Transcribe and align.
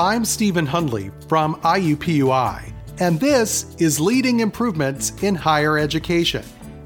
I'm 0.00 0.24
Stephen 0.24 0.64
Hundley 0.64 1.10
from 1.28 1.56
IUPUI, 1.56 2.72
and 3.00 3.20
this 3.20 3.76
is 3.76 4.00
Leading 4.00 4.40
Improvements 4.40 5.22
in 5.22 5.34
Higher 5.34 5.76
Education, 5.76 6.42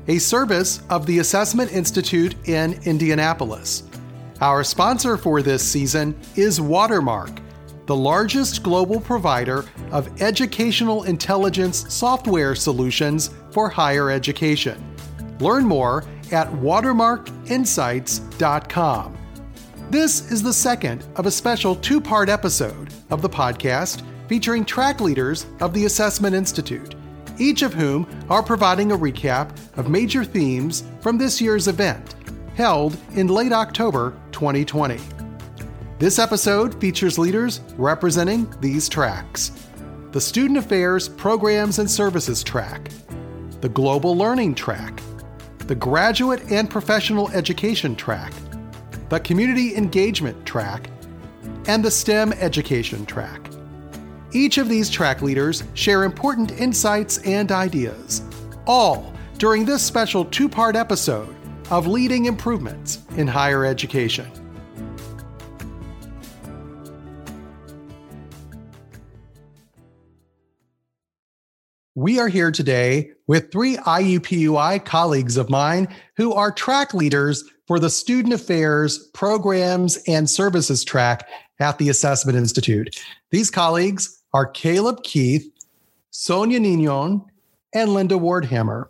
a 0.09 0.18
service 0.18 0.82
of 0.90 1.07
the 1.07 1.21
Assessment 1.21 1.71
Institute 1.71 2.35
in 2.48 2.72
Indianapolis. 2.82 3.85
Our 4.40 4.64
sponsor 4.64 5.16
for 5.16 5.43
this 5.43 5.62
season 5.62 6.18
is 6.35 6.61
Watermark, 6.61 7.30
the 7.86 7.95
largest 7.95 8.64
global 8.64 8.98
provider 8.98 9.64
of 9.93 10.21
educational 10.21 11.04
intelligence 11.04 11.94
software 11.94 12.57
solutions 12.57 13.31
for 13.53 13.68
higher 13.68 14.11
education. 14.11 14.96
Learn 15.39 15.64
more 15.64 16.03
at 16.32 16.50
watermarkinsights.com. 16.50 19.24
This 19.94 20.29
is 20.32 20.43
the 20.43 20.53
second 20.53 21.07
of 21.14 21.25
a 21.25 21.30
special 21.30 21.76
two 21.76 22.00
part 22.00 22.29
episode 22.29 22.93
of 23.11 23.22
the 23.22 23.29
podcast 23.29 24.02
featuring 24.26 24.64
track 24.64 25.00
leaders 25.00 25.46
of 25.61 25.72
the 25.72 25.85
Assessment 25.85 26.35
Institute, 26.35 26.96
each 27.39 27.62
of 27.62 27.72
whom 27.72 28.04
are 28.29 28.43
providing 28.43 28.90
a 28.90 28.99
recap 28.99 29.57
of 29.79 29.88
major 29.88 30.25
themes 30.25 30.82
from 31.00 31.16
this 31.16 31.40
year's 31.40 31.68
event, 31.68 32.16
held 32.56 32.97
in 33.14 33.28
late 33.28 33.52
October 33.52 34.20
2020. 34.33 34.98
This 36.00 36.19
episode 36.19 36.80
features 36.80 37.16
leaders 37.16 37.61
representing 37.77 38.52
these 38.61 38.88
tracks 38.88 39.52
the 40.11 40.20
Student 40.20 40.58
Affairs 40.58 41.08
Programs 41.08 41.78
and 41.78 41.88
Services 41.88 42.42
track, 42.42 42.91
the 43.61 43.69
Global 43.69 44.16
Learning 44.16 44.56
track, 44.56 45.00
the 45.58 45.77
Graduate 45.77 46.50
and 46.50 46.69
Professional 46.69 47.30
Education 47.30 47.94
track, 47.94 48.32
the 49.10 49.20
Community 49.20 49.77
Engagement 49.77 50.47
track, 50.47 50.88
and 51.66 51.84
the 51.84 51.91
STEM 51.91 52.33
Education 52.34 53.05
track. 53.05 53.50
Each 54.33 54.58
of 54.58 54.69
these 54.69 54.88
track 54.88 55.22
leaders 55.22 55.62
share 55.74 56.05
important 56.05 56.52
insights 56.52 57.19
and 57.19 57.52
ideas, 57.52 58.22
all 58.66 59.12
during 59.38 59.64
this 59.64 59.82
special 59.82 60.25
two 60.25 60.48
part 60.48 60.75
episode 60.75 61.34
of 61.70 61.86
Leading 61.86 62.25
Improvements 62.25 63.00
in 63.16 63.27
Higher 63.27 63.64
Education. 63.64 64.30
We 71.94 72.19
are 72.19 72.28
here 72.28 72.50
today 72.50 73.12
with 73.28 73.52
three 73.52 73.77
IUPUI 73.77 74.84
colleagues 74.84 75.36
of 75.36 75.48
mine 75.48 75.86
who 76.16 76.32
are 76.32 76.50
track 76.50 76.92
leaders 76.92 77.44
for 77.66 77.78
the 77.78 77.90
Student 77.90 78.34
Affairs 78.34 78.98
Programs 79.14 79.96
and 80.06 80.28
Services 80.28 80.84
track 80.84 81.28
at 81.60 81.78
the 81.78 81.88
Assessment 81.88 82.36
Institute. 82.36 83.00
These 83.30 83.50
colleagues 83.50 84.22
are 84.32 84.46
Caleb 84.46 85.02
Keith, 85.02 85.50
Sonia 86.10 86.60
Ninon, 86.60 87.24
and 87.72 87.94
Linda 87.94 88.16
Wardhammer. 88.16 88.88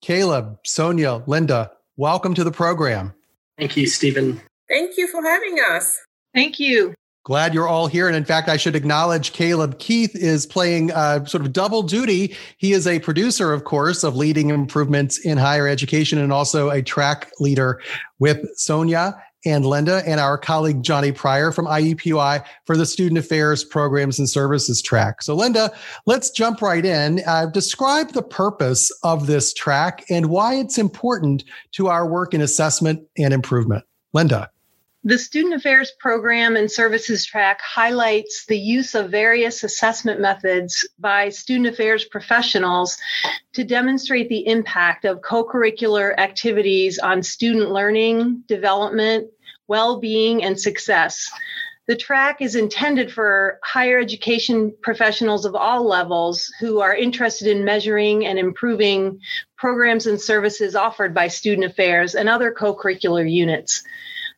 Caleb, 0.00 0.58
Sonia, 0.64 1.22
Linda, 1.26 1.70
welcome 1.96 2.34
to 2.34 2.44
the 2.44 2.52
program. 2.52 3.14
Thank 3.58 3.76
you, 3.76 3.86
Stephen. 3.86 4.40
Thank 4.68 4.96
you 4.96 5.06
for 5.08 5.22
having 5.22 5.58
us. 5.70 5.98
Thank 6.34 6.58
you. 6.58 6.94
Glad 7.24 7.54
you're 7.54 7.66
all 7.66 7.86
here. 7.86 8.06
And 8.06 8.14
in 8.14 8.24
fact, 8.26 8.50
I 8.50 8.58
should 8.58 8.76
acknowledge 8.76 9.32
Caleb 9.32 9.78
Keith 9.78 10.14
is 10.14 10.44
playing 10.44 10.92
uh, 10.92 11.24
sort 11.24 11.42
of 11.42 11.54
double 11.54 11.82
duty. 11.82 12.36
He 12.58 12.74
is 12.74 12.86
a 12.86 12.98
producer, 12.98 13.54
of 13.54 13.64
course, 13.64 14.04
of 14.04 14.14
leading 14.14 14.50
improvements 14.50 15.18
in 15.18 15.38
higher 15.38 15.66
education 15.66 16.18
and 16.18 16.34
also 16.34 16.68
a 16.68 16.82
track 16.82 17.32
leader 17.40 17.80
with 18.18 18.46
Sonia 18.58 19.18
and 19.46 19.64
Linda 19.64 20.02
and 20.06 20.20
our 20.20 20.36
colleague 20.36 20.82
Johnny 20.82 21.12
Pryor 21.12 21.50
from 21.50 21.64
IUPUI 21.64 22.44
for 22.66 22.76
the 22.76 22.86
Student 22.86 23.18
Affairs 23.18 23.64
Programs 23.64 24.18
and 24.18 24.28
Services 24.28 24.82
track. 24.82 25.22
So, 25.22 25.34
Linda, 25.34 25.72
let's 26.04 26.28
jump 26.28 26.60
right 26.60 26.84
in. 26.84 27.22
Uh, 27.26 27.46
describe 27.46 28.12
the 28.12 28.22
purpose 28.22 28.90
of 29.02 29.26
this 29.26 29.54
track 29.54 30.04
and 30.10 30.26
why 30.26 30.56
it's 30.56 30.76
important 30.76 31.44
to 31.72 31.88
our 31.88 32.06
work 32.06 32.34
in 32.34 32.42
assessment 32.42 33.02
and 33.16 33.32
improvement. 33.32 33.84
Linda. 34.12 34.50
The 35.06 35.18
Student 35.18 35.52
Affairs 35.52 35.92
Program 36.00 36.56
and 36.56 36.72
Services 36.72 37.26
track 37.26 37.60
highlights 37.60 38.46
the 38.46 38.58
use 38.58 38.94
of 38.94 39.10
various 39.10 39.62
assessment 39.62 40.18
methods 40.18 40.88
by 40.98 41.28
student 41.28 41.66
affairs 41.66 42.06
professionals 42.06 42.96
to 43.52 43.64
demonstrate 43.64 44.30
the 44.30 44.46
impact 44.46 45.04
of 45.04 45.20
co 45.20 45.44
curricular 45.44 46.16
activities 46.16 46.98
on 46.98 47.22
student 47.22 47.70
learning, 47.70 48.44
development, 48.48 49.28
well 49.68 50.00
being, 50.00 50.42
and 50.42 50.58
success. 50.58 51.30
The 51.86 51.96
track 51.96 52.40
is 52.40 52.54
intended 52.54 53.12
for 53.12 53.60
higher 53.62 53.98
education 53.98 54.74
professionals 54.80 55.44
of 55.44 55.54
all 55.54 55.86
levels 55.86 56.50
who 56.60 56.80
are 56.80 56.96
interested 56.96 57.46
in 57.48 57.66
measuring 57.66 58.24
and 58.24 58.38
improving 58.38 59.20
programs 59.58 60.06
and 60.06 60.18
services 60.18 60.74
offered 60.74 61.12
by 61.12 61.28
student 61.28 61.66
affairs 61.70 62.14
and 62.14 62.26
other 62.26 62.50
co 62.52 62.74
curricular 62.74 63.30
units. 63.30 63.84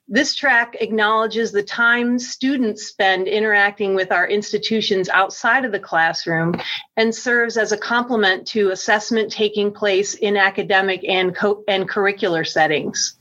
This 0.09 0.37
track 0.37 0.77
acknowledges 0.81 1.51
the 1.51 1.65
time 1.65 2.21
students 2.21 2.87
spend 2.87 3.27
interacting 3.27 3.97
with 3.97 4.13
our 4.13 4.25
institutions 4.25 5.09
outside 5.09 5.65
of 5.65 5.73
the 5.73 5.81
classroom 5.81 6.55
and 6.97 7.13
serves 7.13 7.57
as 7.57 7.73
a 7.73 7.77
complement 7.77 8.47
to 8.49 8.71
assessment 8.71 9.33
taking 9.33 9.73
place 9.73 10.15
in 10.15 10.37
academic 10.37 11.03
and, 11.09 11.35
co- 11.35 11.65
and 11.67 11.89
curricular 11.89 12.47
settings. 12.47 13.19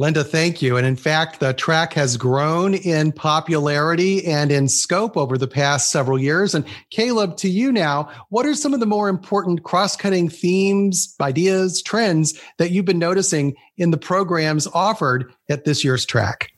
Linda, 0.00 0.22
thank 0.22 0.62
you. 0.62 0.76
And 0.76 0.86
in 0.86 0.94
fact, 0.94 1.40
the 1.40 1.52
track 1.52 1.92
has 1.94 2.16
grown 2.16 2.74
in 2.74 3.10
popularity 3.10 4.24
and 4.24 4.52
in 4.52 4.68
scope 4.68 5.16
over 5.16 5.36
the 5.36 5.48
past 5.48 5.90
several 5.90 6.20
years. 6.20 6.54
And 6.54 6.64
Caleb, 6.90 7.36
to 7.38 7.48
you 7.48 7.72
now, 7.72 8.08
what 8.28 8.46
are 8.46 8.54
some 8.54 8.72
of 8.72 8.78
the 8.78 8.86
more 8.86 9.08
important 9.08 9.64
cross 9.64 9.96
cutting 9.96 10.28
themes, 10.28 11.16
ideas, 11.20 11.82
trends 11.82 12.40
that 12.58 12.70
you've 12.70 12.84
been 12.84 13.00
noticing 13.00 13.56
in 13.76 13.90
the 13.90 13.98
programs 13.98 14.68
offered 14.68 15.32
at 15.48 15.64
this 15.64 15.82
year's 15.82 16.06
track? 16.06 16.52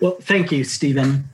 Well, 0.00 0.16
thank 0.22 0.50
you, 0.50 0.64
Stephen. 0.64 1.28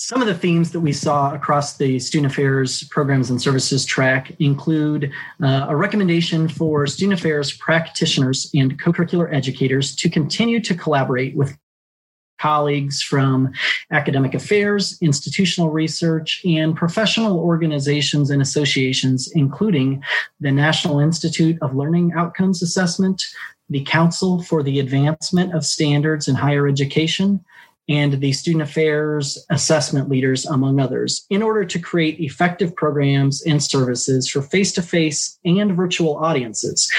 Some 0.00 0.22
of 0.22 0.28
the 0.28 0.34
themes 0.34 0.70
that 0.70 0.78
we 0.78 0.92
saw 0.92 1.34
across 1.34 1.76
the 1.76 1.98
Student 1.98 2.30
Affairs 2.30 2.84
Programs 2.84 3.30
and 3.30 3.42
Services 3.42 3.84
track 3.84 4.30
include 4.38 5.10
uh, 5.42 5.66
a 5.68 5.74
recommendation 5.74 6.46
for 6.46 6.86
student 6.86 7.18
affairs 7.18 7.50
practitioners 7.56 8.48
and 8.54 8.80
co 8.80 8.92
curricular 8.92 9.28
educators 9.34 9.96
to 9.96 10.08
continue 10.08 10.60
to 10.60 10.76
collaborate 10.76 11.34
with 11.34 11.58
colleagues 12.38 13.02
from 13.02 13.50
academic 13.90 14.34
affairs, 14.34 14.96
institutional 15.00 15.70
research, 15.70 16.42
and 16.44 16.76
professional 16.76 17.40
organizations 17.40 18.30
and 18.30 18.40
associations, 18.40 19.28
including 19.34 20.00
the 20.38 20.52
National 20.52 21.00
Institute 21.00 21.58
of 21.60 21.74
Learning 21.74 22.12
Outcomes 22.12 22.62
Assessment, 22.62 23.20
the 23.68 23.82
Council 23.82 24.44
for 24.44 24.62
the 24.62 24.78
Advancement 24.78 25.52
of 25.56 25.66
Standards 25.66 26.28
in 26.28 26.36
Higher 26.36 26.68
Education, 26.68 27.44
and 27.88 28.20
the 28.20 28.32
student 28.32 28.62
affairs 28.62 29.38
assessment 29.50 30.08
leaders, 30.08 30.44
among 30.46 30.78
others, 30.78 31.26
in 31.30 31.42
order 31.42 31.64
to 31.64 31.78
create 31.78 32.20
effective 32.20 32.74
programs 32.76 33.42
and 33.42 33.62
services 33.62 34.28
for 34.28 34.42
face 34.42 34.72
to 34.72 34.82
face 34.82 35.38
and 35.44 35.74
virtual 35.74 36.16
audiences. 36.16 36.90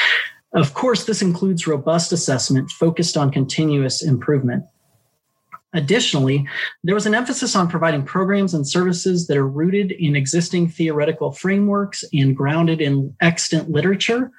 Of 0.54 0.74
course, 0.74 1.06
this 1.06 1.22
includes 1.22 1.68
robust 1.68 2.12
assessment 2.12 2.72
focused 2.72 3.18
on 3.18 3.32
continuous 3.32 4.02
improvement. 4.02 4.66
Additionally, 5.74 6.48
there 6.84 6.96
was 6.96 7.06
an 7.06 7.14
emphasis 7.14 7.56
on 7.56 7.68
providing 7.68 8.04
programs 8.04 8.56
and 8.56 8.68
services 8.68 9.28
that 9.28 9.38
are 9.38 9.48
rooted 9.48 9.92
in 9.92 10.16
existing 10.16 10.68
theoretical 10.68 11.32
frameworks 11.32 12.04
and 12.12 12.36
grounded 12.36 12.82
in 12.82 13.16
extant 13.22 13.70
literature 13.70 14.32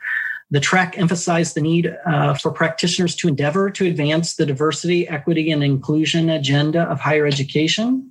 the 0.51 0.61
track 0.61 0.99
emphasized 0.99 1.55
the 1.55 1.61
need 1.61 1.97
uh, 2.07 2.35
for 2.35 2.51
practitioners 2.51 3.15
to 3.17 3.29
endeavor 3.29 3.71
to 3.71 3.87
advance 3.87 4.35
the 4.35 4.47
diversity, 4.47 5.09
equity, 5.09 5.51
and 5.51 5.63
inclusion 5.63 6.29
agenda 6.29 6.83
of 6.83 7.01
higher 7.01 7.27
education. 7.27 8.11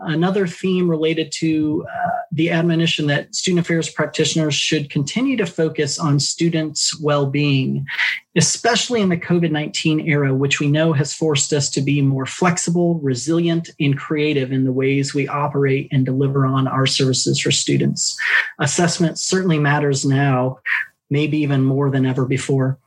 Another 0.00 0.46
theme 0.46 0.90
related 0.90 1.30
to 1.32 1.86
uh, 1.88 2.08
the 2.32 2.50
admonition 2.50 3.06
that 3.06 3.34
student 3.34 3.64
affairs 3.64 3.88
practitioners 3.88 4.54
should 4.54 4.90
continue 4.90 5.36
to 5.36 5.46
focus 5.46 5.98
on 5.98 6.18
students' 6.18 6.98
well 7.00 7.26
being, 7.26 7.86
especially 8.36 9.00
in 9.00 9.08
the 9.08 9.16
COVID 9.16 9.52
19 9.52 10.00
era, 10.00 10.34
which 10.34 10.58
we 10.58 10.66
know 10.66 10.92
has 10.92 11.14
forced 11.14 11.52
us 11.52 11.70
to 11.70 11.80
be 11.80 12.02
more 12.02 12.26
flexible, 12.26 12.98
resilient, 13.00 13.70
and 13.78 13.96
creative 13.96 14.50
in 14.50 14.64
the 14.64 14.72
ways 14.72 15.14
we 15.14 15.28
operate 15.28 15.88
and 15.92 16.04
deliver 16.04 16.44
on 16.44 16.66
our 16.66 16.86
services 16.86 17.38
for 17.38 17.52
students. 17.52 18.18
Assessment 18.58 19.18
certainly 19.18 19.58
matters 19.58 20.04
now, 20.04 20.58
maybe 21.12 21.38
even 21.38 21.62
more 21.62 21.90
than 21.90 22.06
ever 22.06 22.24
before. 22.24 22.78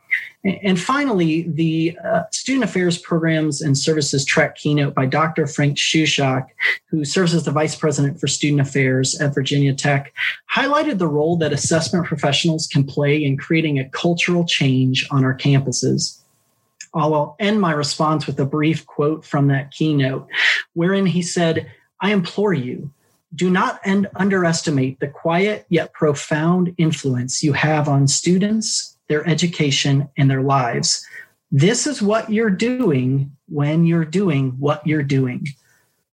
And 0.43 0.79
finally, 0.79 1.43
the 1.43 1.97
uh, 2.03 2.23
Student 2.31 2.65
Affairs 2.65 2.97
Programs 2.97 3.61
and 3.61 3.77
Services 3.77 4.25
track 4.25 4.55
keynote 4.55 4.93
by 4.93 5.05
Dr. 5.05 5.47
Frank 5.47 5.77
Shushok, 5.77 6.47
who 6.85 7.03
serves 7.03 7.33
as 7.33 7.43
the 7.43 7.51
Vice 7.51 7.75
President 7.75 8.19
for 8.19 8.27
Student 8.27 8.61
Affairs 8.61 9.19
at 9.19 9.33
Virginia 9.33 9.73
Tech, 9.73 10.13
highlighted 10.53 10.97
the 10.97 11.07
role 11.07 11.35
that 11.37 11.53
assessment 11.53 12.05
professionals 12.05 12.67
can 12.67 12.83
play 12.83 13.23
in 13.23 13.37
creating 13.37 13.79
a 13.79 13.89
cultural 13.89 14.45
change 14.45 15.07
on 15.11 15.23
our 15.23 15.35
campuses. 15.35 16.19
I'll 16.93 17.35
end 17.39 17.59
my 17.59 17.73
response 17.73 18.25
with 18.25 18.39
a 18.39 18.45
brief 18.45 18.85
quote 18.85 19.25
from 19.25 19.47
that 19.47 19.71
keynote, 19.71 20.27
wherein 20.73 21.05
he 21.05 21.21
said, 21.21 21.69
I 22.01 22.11
implore 22.11 22.53
you, 22.53 22.91
do 23.33 23.49
not 23.49 23.79
end, 23.83 24.07
underestimate 24.15 24.99
the 24.99 25.07
quiet 25.07 25.65
yet 25.69 25.93
profound 25.93 26.73
influence 26.77 27.43
you 27.43 27.53
have 27.53 27.87
on 27.89 28.07
students, 28.07 28.97
their 29.07 29.27
education, 29.27 30.09
and 30.17 30.29
their 30.29 30.41
lives. 30.41 31.05
This 31.51 31.87
is 31.87 32.01
what 32.01 32.29
you're 32.29 32.49
doing 32.49 33.31
when 33.47 33.85
you're 33.85 34.05
doing 34.05 34.51
what 34.59 34.85
you're 34.85 35.03
doing. 35.03 35.47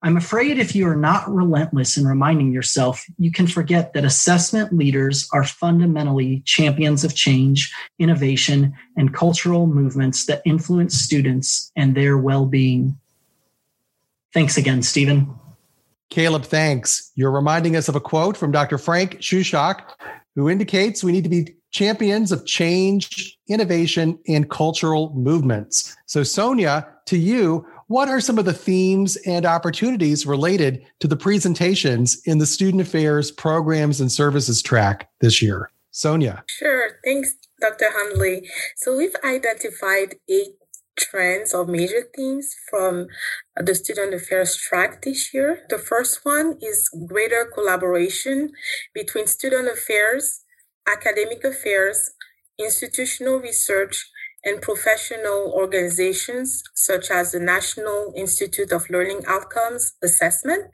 I'm 0.03 0.17
afraid 0.17 0.59
if 0.59 0.77
you 0.77 0.87
are 0.87 0.97
not 0.97 1.29
relentless 1.29 1.97
in 1.97 2.07
reminding 2.07 2.53
yourself, 2.53 3.05
you 3.19 3.33
can 3.33 3.47
forget 3.47 3.93
that 3.95 4.05
assessment 4.05 4.73
leaders 4.73 5.29
are 5.33 5.43
fundamentally 5.43 6.43
champions 6.45 7.03
of 7.03 7.15
change, 7.15 7.73
innovation, 7.99 8.75
and 8.97 9.15
cultural 9.15 9.67
movements 9.67 10.27
that 10.27 10.43
influence 10.45 10.95
students 10.95 11.73
and 11.75 11.97
their 11.97 12.17
well 12.17 12.47
being. 12.47 12.97
Thanks 14.33 14.57
again, 14.57 14.83
Stephen. 14.83 15.35
Caleb, 16.11 16.45
thanks. 16.45 17.11
You're 17.15 17.31
reminding 17.31 17.77
us 17.77 17.89
of 17.89 17.97
a 17.97 18.01
quote 18.01 18.37
from 18.37 18.53
Dr. 18.53 18.79
Frank 18.79 19.19
Shushok, 19.19 19.81
who 20.35 20.49
indicates 20.49 21.03
we 21.03 21.13
need 21.13 21.25
to 21.25 21.31
be 21.31 21.57
champions 21.73 22.33
of 22.33 22.47
change, 22.47 23.39
innovation, 23.49 24.19
and 24.29 24.49
cultural 24.49 25.13
movements. 25.15 25.97
So, 26.07 26.23
Sonia, 26.23 26.89
to 27.07 27.19
you, 27.19 27.67
what 27.89 28.09
are 28.09 28.21
some 28.21 28.39
of 28.39 28.45
the 28.45 28.53
themes 28.53 29.17
and 29.27 29.45
opportunities 29.47 30.27
related 30.27 30.85
to 31.01 31.09
the 31.09 31.17
presentations 31.17 32.21
in 32.25 32.39
the 32.39 32.47
Student 32.47 32.83
Affairs 32.83 33.31
Programs 33.31 34.01
and 34.01 34.11
Services 34.11 34.63
track 34.63 35.09
this 35.21 35.41
year? 35.43 35.71
Sonia. 35.91 36.45
Sure. 36.49 36.91
Thanks, 37.05 37.35
Dr. 37.61 37.87
Hundley. 37.89 38.49
So 38.77 38.97
we've 38.97 39.15
identified 39.25 40.17
eight 40.29 40.57
trends 40.99 41.55
or 41.55 41.67
major 41.67 42.03
themes 42.15 42.55
from 42.71 43.07
the 43.57 43.75
Student 43.75 44.15
Affairs 44.15 44.57
track 44.57 45.03
this 45.03 45.33
year. 45.33 45.65
The 45.69 45.79
first 45.79 46.25
one 46.25 46.59
is 46.61 46.89
greater 47.07 47.45
collaboration 47.45 48.53
between 48.95 49.27
student 49.27 49.69
affairs, 49.69 50.43
academic 50.87 51.45
affairs, 51.45 52.11
institutional 52.59 53.39
research, 53.39 54.11
and 54.45 54.63
professional 54.63 55.53
organizations 55.53 56.63
such 56.75 57.11
as 57.11 57.33
the 57.33 57.41
National 57.41 58.13
Institute 58.17 58.71
of 58.71 58.89
Learning 58.89 59.23
Outcomes 59.27 59.95
Assessment, 60.03 60.71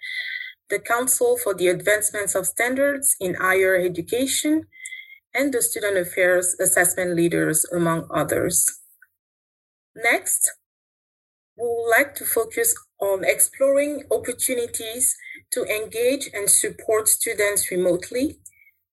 the 0.69 0.79
Council 0.79 1.39
for 1.43 1.55
the 1.55 1.69
Advancement 1.69 2.35
of 2.35 2.47
Standards 2.47 3.17
in 3.19 3.35
Higher 3.35 3.75
Education, 3.75 4.67
and 5.35 5.53
the 5.53 5.63
Student 5.63 5.97
Affairs 5.97 6.55
Assessment 6.61 7.17
Leaders, 7.17 7.65
among 7.73 8.07
others. 8.11 8.82
Next, 9.95 10.51
we 11.57 11.67
would 11.67 11.91
like 11.91 12.15
to 12.17 12.25
focus 12.25 12.75
on 12.99 13.25
exploring 13.25 14.05
opportunities 14.11 15.15
to 15.53 15.65
engage 15.65 16.31
and 16.33 16.49
support 16.49 17.09
students 17.09 17.71
remotely. 17.71 18.39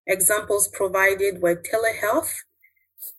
Examples 0.06 0.68
provided 0.68 1.40
were 1.40 1.56
telehealth, 1.56 2.32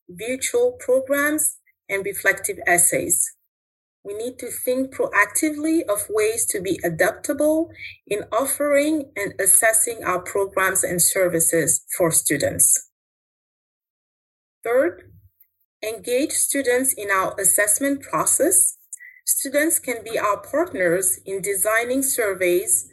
virtual 0.10 0.78
programs, 0.80 1.58
and 1.90 2.06
reflective 2.06 2.58
essays. 2.68 3.36
We 4.04 4.14
need 4.14 4.40
to 4.40 4.48
think 4.48 4.94
proactively 4.94 5.82
of 5.88 6.08
ways 6.10 6.46
to 6.48 6.62
be 6.62 6.80
adaptable 6.84 7.72
in 8.08 8.24
offering 8.32 9.12
and 9.16 9.34
assessing 9.40 10.04
our 10.04 10.20
programs 10.20 10.84
and 10.84 11.02
services 11.02 11.86
for 11.98 12.12
students. 12.12 12.90
Third, 14.64 15.12
engage 15.84 16.32
students 16.32 16.94
in 16.94 17.10
our 17.10 17.36
assessment 17.40 18.02
process. 18.02 18.78
Students 19.26 19.80
can 19.80 20.04
be 20.04 20.20
our 20.20 20.38
partners 20.38 21.20
in 21.26 21.42
designing 21.42 22.04
surveys, 22.04 22.90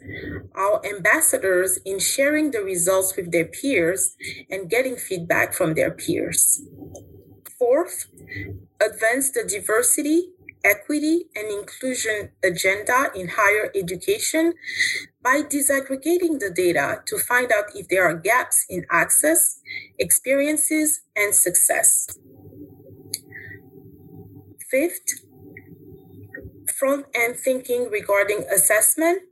our 0.55 0.81
ambassadors 0.85 1.79
in 1.85 1.99
sharing 1.99 2.51
the 2.51 2.61
results 2.61 3.15
with 3.15 3.31
their 3.31 3.45
peers 3.45 4.15
and 4.49 4.69
getting 4.69 4.95
feedback 4.95 5.53
from 5.53 5.73
their 5.73 5.91
peers. 5.91 6.61
Fourth, 7.57 8.07
advance 8.79 9.31
the 9.31 9.43
diversity, 9.43 10.29
equity, 10.63 11.25
and 11.35 11.51
inclusion 11.51 12.31
agenda 12.43 13.11
in 13.15 13.29
higher 13.35 13.71
education 13.75 14.53
by 15.21 15.41
disaggregating 15.41 16.39
the 16.39 16.51
data 16.55 17.01
to 17.05 17.17
find 17.17 17.51
out 17.51 17.65
if 17.75 17.87
there 17.89 18.05
are 18.05 18.15
gaps 18.15 18.65
in 18.69 18.85
access, 18.91 19.59
experiences, 19.97 21.01
and 21.15 21.35
success. 21.35 22.07
Fifth, 24.71 25.25
front 26.77 27.05
end 27.15 27.37
thinking 27.37 27.89
regarding 27.89 28.45
assessment 28.53 29.23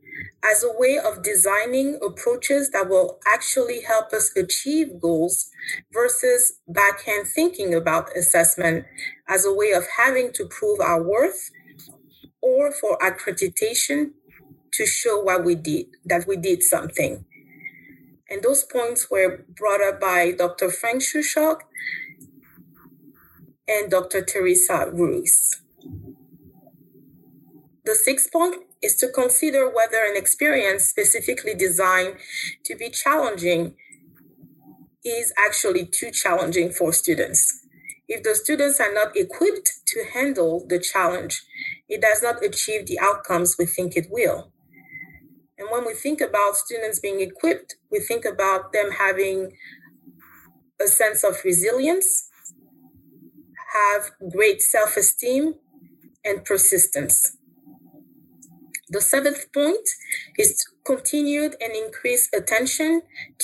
as 0.44 0.64
a 0.64 0.72
way 0.80 0.98
of 0.98 1.24
designing 1.24 2.00
approaches 2.06 2.72
that 2.72 2.90
will 2.90 3.20
actually 3.28 3.82
help 3.82 4.14
us 4.14 4.32
achieve 4.36 5.00
goals 5.02 5.50
versus 5.94 6.60
back 6.68 7.08
end 7.08 7.28
thinking 7.28 7.74
about 7.74 8.16
assessment 8.18 8.86
as 9.28 9.46
a 9.46 9.54
way 9.54 9.72
of 9.72 9.86
having 9.98 10.32
to 10.34 10.46
prove 10.46 10.80
our 10.80 11.02
worth 11.02 11.52
or 12.42 12.72
for 12.72 12.98
accreditation 13.00 14.12
to 14.74 14.86
show 14.86 15.22
what 15.22 15.44
we 15.44 15.56
did, 15.56 15.88
that 16.06 16.28
we 16.28 16.36
did 16.38 16.64
something. 16.64 17.26
And 18.30 18.42
those 18.44 18.64
points 18.64 19.10
were 19.10 19.46
brought 19.50 19.82
up 19.82 20.00
by 20.02 20.32
Dr. 20.32 20.70
Frank 20.70 21.02
Shushok 21.02 21.62
and 23.68 23.92
Dr. 23.92 24.24
Teresa 24.24 24.90
Ruiz. 24.92 25.62
The 27.86 27.96
sixth 27.96 28.32
point 28.32 28.58
is 28.82 28.96
to 28.98 29.10
consider 29.10 29.70
whether 29.70 30.04
an 30.06 30.18
experience 30.18 30.86
specifically 30.86 31.56
designed 31.56 32.18
to 32.66 32.76
be 32.76 32.90
challenging 32.90 33.76
is 35.06 35.34
actually 35.38 35.86
too 35.86 36.12
challenging 36.12 36.72
for 36.72 36.92
students. 36.94 37.66
If 38.08 38.24
the 38.24 38.36
students 38.36 38.80
are 38.80 38.94
not 38.94 39.16
equipped 39.16 39.86
to 39.88 40.06
handle 40.14 40.66
the 40.68 40.80
challenge, 40.80 41.44
it 41.90 42.02
does 42.02 42.22
not 42.22 42.44
achieve 42.44 42.88
the 42.88 43.00
outcomes 43.00 43.56
we 43.58 43.66
think 43.66 43.96
it 43.96 44.08
will. 44.10 44.52
And 45.58 45.70
when 45.72 45.86
we 45.86 45.94
think 45.94 46.22
about 46.22 46.56
students 46.56 47.00
being 47.00 47.22
equipped, 47.22 47.76
we 47.92 48.00
think 48.00 48.26
about 48.26 48.74
them 48.74 48.92
having 48.92 49.52
a 50.80 50.88
sense 50.88 51.24
of 51.24 51.44
resilience, 51.44 52.27
have 53.74 54.12
great 54.32 54.62
self 54.62 54.98
esteem, 54.98 55.56
and 56.28 56.44
persistence. 56.44 57.38
The 58.90 59.02
seventh 59.02 59.52
point 59.54 59.88
is 60.38 60.66
continued 60.86 61.56
and 61.60 61.76
increased 61.76 62.34
attention 62.34 63.02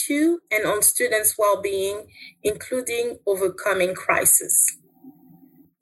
to 0.07 0.39
and 0.51 0.65
on 0.65 0.81
students' 0.81 1.35
well-being, 1.37 2.07
including 2.43 3.19
overcoming 3.25 3.93
crisis. 3.93 4.77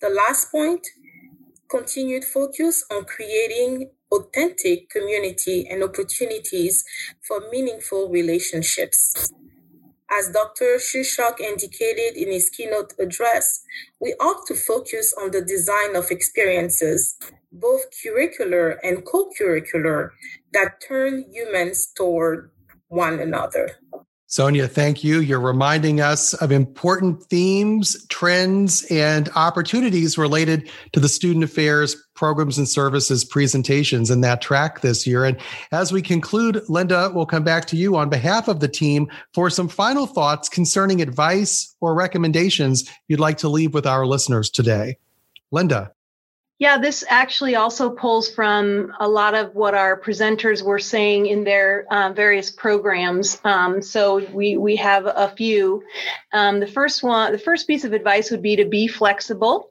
The 0.01 0.09
last 0.09 0.51
point, 0.51 0.87
continued 1.69 2.25
focus 2.25 2.83
on 2.91 3.05
creating 3.05 3.91
authentic 4.11 4.89
community 4.89 5.67
and 5.69 5.83
opportunities 5.83 6.83
for 7.27 7.41
meaningful 7.51 8.09
relationships. 8.09 9.31
As 10.11 10.29
Dr. 10.29 10.77
Shushok 10.77 11.39
indicated 11.39 12.17
in 12.17 12.31
his 12.31 12.49
keynote 12.49 12.93
address, 12.99 13.63
we 14.01 14.13
ought 14.19 14.45
to 14.47 14.55
focus 14.55 15.13
on 15.19 15.31
the 15.31 15.41
design 15.41 15.95
of 15.95 16.11
experiences 16.11 17.15
both 17.51 17.85
curricular 17.91 18.77
and 18.83 19.05
co 19.05 19.29
curricular 19.39 20.11
that 20.53 20.81
turn 20.87 21.25
humans 21.31 21.87
toward 21.87 22.51
one 22.89 23.19
another. 23.19 23.71
Sonia, 24.31 24.65
thank 24.65 25.03
you. 25.03 25.19
You're 25.19 25.41
reminding 25.41 25.99
us 25.99 26.33
of 26.35 26.53
important 26.53 27.21
themes, 27.25 28.05
trends, 28.07 28.85
and 28.89 29.27
opportunities 29.35 30.17
related 30.17 30.69
to 30.93 31.01
the 31.01 31.09
Student 31.09 31.43
Affairs 31.43 31.97
Programs 32.13 32.57
and 32.57 32.67
Services 32.67 33.25
presentations 33.25 34.09
in 34.09 34.21
that 34.21 34.41
track 34.41 34.79
this 34.79 35.05
year. 35.05 35.25
And 35.25 35.37
as 35.73 35.91
we 35.91 36.01
conclude, 36.01 36.61
Linda, 36.69 37.11
we'll 37.13 37.25
come 37.25 37.43
back 37.43 37.65
to 37.65 37.75
you 37.75 37.97
on 37.97 38.07
behalf 38.07 38.47
of 38.47 38.61
the 38.61 38.69
team 38.69 39.11
for 39.33 39.49
some 39.49 39.67
final 39.67 40.05
thoughts 40.05 40.47
concerning 40.47 41.01
advice 41.01 41.75
or 41.81 41.93
recommendations 41.93 42.89
you'd 43.09 43.19
like 43.19 43.37
to 43.39 43.49
leave 43.49 43.73
with 43.73 43.85
our 43.85 44.05
listeners 44.05 44.49
today. 44.49 44.95
Linda. 45.51 45.91
Yeah, 46.61 46.77
this 46.77 47.03
actually 47.09 47.55
also 47.55 47.89
pulls 47.89 48.29
from 48.29 48.93
a 48.99 49.09
lot 49.09 49.33
of 49.33 49.55
what 49.55 49.73
our 49.73 49.99
presenters 49.99 50.61
were 50.61 50.77
saying 50.77 51.25
in 51.25 51.43
their 51.43 51.87
uh, 51.89 52.13
various 52.13 52.51
programs. 52.51 53.41
Um, 53.43 53.81
so 53.81 54.23
we 54.31 54.57
we 54.57 54.75
have 54.75 55.07
a 55.07 55.33
few. 55.35 55.81
Um, 56.31 56.59
the 56.59 56.67
first 56.67 57.01
one, 57.01 57.31
the 57.31 57.39
first 57.39 57.65
piece 57.65 57.83
of 57.83 57.93
advice 57.93 58.29
would 58.29 58.43
be 58.43 58.57
to 58.57 58.65
be 58.65 58.85
flexible. 58.85 59.70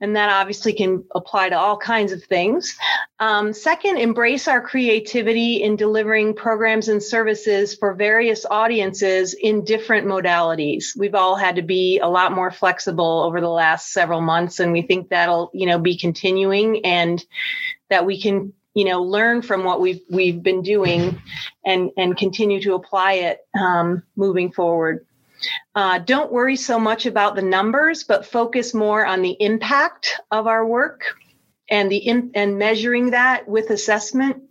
And 0.00 0.16
that 0.16 0.30
obviously 0.30 0.72
can 0.72 1.04
apply 1.14 1.48
to 1.48 1.58
all 1.58 1.76
kinds 1.76 2.12
of 2.12 2.22
things. 2.24 2.76
Um, 3.18 3.52
second, 3.52 3.96
embrace 3.98 4.46
our 4.46 4.60
creativity 4.60 5.62
in 5.62 5.76
delivering 5.76 6.34
programs 6.34 6.88
and 6.88 7.02
services 7.02 7.74
for 7.74 7.94
various 7.94 8.46
audiences 8.48 9.34
in 9.34 9.64
different 9.64 10.06
modalities. 10.06 10.96
We've 10.96 11.14
all 11.14 11.36
had 11.36 11.56
to 11.56 11.62
be 11.62 11.98
a 11.98 12.08
lot 12.08 12.32
more 12.32 12.50
flexible 12.50 13.24
over 13.24 13.40
the 13.40 13.48
last 13.48 13.92
several 13.92 14.20
months, 14.20 14.60
and 14.60 14.72
we 14.72 14.82
think 14.82 15.08
that'll, 15.08 15.50
you 15.52 15.66
know, 15.66 15.78
be 15.78 15.98
continuing 15.98 16.84
and 16.84 17.24
that 17.90 18.06
we 18.06 18.20
can 18.20 18.52
you 18.74 18.84
know 18.84 19.02
learn 19.02 19.42
from 19.42 19.64
what 19.64 19.80
we've 19.80 20.02
we've 20.08 20.42
been 20.42 20.62
doing 20.62 21.20
and 21.64 21.90
and 21.96 22.16
continue 22.16 22.60
to 22.60 22.74
apply 22.74 23.14
it 23.14 23.40
um, 23.58 24.02
moving 24.14 24.52
forward 24.52 25.04
uh, 25.74 25.98
don't 25.98 26.32
worry 26.32 26.56
so 26.56 26.78
much 26.78 27.06
about 27.06 27.36
the 27.36 27.42
numbers, 27.42 28.04
but 28.04 28.26
focus 28.26 28.74
more 28.74 29.04
on 29.04 29.22
the 29.22 29.36
impact 29.38 30.20
of 30.30 30.46
our 30.46 30.66
work 30.66 31.16
and 31.70 31.90
the 31.90 31.98
in, 31.98 32.30
and 32.34 32.58
measuring 32.58 33.10
that 33.10 33.46
with 33.48 33.70
assessment. 33.70 34.42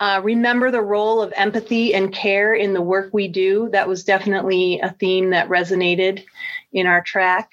Uh, 0.00 0.20
remember 0.22 0.70
the 0.70 0.80
role 0.80 1.20
of 1.22 1.32
empathy 1.36 1.94
and 1.94 2.12
care 2.12 2.54
in 2.54 2.72
the 2.72 2.80
work 2.80 3.10
we 3.12 3.28
do. 3.28 3.68
That 3.72 3.88
was 3.88 4.04
definitely 4.04 4.80
a 4.80 4.90
theme 4.90 5.30
that 5.30 5.48
resonated 5.48 6.24
in 6.72 6.86
our 6.86 7.02
track. 7.02 7.52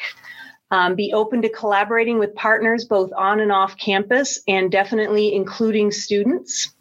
Um, 0.70 0.96
be 0.96 1.12
open 1.14 1.42
to 1.42 1.50
collaborating 1.50 2.18
with 2.18 2.34
partners 2.34 2.86
both 2.86 3.12
on 3.14 3.42
and 3.42 3.52
off 3.52 3.78
campus 3.78 4.40
and 4.48 4.72
definitely 4.72 5.36
including 5.36 5.92
students 5.92 6.74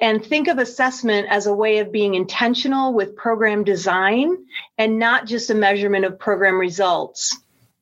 and 0.00 0.24
think 0.24 0.48
of 0.48 0.58
assessment 0.58 1.26
as 1.30 1.46
a 1.46 1.54
way 1.54 1.78
of 1.78 1.92
being 1.92 2.14
intentional 2.14 2.92
with 2.92 3.16
program 3.16 3.64
design 3.64 4.36
and 4.76 4.98
not 4.98 5.26
just 5.26 5.50
a 5.50 5.54
measurement 5.54 6.04
of 6.04 6.18
program 6.18 6.58
results. 6.58 7.36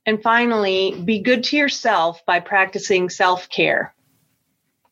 And 0.06 0.22
finally, 0.22 1.00
be 1.04 1.20
good 1.20 1.44
to 1.44 1.56
yourself 1.56 2.24
by 2.26 2.40
practicing 2.40 3.08
self 3.08 3.48
care. 3.48 3.94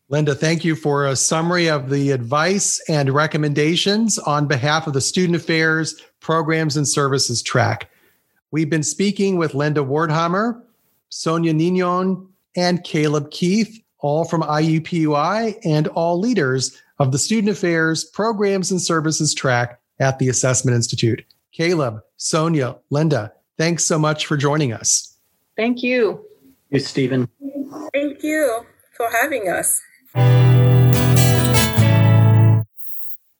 Linda, 0.09 0.35
thank 0.35 0.65
you 0.65 0.75
for 0.75 1.07
a 1.07 1.17
summary 1.17 1.69
of 1.69 1.89
the 1.89 2.11
advice 2.11 2.83
and 2.89 3.11
recommendations 3.11 4.19
on 4.19 4.47
behalf 4.47 4.87
of 4.87 4.93
the 4.93 5.01
Student 5.01 5.37
Affairs 5.37 6.01
Programs 6.21 6.77
and 6.77 6.87
Services 6.87 7.43
track. 7.43 7.89
We've 8.51 8.69
been 8.69 8.83
speaking 8.83 9.37
with 9.39 9.55
Linda 9.55 9.81
Wardhammer, 9.81 10.61
Sonia 11.09 11.55
Ninon, 11.55 12.29
and 12.55 12.85
Caleb 12.85 13.31
Keith, 13.31 13.83
all 14.01 14.25
from 14.25 14.43
IUPUI 14.43 15.61
and 15.65 15.89
all 15.89 16.19
leaders 16.19 16.82
of 16.99 17.13
the 17.13 17.19
Student 17.19 17.51
Affairs 17.51 18.05
Programs 18.05 18.71
and 18.71 18.81
Services 18.81 19.35
track 19.35 19.81
at 20.01 20.19
the 20.19 20.29
Assessment 20.29 20.75
Institute. 20.75 21.25
Caleb, 21.53 22.01
Sonia, 22.17 22.77
Linda, 22.91 23.33
thanks 23.59 23.85
so 23.85 23.99
much 23.99 24.27
for 24.27 24.37
joining 24.37 24.73
us. 24.73 25.17
Thank 25.57 25.83
you. 25.83 26.25
Thank 26.71 26.83
you, 26.83 26.89
Stephen. 26.89 27.29
Thank 27.93 28.23
you 28.23 28.67
for 28.97 29.09
having 29.11 29.49
us. 29.49 29.81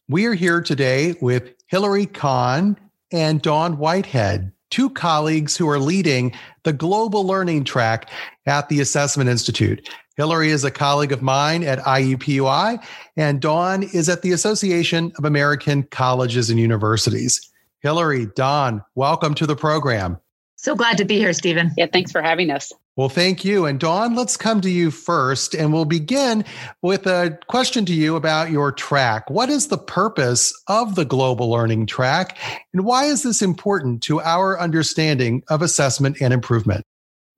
We 0.09 0.27
are 0.27 0.35
here 0.35 0.61
today 0.61 1.15
with 1.23 1.55
Hilary 1.69 2.05
Kahn 2.05 2.79
and 3.13 3.41
Dawn 3.41 3.79
Whitehead, 3.79 4.53
two 4.69 4.91
colleagues 4.91 5.57
who 5.57 5.69
are 5.71 5.79
leading 5.79 6.35
the 6.65 6.73
global 6.73 7.27
learning 7.27 7.65
track 7.65 8.11
at 8.45 8.69
the 8.69 8.81
Assessment 8.81 9.31
Institute. 9.31 9.89
Hilary 10.17 10.51
is 10.51 10.63
a 10.63 10.71
colleague 10.71 11.13
of 11.13 11.23
mine 11.23 11.65
at 11.65 11.79
IUPUI, 11.79 12.85
and 13.17 13.41
Dawn 13.41 13.83
is 13.83 14.09
at 14.09 14.23
the 14.23 14.33
Association 14.33 15.11
of 15.17 15.25
American 15.25 15.85
Colleges 15.85 16.51
and 16.51 16.61
Universities. 16.61 17.51
Hilary, 17.81 18.27
Dawn, 18.27 18.83
welcome 18.95 19.35
to 19.35 19.47
the 19.47 19.57
program. 19.57 20.19
So 20.57 20.75
glad 20.75 20.99
to 20.99 21.05
be 21.05 21.19
here, 21.19 21.33
Stephen. 21.33 21.73
Yeah, 21.77 21.87
thanks 21.91 22.13
for 22.13 22.21
having 22.21 22.51
us. 22.51 22.73
Well, 22.95 23.09
thank 23.09 23.43
you. 23.43 23.65
And 23.65 23.81
Dawn, 23.81 24.15
let's 24.15 24.37
come 24.37 24.61
to 24.61 24.71
you 24.71 24.91
first. 24.91 25.55
And 25.55 25.73
we'll 25.73 25.87
begin 25.87 26.45
with 26.83 27.07
a 27.07 27.39
question 27.49 27.87
to 27.87 27.95
you 27.95 28.17
about 28.17 28.51
your 28.51 28.71
track. 28.71 29.31
What 29.31 29.49
is 29.49 29.69
the 29.69 29.79
purpose 29.79 30.53
of 30.69 30.95
the 30.95 31.07
Global 31.07 31.51
Learning 31.51 31.87
Track? 31.87 32.37
And 32.75 32.85
why 32.85 33.07
is 33.07 33.23
this 33.23 33.41
important 33.41 34.03
to 34.03 34.21
our 34.21 34.61
understanding 34.61 35.43
of 35.49 35.63
assessment 35.63 36.21
and 36.21 36.35
improvement? 36.35 36.85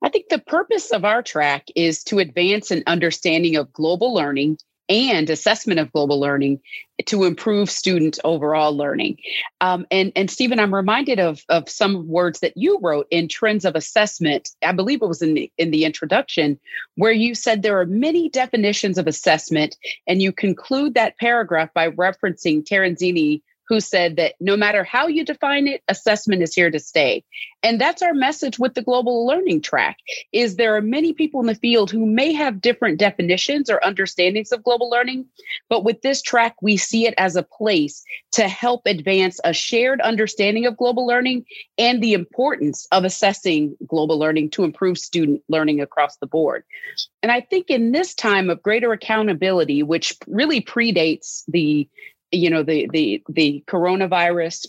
I 0.05 0.09
think 0.09 0.29
the 0.29 0.37
purpose 0.37 0.91
of 0.91 1.03
our 1.03 1.23
track 1.23 1.65
is 1.75 2.03
to 2.05 2.19
advance 2.19 2.69
an 2.69 2.83
understanding 2.85 3.55
of 3.55 3.73
global 3.73 4.13
learning 4.13 4.59
and 4.87 5.27
assessment 5.31 5.79
of 5.79 5.91
global 5.91 6.19
learning 6.19 6.59
to 7.07 7.23
improve 7.23 7.71
student 7.71 8.19
overall 8.23 8.77
learning. 8.77 9.17
Um, 9.61 9.87
and 9.89 10.11
and 10.15 10.29
Stephen, 10.29 10.59
I'm 10.59 10.75
reminded 10.75 11.19
of 11.19 11.43
of 11.49 11.67
some 11.67 12.07
words 12.07 12.41
that 12.41 12.55
you 12.55 12.77
wrote 12.83 13.07
in 13.09 13.27
Trends 13.27 13.65
of 13.65 13.75
Assessment. 13.75 14.49
I 14.63 14.73
believe 14.73 15.01
it 15.01 15.07
was 15.07 15.23
in 15.23 15.33
the 15.33 15.51
in 15.57 15.71
the 15.71 15.85
introduction 15.85 16.59
where 16.93 17.11
you 17.11 17.33
said 17.33 17.63
there 17.63 17.79
are 17.79 17.87
many 17.87 18.29
definitions 18.29 18.99
of 18.99 19.07
assessment, 19.07 19.75
and 20.05 20.21
you 20.21 20.31
conclude 20.31 20.93
that 20.93 21.17
paragraph 21.17 21.73
by 21.73 21.89
referencing 21.89 22.63
Terenzini 22.63 23.41
who 23.67 23.79
said 23.79 24.15
that 24.17 24.35
no 24.39 24.55
matter 24.55 24.83
how 24.83 25.07
you 25.07 25.25
define 25.25 25.67
it 25.67 25.81
assessment 25.87 26.41
is 26.41 26.53
here 26.53 26.69
to 26.69 26.79
stay. 26.79 27.23
And 27.63 27.81
that's 27.81 28.01
our 28.01 28.13
message 28.13 28.59
with 28.59 28.75
the 28.75 28.83
global 28.83 29.25
learning 29.25 29.61
track 29.61 29.97
is 30.31 30.55
there 30.55 30.75
are 30.75 30.81
many 30.81 31.13
people 31.13 31.39
in 31.39 31.47
the 31.47 31.55
field 31.55 31.89
who 31.89 32.05
may 32.05 32.31
have 32.33 32.61
different 32.61 32.99
definitions 32.99 33.69
or 33.69 33.83
understandings 33.83 34.51
of 34.51 34.63
global 34.63 34.89
learning 34.89 35.25
but 35.69 35.83
with 35.83 36.01
this 36.01 36.21
track 36.21 36.55
we 36.61 36.77
see 36.77 37.07
it 37.07 37.13
as 37.17 37.35
a 37.35 37.43
place 37.43 38.03
to 38.31 38.47
help 38.47 38.81
advance 38.85 39.39
a 39.43 39.53
shared 39.53 40.01
understanding 40.01 40.65
of 40.65 40.77
global 40.77 41.07
learning 41.07 41.45
and 41.77 42.01
the 42.01 42.13
importance 42.13 42.87
of 42.91 43.03
assessing 43.03 43.75
global 43.87 44.19
learning 44.19 44.49
to 44.49 44.63
improve 44.63 44.97
student 44.97 45.41
learning 45.49 45.81
across 45.81 46.17
the 46.17 46.27
board. 46.27 46.63
And 47.23 47.31
i 47.31 47.41
think 47.41 47.69
in 47.69 47.91
this 47.91 48.13
time 48.13 48.49
of 48.49 48.61
greater 48.61 48.91
accountability 48.91 49.81
which 49.83 50.15
really 50.27 50.61
predates 50.61 51.43
the 51.47 51.89
you 52.35 52.49
know 52.49 52.63
the 52.63 52.87
the 52.91 53.23
the 53.29 53.63
coronavirus 53.67 54.67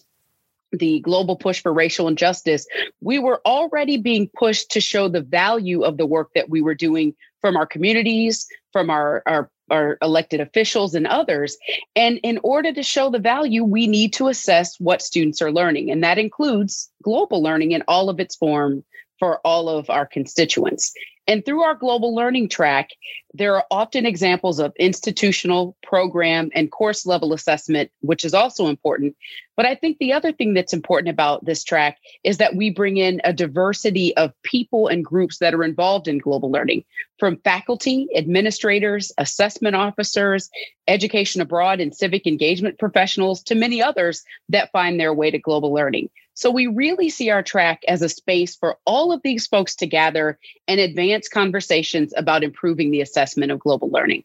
the 0.73 1.01
global 1.01 1.37
push 1.37 1.61
for 1.61 1.73
racial 1.73 2.09
injustice 2.09 2.67
we 3.01 3.19
were 3.19 3.41
already 3.47 3.97
being 3.97 4.29
pushed 4.37 4.71
to 4.71 4.81
show 4.81 5.09
the 5.09 5.21
value 5.21 5.83
of 5.83 5.97
the 5.97 6.07
work 6.07 6.31
that 6.35 6.51
we 6.51 6.61
were 6.61 6.75
doing 6.75 7.15
from 7.41 7.57
our 7.57 7.67
communities 7.67 8.47
from 8.73 8.91
our 8.91 9.23
our 9.27 9.51
our 9.71 9.99
elected 10.03 10.41
officials 10.41 10.95
and 10.95 11.07
others. 11.07 11.57
And 11.95 12.19
in 12.23 12.39
order 12.43 12.73
to 12.73 12.83
show 12.83 13.11
the 13.11 13.19
value, 13.19 13.65
we 13.65 13.87
need 13.87 14.13
to 14.15 14.29
assess 14.29 14.79
what 14.79 15.03
students 15.03 15.43
are 15.43 15.53
learning. 15.53 15.91
And 15.91 16.03
that 16.05 16.19
includes 16.19 16.91
global 17.03 17.43
learning 17.43 17.73
in 17.73 17.83
all 17.89 18.09
of 18.09 18.21
its 18.21 18.37
form 18.37 18.85
for 19.19 19.39
all 19.45 19.69
of 19.69 19.89
our 19.91 20.07
constituents. 20.07 20.93
And 21.29 21.45
through 21.45 21.63
our 21.63 21.75
global 21.75 22.15
learning 22.15 22.49
track, 22.49 22.91
there 23.35 23.57
are 23.57 23.65
often 23.71 24.07
examples 24.07 24.61
of 24.61 24.73
institutional, 24.79 25.77
program, 25.83 26.51
and 26.55 26.71
course 26.71 27.05
level 27.05 27.33
assessment, 27.33 27.91
which 28.01 28.25
is 28.25 28.33
also 28.33 28.69
important. 28.69 29.17
But 29.57 29.67
I 29.67 29.75
think 29.75 29.99
the 29.99 30.13
other 30.13 30.31
thing 30.33 30.55
that's 30.55 30.73
important 30.73 31.09
about 31.09 31.45
this 31.45 31.65
track 31.65 31.99
is 32.23 32.39
that 32.39 32.55
we 32.55 32.71
bring 32.71 32.97
in 32.97 33.21
a 33.25 33.33
diversity 33.33 34.17
of 34.17 34.33
people 34.45 34.87
and 34.87 35.05
groups 35.05 35.39
that 35.39 35.55
are 35.55 35.65
involved 35.65 36.07
in 36.07 36.19
global 36.19 36.51
learning, 36.51 36.85
from 37.19 37.39
faculty, 37.39 38.07
administrators, 38.15 39.11
assessment 39.19 39.75
officers, 39.75 40.49
education 40.87 41.41
abroad, 41.41 41.81
and 41.81 41.95
civic 41.95 42.27
engagement 42.27 42.79
professionals 42.79 43.43
to 43.43 43.55
many 43.55 43.83
others 43.83 44.23
that 44.49 44.71
find 44.71 45.01
their 45.01 45.13
way 45.13 45.31
to 45.31 45.39
global 45.39 45.73
learning. 45.73 46.09
So 46.37 46.51
we 46.51 46.67
really 46.67 47.09
see 47.09 47.31
our 47.31 47.43
track 47.43 47.83
as 47.89 48.03
a 48.03 48.11
space 48.11 48.55
for 48.55 48.77
all 48.85 49.11
of 49.11 49.23
these 49.23 49.47
folks 49.47 49.75
to 49.77 49.87
gather 49.87 50.39
and 50.69 50.79
advance 50.79 51.31
conversations 51.31 52.13
about 52.15 52.45
improving 52.45 52.91
the 52.91 53.01
assessment 53.01 53.51
of 53.51 53.59
global 53.59 53.89
learning. 53.89 54.23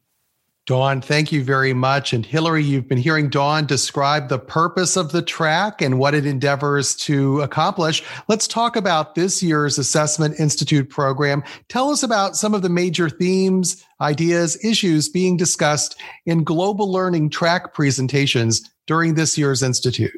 Dawn, 0.66 1.00
thank 1.02 1.32
you 1.32 1.42
very 1.42 1.74
much. 1.74 2.12
And 2.12 2.26
Hilary, 2.26 2.66
you've 2.66 2.90
been 2.90 2.98
hearing 2.98 3.30
Dawn 3.30 3.66
describe 3.66 4.28
the 4.28 4.38
purpose 4.38 4.98
of 4.98 5.14
the 5.14 5.22
track 5.22 5.82
and 5.82 6.00
what 6.00 6.14
it 6.14 6.26
endeavors 6.26 6.96
to 6.98 7.40
accomplish. 7.42 8.04
Let's 8.28 8.46
talk 8.46 8.76
about 8.76 9.16
this 9.16 9.42
year's 9.42 9.78
Assessment 9.78 10.38
Institute 10.38 10.90
program. 10.90 11.44
Tell 11.70 11.92
us 11.92 12.04
about 12.04 12.36
some 12.36 12.54
of 12.54 12.62
the 12.62 12.70
major 12.70 13.10
themes, 13.10 13.86
ideas, 14.02 14.64
issues 14.66 15.08
being 15.08 15.38
discussed 15.38 16.00
in 16.26 16.44
global 16.44 16.92
learning 16.92 17.30
track 17.30 17.74
presentations 17.74 18.70
during 18.86 19.16
this 19.16 19.38
year's 19.38 19.64
Institute. 19.64 20.12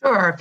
Sure. 0.00 0.38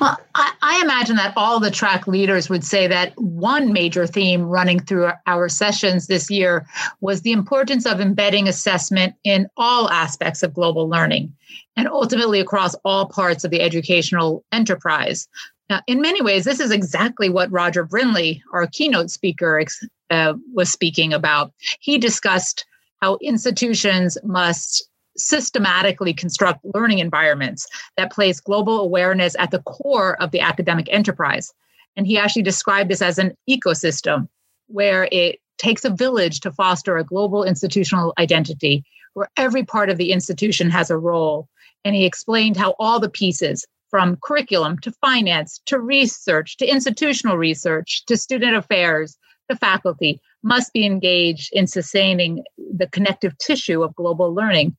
Well, 0.00 0.18
I, 0.34 0.52
I, 0.60 0.80
imagine 0.82 1.16
that 1.16 1.32
all 1.34 1.60
the 1.60 1.70
track 1.70 2.06
leaders 2.06 2.50
would 2.50 2.62
say 2.62 2.86
that 2.88 3.18
one 3.18 3.72
major 3.72 4.06
theme 4.06 4.42
running 4.42 4.80
through 4.80 5.10
our 5.26 5.48
sessions 5.48 6.06
this 6.06 6.30
year 6.30 6.66
was 7.00 7.22
the 7.22 7.32
importance 7.32 7.86
of 7.86 8.00
embedding 8.00 8.48
assessment 8.48 9.14
in 9.24 9.48
all 9.56 9.88
aspects 9.88 10.42
of 10.42 10.52
global 10.52 10.90
learning 10.90 11.32
and 11.76 11.88
ultimately 11.88 12.38
across 12.38 12.74
all 12.84 13.06
parts 13.06 13.44
of 13.44 13.50
the 13.50 13.62
educational 13.62 14.44
enterprise. 14.52 15.26
Now, 15.70 15.80
in 15.86 16.00
many 16.00 16.20
ways, 16.20 16.44
this 16.44 16.60
is 16.60 16.70
exactly 16.70 17.30
what 17.30 17.50
Roger 17.50 17.84
Brindley, 17.84 18.42
our 18.52 18.66
keynote 18.66 19.10
speaker, 19.10 19.62
uh, 20.10 20.34
was 20.52 20.70
speaking 20.70 21.12
about. 21.12 21.52
He 21.80 21.98
discussed 21.98 22.66
how 23.00 23.18
institutions 23.22 24.18
must 24.24 24.87
systematically 25.18 26.14
construct 26.14 26.60
learning 26.74 27.00
environments 27.00 27.66
that 27.96 28.12
place 28.12 28.40
global 28.40 28.80
awareness 28.80 29.34
at 29.38 29.50
the 29.50 29.62
core 29.62 30.20
of 30.22 30.30
the 30.30 30.40
academic 30.40 30.86
enterprise. 30.90 31.52
And 31.96 32.06
he 32.06 32.16
actually 32.16 32.42
described 32.42 32.90
this 32.90 33.02
as 33.02 33.18
an 33.18 33.36
ecosystem 33.50 34.28
where 34.68 35.08
it 35.10 35.40
takes 35.58 35.84
a 35.84 35.90
village 35.90 36.40
to 36.40 36.52
foster 36.52 36.96
a 36.96 37.04
global 37.04 37.42
institutional 37.42 38.14
identity 38.18 38.84
where 39.14 39.28
every 39.36 39.64
part 39.64 39.90
of 39.90 39.98
the 39.98 40.12
institution 40.12 40.70
has 40.70 40.90
a 40.90 40.96
role. 40.96 41.48
And 41.84 41.96
he 41.96 42.04
explained 42.04 42.56
how 42.56 42.74
all 42.78 43.00
the 43.00 43.10
pieces, 43.10 43.66
from 43.90 44.18
curriculum 44.22 44.78
to 44.80 44.92
finance 45.00 45.60
to 45.66 45.80
research 45.80 46.56
to 46.58 46.66
institutional 46.66 47.38
research 47.38 48.04
to 48.06 48.16
student 48.16 48.54
affairs 48.54 49.16
to 49.50 49.56
faculty, 49.56 50.20
must 50.42 50.72
be 50.72 50.84
engaged 50.84 51.50
in 51.52 51.66
sustaining 51.66 52.44
the 52.56 52.86
connective 52.86 53.36
tissue 53.38 53.82
of 53.82 53.94
global 53.96 54.32
learning. 54.32 54.76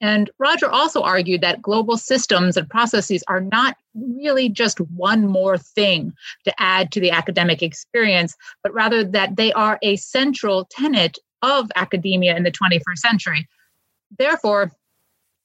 And 0.00 0.30
Roger 0.38 0.68
also 0.68 1.02
argued 1.02 1.42
that 1.42 1.60
global 1.60 1.96
systems 1.96 2.56
and 2.56 2.68
processes 2.68 3.22
are 3.28 3.40
not 3.40 3.76
really 3.94 4.48
just 4.48 4.80
one 4.80 5.26
more 5.26 5.58
thing 5.58 6.12
to 6.44 6.54
add 6.58 6.90
to 6.92 7.00
the 7.00 7.10
academic 7.10 7.62
experience, 7.62 8.34
but 8.62 8.72
rather 8.72 9.04
that 9.04 9.36
they 9.36 9.52
are 9.52 9.78
a 9.82 9.96
central 9.96 10.66
tenet 10.70 11.18
of 11.42 11.70
academia 11.76 12.36
in 12.36 12.44
the 12.44 12.52
21st 12.52 12.98
century. 12.98 13.48
Therefore, 14.18 14.72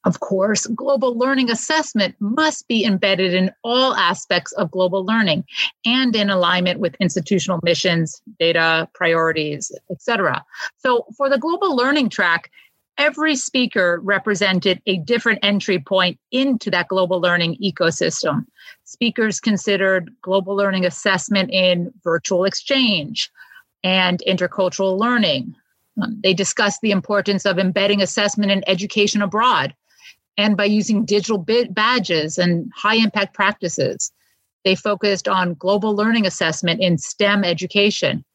of 0.06 0.20
course, 0.20 0.68
global 0.68 1.18
learning 1.18 1.50
assessment 1.50 2.16
must 2.20 2.68
be 2.68 2.86
embedded 2.86 3.34
in 3.34 3.52
all 3.64 3.96
aspects 3.96 4.52
of 4.54 4.70
global 4.70 5.04
learning 5.04 5.46
and 5.84 6.16
in 6.16 6.30
alignment 6.30 6.80
with 6.80 6.96
institutional 7.00 7.60
missions, 7.64 8.22
data, 8.40 8.88
priorities, 8.94 9.72
etc. 9.90 10.46
So, 10.78 11.08
for 11.18 11.28
the 11.28 11.40
global 11.40 11.76
learning 11.76 12.10
track, 12.10 12.52
every 12.98 13.36
speaker 13.36 14.00
represented 14.04 14.82
a 14.86 14.98
different 14.98 15.40
entry 15.44 15.80
point 15.80 16.20
into 16.32 16.72
that 16.72 16.88
global 16.88 17.20
learning 17.20 17.58
ecosystem. 17.64 18.46
Speakers 18.84 19.40
considered 19.40 20.12
global 20.22 20.56
learning 20.56 20.86
assessment 20.86 21.50
in 21.52 21.94
virtual 22.04 22.46
exchange 22.46 23.30
and 23.84 24.22
intercultural 24.28 25.00
learning. 25.00 25.56
Um, 26.02 26.20
they 26.24 26.34
discussed 26.34 26.82
the 26.82 26.92
importance 26.92 27.46
of 27.46 27.60
embedding 27.60 28.02
assessment 28.02 28.52
in 28.52 28.64
education 28.68 29.22
abroad 29.22 29.76
and 30.38 30.58
by 30.58 30.66
using 30.66 31.06
digital 31.06 31.38
badges 31.38 32.38
and 32.38 32.72
high 32.76 32.96
impact 32.96 33.34
practices. 33.34 34.12
They 34.66 34.76
focused 34.76 35.28
on 35.28 35.54
global 35.54 35.96
learning 35.96 36.26
assessment 36.26 36.82
in 36.82 36.98
STEM 36.98 37.44
education. 37.44 38.26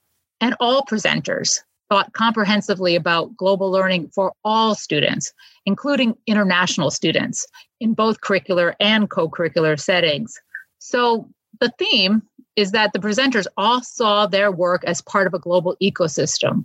And 0.41 0.55
all 0.59 0.85
presenters 0.85 1.61
thought 1.91 2.13
comprehensively 2.15 2.95
about 2.95 3.37
global 3.37 3.71
learning 3.71 4.09
for 4.15 4.33
all 4.45 4.75
students, 4.75 5.33
including 5.67 6.17
international 6.27 6.91
students 6.91 7.47
in 7.81 7.93
both 7.93 8.21
curricular 8.21 8.75
and 8.81 9.11
co 9.11 9.29
curricular 9.29 9.79
settings. 9.79 10.41
So 10.79 11.29
the 11.61 11.73
theme 11.79 12.23
is 12.57 12.71
that 12.73 12.93
the 12.93 12.99
presenters 12.99 13.47
all 13.57 13.83
saw 13.83 14.27
their 14.27 14.51
work 14.51 14.85
as 14.85 15.03
part 15.03 15.27
of 15.27 15.35
a 15.35 15.39
global 15.39 15.77
ecosystem, 15.83 16.65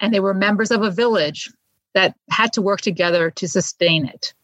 and 0.00 0.12
they 0.12 0.20
were 0.20 0.34
members 0.34 0.70
of 0.70 0.82
a 0.82 0.90
village 0.90 1.50
that 1.94 2.14
had 2.30 2.52
to 2.52 2.62
work 2.62 2.80
together 2.80 3.30
to 3.32 3.48
sustain 3.48 4.06
it. 4.06 4.34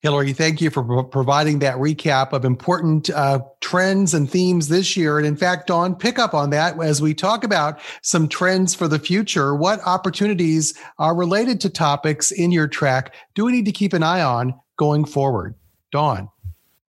Hilary, 0.00 0.32
thank 0.32 0.60
you 0.60 0.70
for 0.70 1.02
providing 1.02 1.58
that 1.58 1.76
recap 1.76 2.32
of 2.32 2.44
important 2.44 3.10
uh, 3.10 3.40
trends 3.60 4.14
and 4.14 4.30
themes 4.30 4.68
this 4.68 4.96
year. 4.96 5.18
And 5.18 5.26
in 5.26 5.36
fact, 5.36 5.66
Dawn, 5.66 5.96
pick 5.96 6.20
up 6.20 6.34
on 6.34 6.50
that 6.50 6.80
as 6.80 7.02
we 7.02 7.14
talk 7.14 7.42
about 7.42 7.80
some 8.02 8.28
trends 8.28 8.76
for 8.76 8.86
the 8.86 9.00
future. 9.00 9.56
What 9.56 9.80
opportunities 9.84 10.78
are 10.98 11.16
related 11.16 11.60
to 11.62 11.70
topics 11.70 12.30
in 12.30 12.52
your 12.52 12.68
track 12.68 13.12
do 13.34 13.44
we 13.44 13.52
need 13.52 13.64
to 13.64 13.72
keep 13.72 13.92
an 13.92 14.04
eye 14.04 14.22
on 14.22 14.54
going 14.76 15.04
forward? 15.04 15.56
Dawn. 15.90 16.28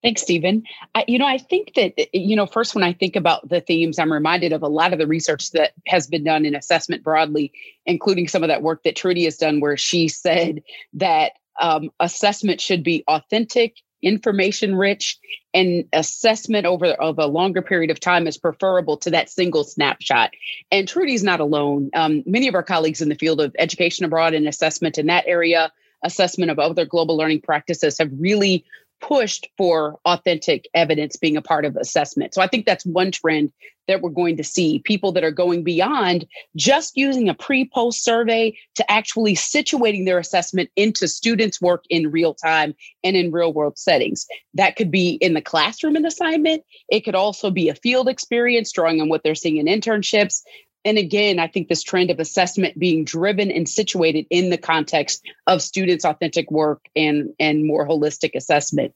Thanks, 0.01 0.21
Stephen. 0.21 0.63
I, 0.93 1.03
you 1.07 1.17
know, 1.17 1.25
I 1.25 1.37
think 1.37 1.73
that, 1.75 1.93
you 2.13 2.35
know, 2.35 2.45
first, 2.45 2.75
when 2.75 2.83
I 2.83 2.93
think 2.93 3.15
about 3.15 3.49
the 3.49 3.59
themes, 3.59 3.97
I'm 3.97 4.13
reminded 4.13 4.51
of 4.51 4.61
a 4.61 4.67
lot 4.67 4.93
of 4.93 4.99
the 4.99 5.07
research 5.07 5.51
that 5.51 5.73
has 5.87 6.05
been 6.05 6.23
done 6.23 6.45
in 6.45 6.55
assessment 6.55 7.03
broadly, 7.03 7.51
including 7.87 8.27
some 8.27 8.43
of 8.43 8.49
that 8.49 8.61
work 8.61 8.83
that 8.83 8.95
Trudy 8.95 9.25
has 9.25 9.37
done, 9.37 9.61
where 9.61 9.77
she 9.77 10.07
said 10.07 10.61
that 10.93 11.31
um, 11.59 11.89
assessment 11.99 12.61
should 12.61 12.83
be 12.83 13.03
authentic, 13.07 13.75
information 14.01 14.75
rich, 14.75 15.17
and 15.53 15.85
assessment 15.93 16.65
over 16.65 16.87
of 16.87 17.17
a 17.17 17.25
longer 17.25 17.61
period 17.61 17.91
of 17.91 17.99
time 17.99 18.27
is 18.27 18.37
preferable 18.37 18.97
to 18.97 19.11
that 19.11 19.29
single 19.29 19.63
snapshot. 19.63 20.31
And 20.71 20.87
Trudy's 20.87 21.23
not 21.23 21.39
alone. 21.39 21.89
Um, 21.93 22.23
many 22.25 22.47
of 22.47 22.55
our 22.55 22.63
colleagues 22.63 23.01
in 23.01 23.09
the 23.09 23.15
field 23.15 23.41
of 23.41 23.55
education 23.57 24.05
abroad 24.05 24.33
and 24.33 24.47
assessment 24.47 24.97
in 24.97 25.07
that 25.07 25.25
area, 25.27 25.71
assessment 26.03 26.51
of 26.51 26.59
other 26.59 26.85
global 26.85 27.17
learning 27.17 27.41
practices 27.41 27.97
have 27.97 28.11
really 28.19 28.65
pushed 29.01 29.47
for 29.57 29.99
authentic 30.05 30.67
evidence 30.73 31.15
being 31.15 31.37
a 31.37 31.41
part 31.41 31.65
of 31.65 31.75
assessment. 31.75 32.33
So 32.33 32.41
I 32.41 32.47
think 32.47 32.65
that's 32.65 32.85
one 32.85 33.11
trend 33.11 33.51
that 33.87 34.01
we're 34.01 34.09
going 34.09 34.37
to 34.37 34.43
see 34.43 34.79
people 34.79 35.11
that 35.11 35.23
are 35.23 35.31
going 35.31 35.63
beyond 35.63 36.25
just 36.55 36.97
using 36.97 37.29
a 37.29 37.33
pre 37.33 37.69
post 37.69 38.03
survey 38.03 38.57
to 38.75 38.91
actually 38.91 39.35
situating 39.35 40.05
their 40.05 40.17
assessment 40.17 40.69
into 40.75 41.07
students' 41.07 41.61
work 41.61 41.83
in 41.89 42.11
real 42.11 42.33
time 42.33 42.73
and 43.03 43.15
in 43.15 43.31
real 43.31 43.53
world 43.53 43.77
settings. 43.77 44.25
That 44.53 44.75
could 44.75 44.91
be 44.91 45.11
in 45.21 45.33
the 45.33 45.41
classroom 45.41 45.95
an 45.95 46.05
assignment, 46.05 46.63
it 46.89 47.01
could 47.01 47.15
also 47.15 47.51
be 47.51 47.69
a 47.69 47.75
field 47.75 48.07
experience, 48.07 48.71
drawing 48.71 49.01
on 49.01 49.09
what 49.09 49.23
they're 49.23 49.35
seeing 49.35 49.57
in 49.57 49.67
internships. 49.67 50.41
And 50.85 50.99
again, 50.99 51.39
I 51.39 51.47
think 51.47 51.67
this 51.67 51.83
trend 51.83 52.11
of 52.11 52.19
assessment 52.19 52.77
being 52.77 53.03
driven 53.03 53.51
and 53.51 53.67
situated 53.67 54.27
in 54.29 54.51
the 54.51 54.57
context 54.57 55.25
of 55.47 55.63
students' 55.63 56.05
authentic 56.05 56.49
work 56.51 56.85
and, 56.95 57.33
and 57.39 57.65
more 57.65 57.87
holistic 57.87 58.35
assessment. 58.35 58.93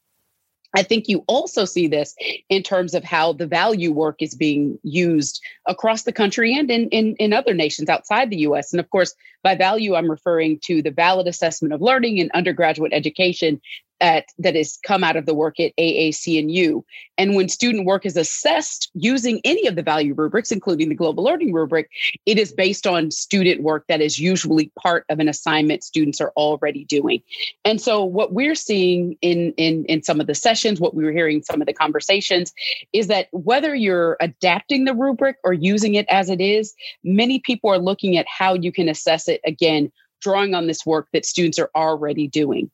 I 0.75 0.83
think 0.83 1.07
you 1.07 1.23
also 1.27 1.65
see 1.65 1.87
this 1.87 2.15
in 2.47 2.61
terms 2.61 2.93
of 2.93 3.03
how 3.03 3.33
the 3.33 3.47
value 3.47 3.91
work 3.91 4.21
is 4.21 4.35
being 4.35 4.77
used 4.83 5.41
across 5.65 6.03
the 6.03 6.13
country 6.13 6.55
and 6.55 6.69
in, 6.69 6.89
in, 6.89 7.15
in, 7.15 7.33
other 7.33 7.55
nations 7.55 7.89
outside 7.89 8.29
the 8.29 8.41
US. 8.41 8.71
And 8.71 8.79
of 8.79 8.87
course, 8.91 9.15
by 9.41 9.55
value, 9.55 9.95
I'm 9.95 10.11
referring 10.11 10.59
to 10.65 10.83
the 10.83 10.91
valid 10.91 11.27
assessment 11.27 11.73
of 11.73 11.81
learning 11.81 12.19
in 12.19 12.29
undergraduate 12.35 12.93
education 12.93 13.59
at, 14.01 14.25
that 14.37 14.55
has 14.55 14.77
come 14.83 15.03
out 15.03 15.15
of 15.15 15.25
the 15.25 15.33
work 15.33 15.59
at 15.59 15.75
AAC&U. 15.77 16.85
And 17.17 17.35
when 17.35 17.49
student 17.49 17.85
work 17.85 18.05
is 18.05 18.15
assessed 18.15 18.89
using 18.93 19.41
any 19.43 19.67
of 19.67 19.75
the 19.75 19.83
value 19.83 20.13
rubrics, 20.13 20.51
including 20.51 20.89
the 20.89 20.95
global 20.95 21.23
learning 21.23 21.53
rubric, 21.53 21.89
it 22.25 22.39
is 22.39 22.51
based 22.51 22.87
on 22.87 23.11
student 23.11 23.61
work 23.61 23.85
that 23.87 24.01
is 24.01 24.19
usually 24.19 24.71
part 24.81 25.05
of 25.09 25.19
an 25.19 25.27
assignment 25.27 25.83
students 25.83 26.21
are 26.21 26.31
already 26.37 26.85
doing. 26.85 27.21
And 27.65 27.81
so 27.81 28.03
what 28.03 28.33
we're 28.33 28.55
seeing 28.55 29.17
in, 29.21 29.53
in, 29.57 29.85
in 29.85 30.03
some 30.03 30.21
of 30.21 30.27
the 30.27 30.35
sessions, 30.35 30.79
what 30.79 30.95
we 30.95 31.03
were 31.03 31.11
hearing 31.11 31.43
some 31.43 31.61
of 31.61 31.67
the 31.67 31.73
conversations, 31.73 32.53
is 32.93 33.07
that 33.07 33.27
whether 33.31 33.75
you're 33.75 34.17
adapting 34.19 34.85
the 34.85 34.93
rubric 34.93 35.37
or 35.43 35.53
using 35.53 35.95
it 35.95 36.05
as 36.09 36.29
it 36.29 36.41
is, 36.41 36.73
many 37.03 37.39
people 37.39 37.69
are 37.69 37.79
looking 37.79 38.17
at 38.17 38.25
how 38.27 38.53
you 38.53 38.71
can 38.71 38.89
assess 38.89 39.27
it 39.27 39.41
again, 39.45 39.91
drawing 40.21 40.53
on 40.53 40.67
this 40.67 40.85
work 40.85 41.07
that 41.13 41.25
students 41.25 41.59
are 41.59 41.69
already 41.75 42.27
doing. 42.27 42.69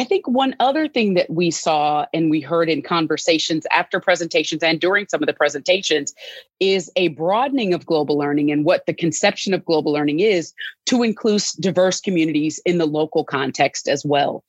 I 0.00 0.04
think 0.04 0.26
one 0.26 0.56
other 0.60 0.88
thing 0.88 1.12
that 1.12 1.28
we 1.28 1.50
saw 1.50 2.06
and 2.14 2.30
we 2.30 2.40
heard 2.40 2.70
in 2.70 2.80
conversations 2.80 3.66
after 3.70 4.00
presentations 4.00 4.62
and 4.62 4.80
during 4.80 5.06
some 5.06 5.22
of 5.22 5.26
the 5.26 5.34
presentations 5.34 6.14
is 6.58 6.90
a 6.96 7.08
broadening 7.08 7.74
of 7.74 7.84
global 7.84 8.16
learning 8.16 8.50
and 8.50 8.64
what 8.64 8.86
the 8.86 8.94
conception 8.94 9.52
of 9.52 9.62
global 9.62 9.92
learning 9.92 10.20
is 10.20 10.54
to 10.86 11.02
include 11.02 11.42
diverse 11.60 12.00
communities 12.00 12.58
in 12.64 12.78
the 12.78 12.86
local 12.86 13.24
context 13.24 13.88
as 13.88 14.02
well. 14.02 14.42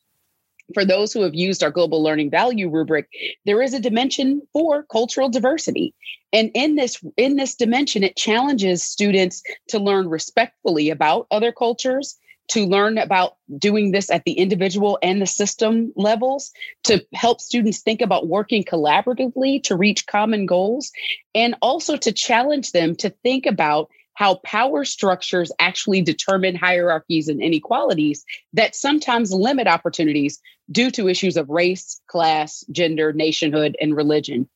For 0.74 0.86
those 0.86 1.12
who 1.12 1.22
have 1.24 1.36
used 1.36 1.64
our 1.64 1.72
global 1.72 2.02
learning 2.02 2.30
value 2.30 2.70
rubric, 2.70 3.10
there 3.46 3.62
is 3.62 3.74
a 3.74 3.80
dimension 3.82 4.42
for 4.54 4.84
cultural 4.84 5.28
diversity. 5.28 5.94
And 6.32 6.50
in 6.54 6.78
this 6.78 7.04
in 7.18 7.36
this 7.36 7.56
dimension 7.56 8.06
it 8.06 8.16
challenges 8.16 8.84
students 8.84 9.44
to 9.68 9.80
learn 9.80 10.08
respectfully 10.08 10.90
about 10.90 11.28
other 11.30 11.52
cultures 11.52 12.18
to 12.52 12.66
learn 12.66 12.98
about 12.98 13.38
doing 13.58 13.92
this 13.92 14.10
at 14.10 14.26
the 14.26 14.34
individual 14.34 15.00
and 15.02 15.22
the 15.22 15.26
system 15.26 15.94
levels 15.96 16.52
to 16.84 17.06
help 17.14 17.40
students 17.40 17.80
think 17.80 18.02
about 18.02 18.28
working 18.28 18.62
collaboratively 18.64 19.64
to 19.64 19.76
reach 19.76 20.06
common 20.06 20.46
goals 20.46 20.92
and 21.34 21.56
also 21.62 21.96
to 21.96 22.12
challenge 22.12 22.74
them 22.74 22.94
to 22.94 23.10
think 23.24 23.46
about 23.46 23.90
how 24.16 24.36
power 24.44 24.84
structures 24.84 25.52
actually 25.60 26.02
determine 26.02 26.54
hierarchies 26.54 27.30
and 27.30 27.42
inequalities 27.42 28.26
that 28.52 28.76
sometimes 28.76 29.32
limit 29.32 29.68
opportunities 29.68 30.42
due 30.70 30.92
to 30.92 31.08
issues 31.08 31.38
of 31.38 31.50
race, 31.50 32.00
class, 32.08 32.64
gender, 32.72 33.14
nationhood, 33.14 33.76
and 33.82 33.96
religion. 33.96 34.48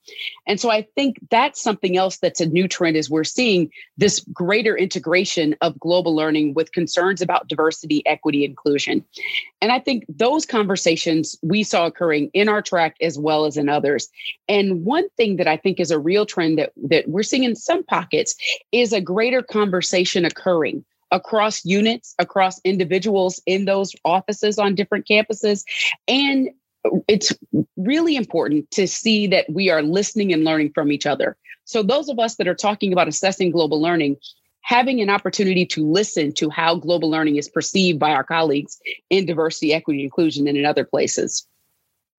And 0.47 0.59
so 0.59 0.69
I 0.69 0.87
think 0.95 1.17
that's 1.29 1.61
something 1.61 1.97
else 1.97 2.17
that's 2.17 2.41
a 2.41 2.45
new 2.45 2.67
trend 2.67 2.95
is 2.95 3.09
we're 3.09 3.23
seeing 3.23 3.71
this 3.97 4.19
greater 4.33 4.77
integration 4.77 5.55
of 5.61 5.79
global 5.79 6.15
learning 6.15 6.53
with 6.53 6.71
concerns 6.71 7.21
about 7.21 7.47
diversity, 7.47 8.05
equity, 8.05 8.45
inclusion. 8.45 9.03
And 9.61 9.71
I 9.71 9.79
think 9.79 10.05
those 10.07 10.45
conversations 10.45 11.37
we 11.41 11.63
saw 11.63 11.85
occurring 11.85 12.29
in 12.33 12.49
our 12.49 12.61
track 12.61 12.95
as 13.01 13.17
well 13.17 13.45
as 13.45 13.57
in 13.57 13.69
others. 13.69 14.09
And 14.47 14.85
one 14.85 15.09
thing 15.17 15.37
that 15.37 15.47
I 15.47 15.57
think 15.57 15.79
is 15.79 15.91
a 15.91 15.99
real 15.99 16.25
trend 16.25 16.59
that, 16.59 16.71
that 16.89 17.07
we're 17.07 17.23
seeing 17.23 17.43
in 17.43 17.55
some 17.55 17.83
pockets 17.83 18.35
is 18.71 18.93
a 18.93 19.01
greater 19.01 19.41
conversation 19.41 20.25
occurring 20.25 20.85
across 21.11 21.63
units, 21.65 22.15
across 22.19 22.59
individuals 22.63 23.41
in 23.45 23.65
those 23.65 23.93
offices 24.03 24.59
on 24.59 24.75
different 24.75 25.07
campuses, 25.07 25.63
and 26.07 26.49
it's 27.07 27.33
really 27.77 28.15
important 28.15 28.69
to 28.71 28.87
see 28.87 29.27
that 29.27 29.45
we 29.49 29.69
are 29.69 29.81
listening 29.81 30.33
and 30.33 30.43
learning 30.43 30.71
from 30.73 30.91
each 30.91 31.05
other. 31.05 31.37
So, 31.65 31.81
those 31.81 32.09
of 32.09 32.19
us 32.19 32.35
that 32.35 32.47
are 32.47 32.55
talking 32.55 32.93
about 32.93 33.07
assessing 33.07 33.51
global 33.51 33.81
learning, 33.81 34.17
having 34.61 35.01
an 35.01 35.09
opportunity 35.09 35.65
to 35.65 35.85
listen 35.85 36.31
to 36.33 36.49
how 36.49 36.75
global 36.75 37.09
learning 37.09 37.37
is 37.37 37.49
perceived 37.49 37.99
by 37.99 38.11
our 38.11 38.23
colleagues 38.23 38.79
in 39.09 39.25
diversity, 39.25 39.73
equity, 39.73 40.03
inclusion, 40.03 40.47
and 40.47 40.57
in 40.57 40.65
other 40.65 40.85
places. 40.85 41.47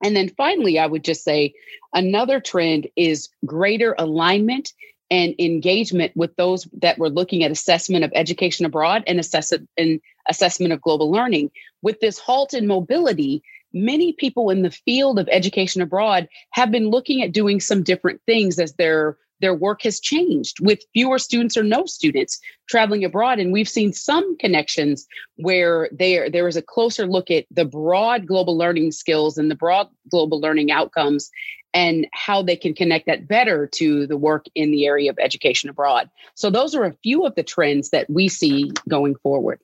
And 0.03 0.15
then 0.15 0.29
finally, 0.37 0.79
I 0.79 0.87
would 0.87 1.05
just 1.05 1.25
say 1.25 1.55
another 1.95 2.41
trend 2.41 2.89
is 2.97 3.29
greater 3.45 3.95
alignment 3.99 4.73
and 5.11 5.35
engagement 5.39 6.13
with 6.17 6.35
those 6.37 6.69
that 6.81 6.99
were 6.99 7.11
looking 7.11 7.45
at 7.45 7.51
assessment 7.51 8.05
of 8.05 8.13
education 8.15 8.67
abroad 8.67 9.05
and, 9.07 9.21
assess- 9.21 9.53
and 9.77 10.01
assessment 10.29 10.73
of 10.73 10.81
global 10.81 11.11
learning. 11.11 11.51
With 11.83 12.01
this 12.01 12.19
halt 12.19 12.55
in 12.55 12.67
mobility, 12.67 13.43
many 13.73 14.13
people 14.13 14.51
in 14.51 14.63
the 14.63 14.71
field 14.71 15.19
of 15.19 15.29
education 15.31 15.83
abroad 15.83 16.29
have 16.51 16.71
been 16.71 16.89
looking 16.89 17.23
at 17.23 17.33
doing 17.33 17.61
some 17.61 17.83
different 17.83 18.21
things 18.27 18.59
as 18.59 18.75
their 18.75 19.17
their 19.41 19.55
work 19.55 19.83
has 19.83 20.01
changed 20.01 20.65
with 20.65 20.81
fewer 20.95 21.19
students 21.19 21.59
or 21.59 21.63
no 21.63 21.85
students 21.85 22.41
traveling 22.71 23.05
abroad 23.05 23.39
and 23.39 23.53
we've 23.53 23.69
seen 23.69 23.93
some 23.93 24.37
connections 24.39 25.07
where 25.37 25.91
there 25.93 26.31
there 26.31 26.49
is 26.49 26.57
a 26.57 26.63
closer 26.63 27.07
look 27.07 27.31
at 27.31 27.45
the 27.51 27.67
broad 27.67 28.27
global 28.27 28.57
learning 28.57 28.91
skills 28.91 29.37
and 29.37 29.51
the 29.51 29.55
broad 29.55 29.89
global 30.11 30.41
learning 30.41 30.71
outcomes 30.71 31.31
and 31.77 32.07
how 32.15 32.43
they 32.43 32.57
can 32.57 32.75
connect 32.75 33.05
that 33.05 33.29
better 33.29 33.67
to 33.67 34.07
the 34.07 34.17
work 34.17 34.47
in 34.55 34.71
the 34.71 34.87
area 34.87 35.11
of 35.11 35.19
education 35.19 35.69
abroad 35.69 36.09
so 36.35 36.49
those 36.49 36.75
are 36.75 36.85
a 36.85 36.97
few 37.03 37.27
of 37.27 37.35
the 37.35 37.43
trends 37.43 37.91
that 37.91 38.09
we 38.09 38.29
see 38.29 38.73
going 38.89 39.15
forward 39.17 39.61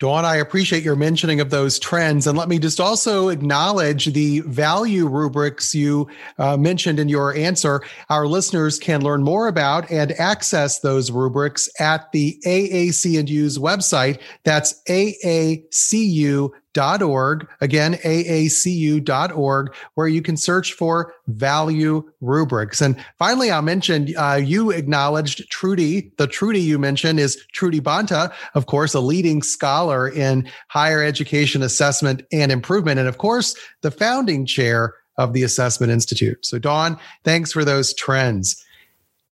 Dawn, 0.00 0.24
I 0.24 0.36
appreciate 0.36 0.82
your 0.82 0.96
mentioning 0.96 1.40
of 1.40 1.50
those 1.50 1.78
trends. 1.78 2.26
And 2.26 2.36
let 2.36 2.48
me 2.48 2.58
just 2.58 2.80
also 2.80 3.28
acknowledge 3.28 4.06
the 4.06 4.40
value 4.40 5.06
rubrics 5.06 5.74
you 5.74 6.08
uh, 6.38 6.56
mentioned 6.56 6.98
in 6.98 7.10
your 7.10 7.36
answer. 7.36 7.82
Our 8.08 8.26
listeners 8.26 8.78
can 8.78 9.02
learn 9.02 9.22
more 9.22 9.46
about 9.46 9.90
and 9.90 10.12
access 10.12 10.80
those 10.80 11.10
rubrics 11.10 11.68
at 11.78 12.10
the 12.12 12.40
AAC 12.46 13.18
and 13.18 13.28
U's 13.28 13.58
website. 13.58 14.20
That's 14.42 14.82
AACU 14.88 16.50
org. 16.78 17.48
Again 17.60 17.94
aacu.org 17.94 19.74
where 19.94 20.08
you 20.08 20.22
can 20.22 20.36
search 20.36 20.72
for 20.72 21.12
value 21.28 22.08
rubrics. 22.20 22.80
And 22.80 22.96
finally 23.18 23.50
i 23.50 23.60
mentioned 23.60 24.14
uh, 24.16 24.40
you 24.42 24.70
acknowledged 24.70 25.48
trudy. 25.50 26.12
The 26.16 26.26
trudy 26.26 26.60
you 26.60 26.78
mentioned 26.78 27.20
is 27.20 27.36
trudy 27.52 27.80
banta 27.80 28.32
of 28.54 28.66
course 28.66 28.94
a 28.94 29.00
leading 29.00 29.42
scholar 29.42 30.08
in 30.08 30.48
higher 30.68 31.02
education 31.02 31.62
assessment 31.62 32.22
and 32.32 32.52
improvement 32.52 32.98
and 32.98 33.08
of 33.08 33.18
course 33.18 33.56
the 33.82 33.90
founding 33.90 34.46
chair 34.46 34.94
of 35.18 35.32
the 35.32 35.42
assessment 35.42 35.92
institute. 35.92 36.44
So 36.46 36.58
dawn 36.58 36.98
thanks 37.24 37.52
for 37.52 37.64
those 37.64 37.94
trends 37.94 38.64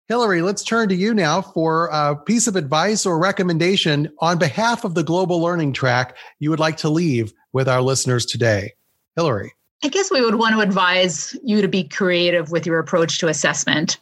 Hilary, 0.08 0.40
let's 0.40 0.64
turn 0.64 0.88
to 0.88 0.94
you 0.94 1.12
now 1.12 1.42
for 1.42 1.88
a 1.92 2.16
piece 2.16 2.46
of 2.46 2.56
advice 2.56 3.04
or 3.04 3.18
recommendation 3.18 4.10
on 4.20 4.38
behalf 4.38 4.84
of 4.84 4.94
the 4.94 5.02
global 5.02 5.38
learning 5.38 5.74
track 5.74 6.16
you 6.38 6.48
would 6.48 6.58
like 6.58 6.78
to 6.78 6.88
leave 6.88 7.34
with 7.52 7.68
our 7.68 7.82
listeners 7.82 8.24
today. 8.24 8.72
Hilary. 9.16 9.52
I 9.84 9.88
guess 9.88 10.10
we 10.10 10.22
would 10.22 10.36
want 10.36 10.54
to 10.54 10.60
advise 10.60 11.36
you 11.44 11.60
to 11.60 11.68
be 11.68 11.84
creative 11.84 12.50
with 12.50 12.64
your 12.64 12.78
approach 12.78 13.18
to 13.18 13.28
assessment. 13.28 14.00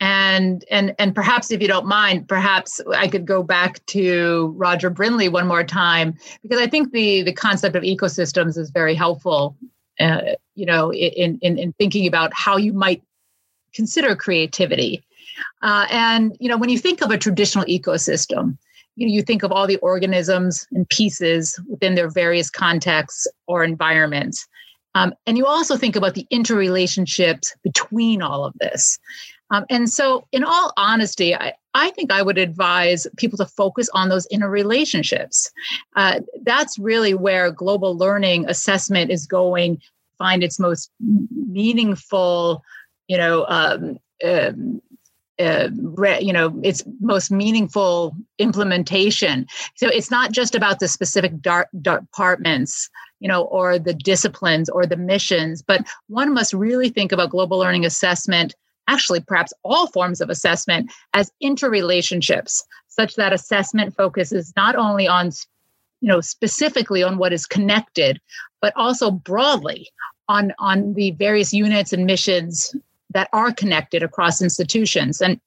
And 0.00 0.64
and 0.68 0.94
and 0.98 1.14
perhaps 1.14 1.52
if 1.52 1.62
you 1.62 1.68
don't 1.68 1.86
mind, 1.86 2.28
perhaps 2.28 2.80
I 2.94 3.06
could 3.06 3.24
go 3.24 3.44
back 3.44 3.86
to 3.86 4.52
Roger 4.56 4.90
Brindley 4.90 5.28
one 5.28 5.46
more 5.46 5.64
time 5.64 6.18
because 6.42 6.58
I 6.58 6.66
think 6.66 6.90
the 6.90 7.22
the 7.22 7.32
concept 7.32 7.76
of 7.76 7.84
ecosystems 7.84 8.58
is 8.58 8.70
very 8.70 8.94
helpful. 8.94 9.56
Uh, 10.00 10.34
you 10.56 10.66
know, 10.66 10.92
in, 10.92 11.38
in 11.40 11.56
in 11.56 11.72
thinking 11.74 12.06
about 12.06 12.34
how 12.34 12.56
you 12.56 12.74
might 12.74 13.02
consider 13.72 14.16
creativity 14.16 15.05
uh, 15.62 15.86
and 15.90 16.36
you 16.40 16.48
know, 16.48 16.56
when 16.56 16.70
you 16.70 16.78
think 16.78 17.02
of 17.02 17.10
a 17.10 17.18
traditional 17.18 17.64
ecosystem, 17.66 18.56
you 18.96 19.06
know, 19.06 19.12
you 19.12 19.22
think 19.22 19.42
of 19.42 19.52
all 19.52 19.66
the 19.66 19.76
organisms 19.78 20.66
and 20.72 20.88
pieces 20.88 21.58
within 21.68 21.94
their 21.94 22.10
various 22.10 22.50
contexts 22.50 23.26
or 23.46 23.62
environments. 23.62 24.46
Um, 24.94 25.12
and 25.26 25.36
you 25.36 25.44
also 25.44 25.76
think 25.76 25.94
about 25.94 26.14
the 26.14 26.26
interrelationships 26.32 27.52
between 27.62 28.22
all 28.22 28.46
of 28.46 28.54
this. 28.58 28.98
Um, 29.50 29.64
and 29.68 29.88
so, 29.88 30.26
in 30.32 30.42
all 30.42 30.72
honesty, 30.76 31.34
I, 31.34 31.52
I 31.74 31.90
think 31.90 32.10
I 32.10 32.22
would 32.22 32.38
advise 32.38 33.06
people 33.16 33.36
to 33.36 33.46
focus 33.46 33.88
on 33.92 34.08
those 34.08 34.26
interrelationships. 34.32 35.50
Uh, 35.94 36.20
that's 36.42 36.78
really 36.78 37.14
where 37.14 37.52
global 37.52 37.96
learning 37.96 38.48
assessment 38.48 39.10
is 39.10 39.26
going 39.26 39.80
find 40.18 40.42
its 40.42 40.58
most 40.58 40.90
meaningful, 41.00 42.62
you 43.08 43.16
know, 43.16 43.44
um, 43.48 43.98
um, 44.24 44.80
uh, 45.38 45.68
you 46.20 46.32
know 46.32 46.58
its 46.62 46.82
most 47.00 47.30
meaningful 47.30 48.16
implementation. 48.38 49.46
So 49.74 49.88
it's 49.88 50.10
not 50.10 50.32
just 50.32 50.54
about 50.54 50.80
the 50.80 50.88
specific 50.88 51.40
dar- 51.40 51.68
departments 51.80 52.90
you 53.20 53.28
know 53.28 53.44
or 53.44 53.78
the 53.78 53.94
disciplines 53.94 54.68
or 54.68 54.86
the 54.86 54.96
missions 54.96 55.62
but 55.62 55.86
one 56.08 56.32
must 56.34 56.52
really 56.52 56.88
think 56.88 57.12
about 57.12 57.30
global 57.30 57.58
learning 57.58 57.84
assessment 57.84 58.54
actually 58.88 59.20
perhaps 59.20 59.52
all 59.64 59.86
forms 59.88 60.20
of 60.20 60.30
assessment 60.30 60.92
as 61.14 61.30
interrelationships 61.42 62.62
such 62.88 63.14
that 63.14 63.32
assessment 63.32 63.94
focuses 63.94 64.52
not 64.56 64.76
only 64.76 65.08
on 65.08 65.30
you 66.00 66.08
know 66.08 66.20
specifically 66.20 67.02
on 67.02 67.18
what 67.18 67.32
is 67.32 67.46
connected 67.46 68.20
but 68.60 68.72
also 68.76 69.10
broadly 69.10 69.88
on 70.28 70.52
on 70.58 70.94
the 70.94 71.12
various 71.12 71.52
units 71.52 71.92
and 71.92 72.06
missions 72.06 72.74
that 73.16 73.30
are 73.32 73.50
connected 73.50 74.02
across 74.02 74.42
institutions. 74.42 75.22
And 75.22 75.40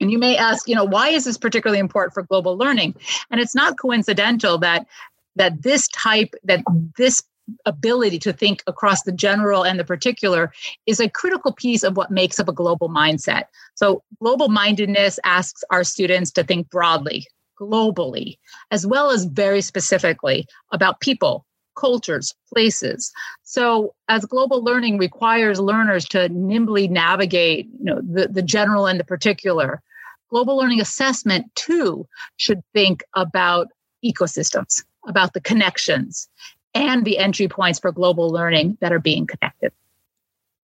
and 0.00 0.12
you 0.12 0.18
may 0.18 0.36
ask, 0.36 0.68
you 0.68 0.76
know, 0.76 0.84
why 0.84 1.08
is 1.08 1.24
this 1.24 1.36
particularly 1.36 1.80
important 1.80 2.14
for 2.14 2.22
global 2.22 2.56
learning? 2.56 2.94
And 3.30 3.40
it's 3.40 3.54
not 3.54 3.78
coincidental 3.78 4.58
that 4.58 4.86
that 5.34 5.62
this 5.62 5.88
type 5.88 6.36
that 6.44 6.62
this 6.96 7.20
ability 7.66 8.20
to 8.20 8.32
think 8.32 8.62
across 8.68 9.02
the 9.02 9.10
general 9.10 9.64
and 9.64 9.76
the 9.76 9.84
particular 9.84 10.52
is 10.86 11.00
a 11.00 11.10
critical 11.10 11.52
piece 11.52 11.82
of 11.82 11.96
what 11.96 12.12
makes 12.12 12.38
up 12.38 12.48
a 12.48 12.52
global 12.52 12.88
mindset. 12.88 13.46
So 13.74 14.04
global 14.22 14.48
mindedness 14.48 15.18
asks 15.24 15.64
our 15.70 15.82
students 15.82 16.30
to 16.32 16.44
think 16.44 16.70
broadly, 16.70 17.26
globally, 17.60 18.38
as 18.70 18.86
well 18.86 19.10
as 19.10 19.24
very 19.24 19.62
specifically 19.62 20.46
about 20.70 21.00
people, 21.00 21.44
cultures, 21.80 22.34
places. 22.52 23.10
So, 23.42 23.94
as 24.08 24.24
global 24.24 24.62
learning 24.62 24.98
requires 24.98 25.58
learners 25.58 26.04
to 26.08 26.28
nimbly 26.28 26.88
navigate 26.88 27.66
you 27.78 27.84
know, 27.84 28.00
the, 28.02 28.28
the 28.28 28.42
general 28.42 28.86
and 28.86 29.00
the 29.00 29.04
particular, 29.04 29.82
global 30.28 30.56
learning 30.56 30.80
assessment 30.80 31.46
too 31.54 32.06
should 32.36 32.62
think 32.74 33.02
about 33.14 33.68
ecosystems, 34.04 34.84
about 35.06 35.32
the 35.32 35.40
connections 35.40 36.28
and 36.74 37.04
the 37.04 37.18
entry 37.18 37.48
points 37.48 37.78
for 37.78 37.90
global 37.90 38.30
learning 38.30 38.76
that 38.80 38.92
are 38.92 39.00
being 39.00 39.26
connected. 39.26 39.72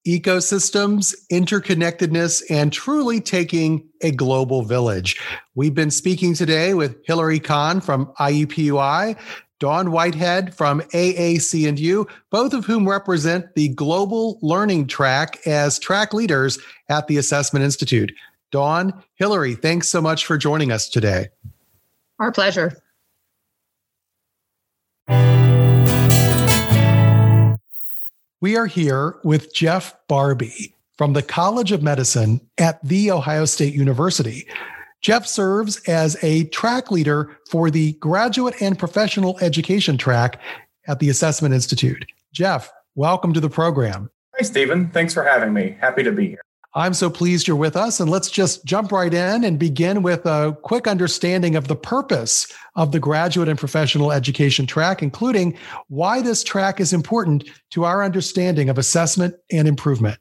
Ecosystems, 0.06 1.16
interconnectedness, 1.32 2.40
and 2.48 2.72
truly 2.72 3.20
taking 3.20 3.88
a 4.02 4.12
global 4.12 4.62
village. 4.62 5.20
We've 5.56 5.74
been 5.74 5.90
speaking 5.90 6.32
today 6.32 6.74
with 6.74 6.96
Hilary 7.06 7.40
Kahn 7.40 7.80
from 7.80 8.12
IUPUI 8.20 9.16
Dawn 9.58 9.90
Whitehead 9.90 10.54
from 10.54 10.82
AAC 10.92 11.66
and 11.68 11.78
U, 11.78 12.06
both 12.30 12.52
of 12.52 12.66
whom 12.66 12.88
represent 12.88 13.54
the 13.54 13.68
global 13.68 14.38
learning 14.42 14.86
track 14.86 15.46
as 15.46 15.78
track 15.78 16.12
leaders 16.12 16.58
at 16.88 17.06
the 17.06 17.16
Assessment 17.16 17.64
Institute. 17.64 18.12
Dawn, 18.50 19.02
Hilary, 19.14 19.54
thanks 19.54 19.88
so 19.88 20.00
much 20.00 20.26
for 20.26 20.36
joining 20.36 20.70
us 20.70 20.88
today. 20.88 21.28
Our 22.18 22.32
pleasure. 22.32 22.82
We 28.40 28.56
are 28.56 28.66
here 28.66 29.16
with 29.24 29.54
Jeff 29.54 29.96
Barbie 30.08 30.74
from 30.98 31.14
the 31.14 31.22
College 31.22 31.72
of 31.72 31.82
Medicine 31.82 32.40
at 32.58 32.82
The 32.86 33.10
Ohio 33.10 33.44
State 33.46 33.74
University. 33.74 34.46
Jeff 35.02 35.26
serves 35.26 35.76
as 35.88 36.16
a 36.22 36.44
track 36.44 36.90
leader 36.90 37.36
for 37.50 37.70
the 37.70 37.92
graduate 37.94 38.54
and 38.60 38.78
professional 38.78 39.38
education 39.40 39.96
track 39.98 40.40
at 40.88 40.98
the 40.98 41.08
Assessment 41.08 41.54
Institute. 41.54 42.04
Jeff, 42.32 42.70
welcome 42.94 43.32
to 43.32 43.40
the 43.40 43.50
program. 43.50 44.10
Hi, 44.36 44.42
Stephen. 44.42 44.90
Thanks 44.90 45.14
for 45.14 45.22
having 45.22 45.52
me. 45.52 45.76
Happy 45.80 46.02
to 46.02 46.12
be 46.12 46.28
here. 46.28 46.40
I'm 46.74 46.92
so 46.92 47.08
pleased 47.08 47.48
you're 47.48 47.56
with 47.56 47.74
us. 47.74 48.00
And 48.00 48.10
let's 48.10 48.30
just 48.30 48.66
jump 48.66 48.92
right 48.92 49.12
in 49.12 49.44
and 49.44 49.58
begin 49.58 50.02
with 50.02 50.26
a 50.26 50.58
quick 50.60 50.86
understanding 50.86 51.56
of 51.56 51.68
the 51.68 51.74
purpose 51.74 52.52
of 52.74 52.92
the 52.92 53.00
graduate 53.00 53.48
and 53.48 53.58
professional 53.58 54.12
education 54.12 54.66
track, 54.66 55.02
including 55.02 55.56
why 55.88 56.20
this 56.20 56.44
track 56.44 56.78
is 56.78 56.92
important 56.92 57.48
to 57.70 57.84
our 57.84 58.04
understanding 58.04 58.68
of 58.68 58.76
assessment 58.76 59.34
and 59.50 59.66
improvement. 59.66 60.18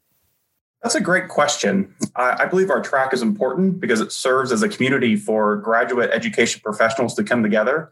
That's 0.86 0.94
a 0.94 1.00
great 1.00 1.26
question. 1.26 1.92
I, 2.14 2.44
I 2.44 2.46
believe 2.46 2.70
our 2.70 2.80
track 2.80 3.12
is 3.12 3.20
important 3.20 3.80
because 3.80 4.00
it 4.00 4.12
serves 4.12 4.52
as 4.52 4.62
a 4.62 4.68
community 4.68 5.16
for 5.16 5.56
graduate 5.56 6.10
education 6.12 6.60
professionals 6.62 7.14
to 7.14 7.24
come 7.24 7.42
together 7.42 7.90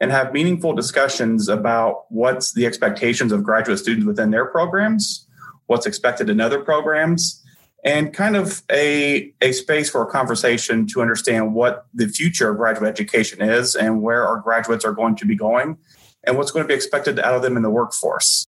and 0.00 0.10
have 0.10 0.32
meaningful 0.32 0.72
discussions 0.72 1.50
about 1.50 2.06
what's 2.08 2.54
the 2.54 2.64
expectations 2.64 3.30
of 3.30 3.42
graduate 3.42 3.78
students 3.78 4.06
within 4.06 4.30
their 4.30 4.46
programs, 4.46 5.26
what's 5.66 5.84
expected 5.84 6.30
in 6.30 6.40
other 6.40 6.60
programs, 6.60 7.44
and 7.84 8.14
kind 8.14 8.36
of 8.36 8.62
a, 8.72 9.34
a 9.42 9.52
space 9.52 9.90
for 9.90 10.00
a 10.00 10.06
conversation 10.06 10.86
to 10.86 11.02
understand 11.02 11.52
what 11.52 11.88
the 11.92 12.08
future 12.08 12.48
of 12.48 12.56
graduate 12.56 12.88
education 12.88 13.42
is 13.42 13.74
and 13.74 14.00
where 14.00 14.26
our 14.26 14.38
graduates 14.38 14.82
are 14.86 14.94
going 14.94 15.14
to 15.14 15.26
be 15.26 15.36
going 15.36 15.76
and 16.24 16.38
what's 16.38 16.52
going 16.52 16.64
to 16.64 16.68
be 16.68 16.72
expected 16.72 17.20
out 17.20 17.34
of 17.34 17.42
them 17.42 17.58
in 17.58 17.62
the 17.62 17.68
workforce. 17.68 18.46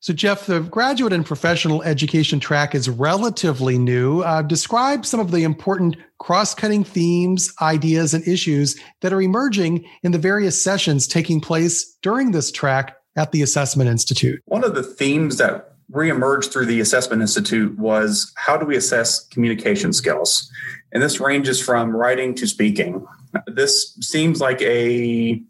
So, 0.00 0.12
Jeff, 0.12 0.46
the 0.46 0.60
graduate 0.60 1.12
and 1.12 1.26
professional 1.26 1.82
education 1.82 2.38
track 2.38 2.72
is 2.72 2.88
relatively 2.88 3.78
new. 3.78 4.20
Uh, 4.20 4.42
describe 4.42 5.04
some 5.04 5.18
of 5.18 5.32
the 5.32 5.42
important 5.42 5.96
cross 6.18 6.54
cutting 6.54 6.84
themes, 6.84 7.52
ideas, 7.60 8.14
and 8.14 8.26
issues 8.26 8.78
that 9.00 9.12
are 9.12 9.20
emerging 9.20 9.84
in 10.04 10.12
the 10.12 10.18
various 10.18 10.62
sessions 10.62 11.08
taking 11.08 11.40
place 11.40 11.96
during 12.00 12.30
this 12.30 12.52
track 12.52 12.96
at 13.16 13.32
the 13.32 13.42
Assessment 13.42 13.90
Institute. 13.90 14.40
One 14.44 14.62
of 14.62 14.76
the 14.76 14.84
themes 14.84 15.38
that 15.38 15.74
reemerged 15.92 16.52
through 16.52 16.66
the 16.66 16.80
Assessment 16.80 17.20
Institute 17.20 17.76
was 17.76 18.32
how 18.36 18.56
do 18.56 18.66
we 18.66 18.76
assess 18.76 19.26
communication 19.28 19.92
skills? 19.92 20.48
And 20.92 21.02
this 21.02 21.18
ranges 21.18 21.60
from 21.60 21.94
writing 21.94 22.34
to 22.36 22.46
speaking. 22.46 23.04
This 23.48 23.96
seems 24.00 24.40
like 24.40 24.62
a, 24.62 25.42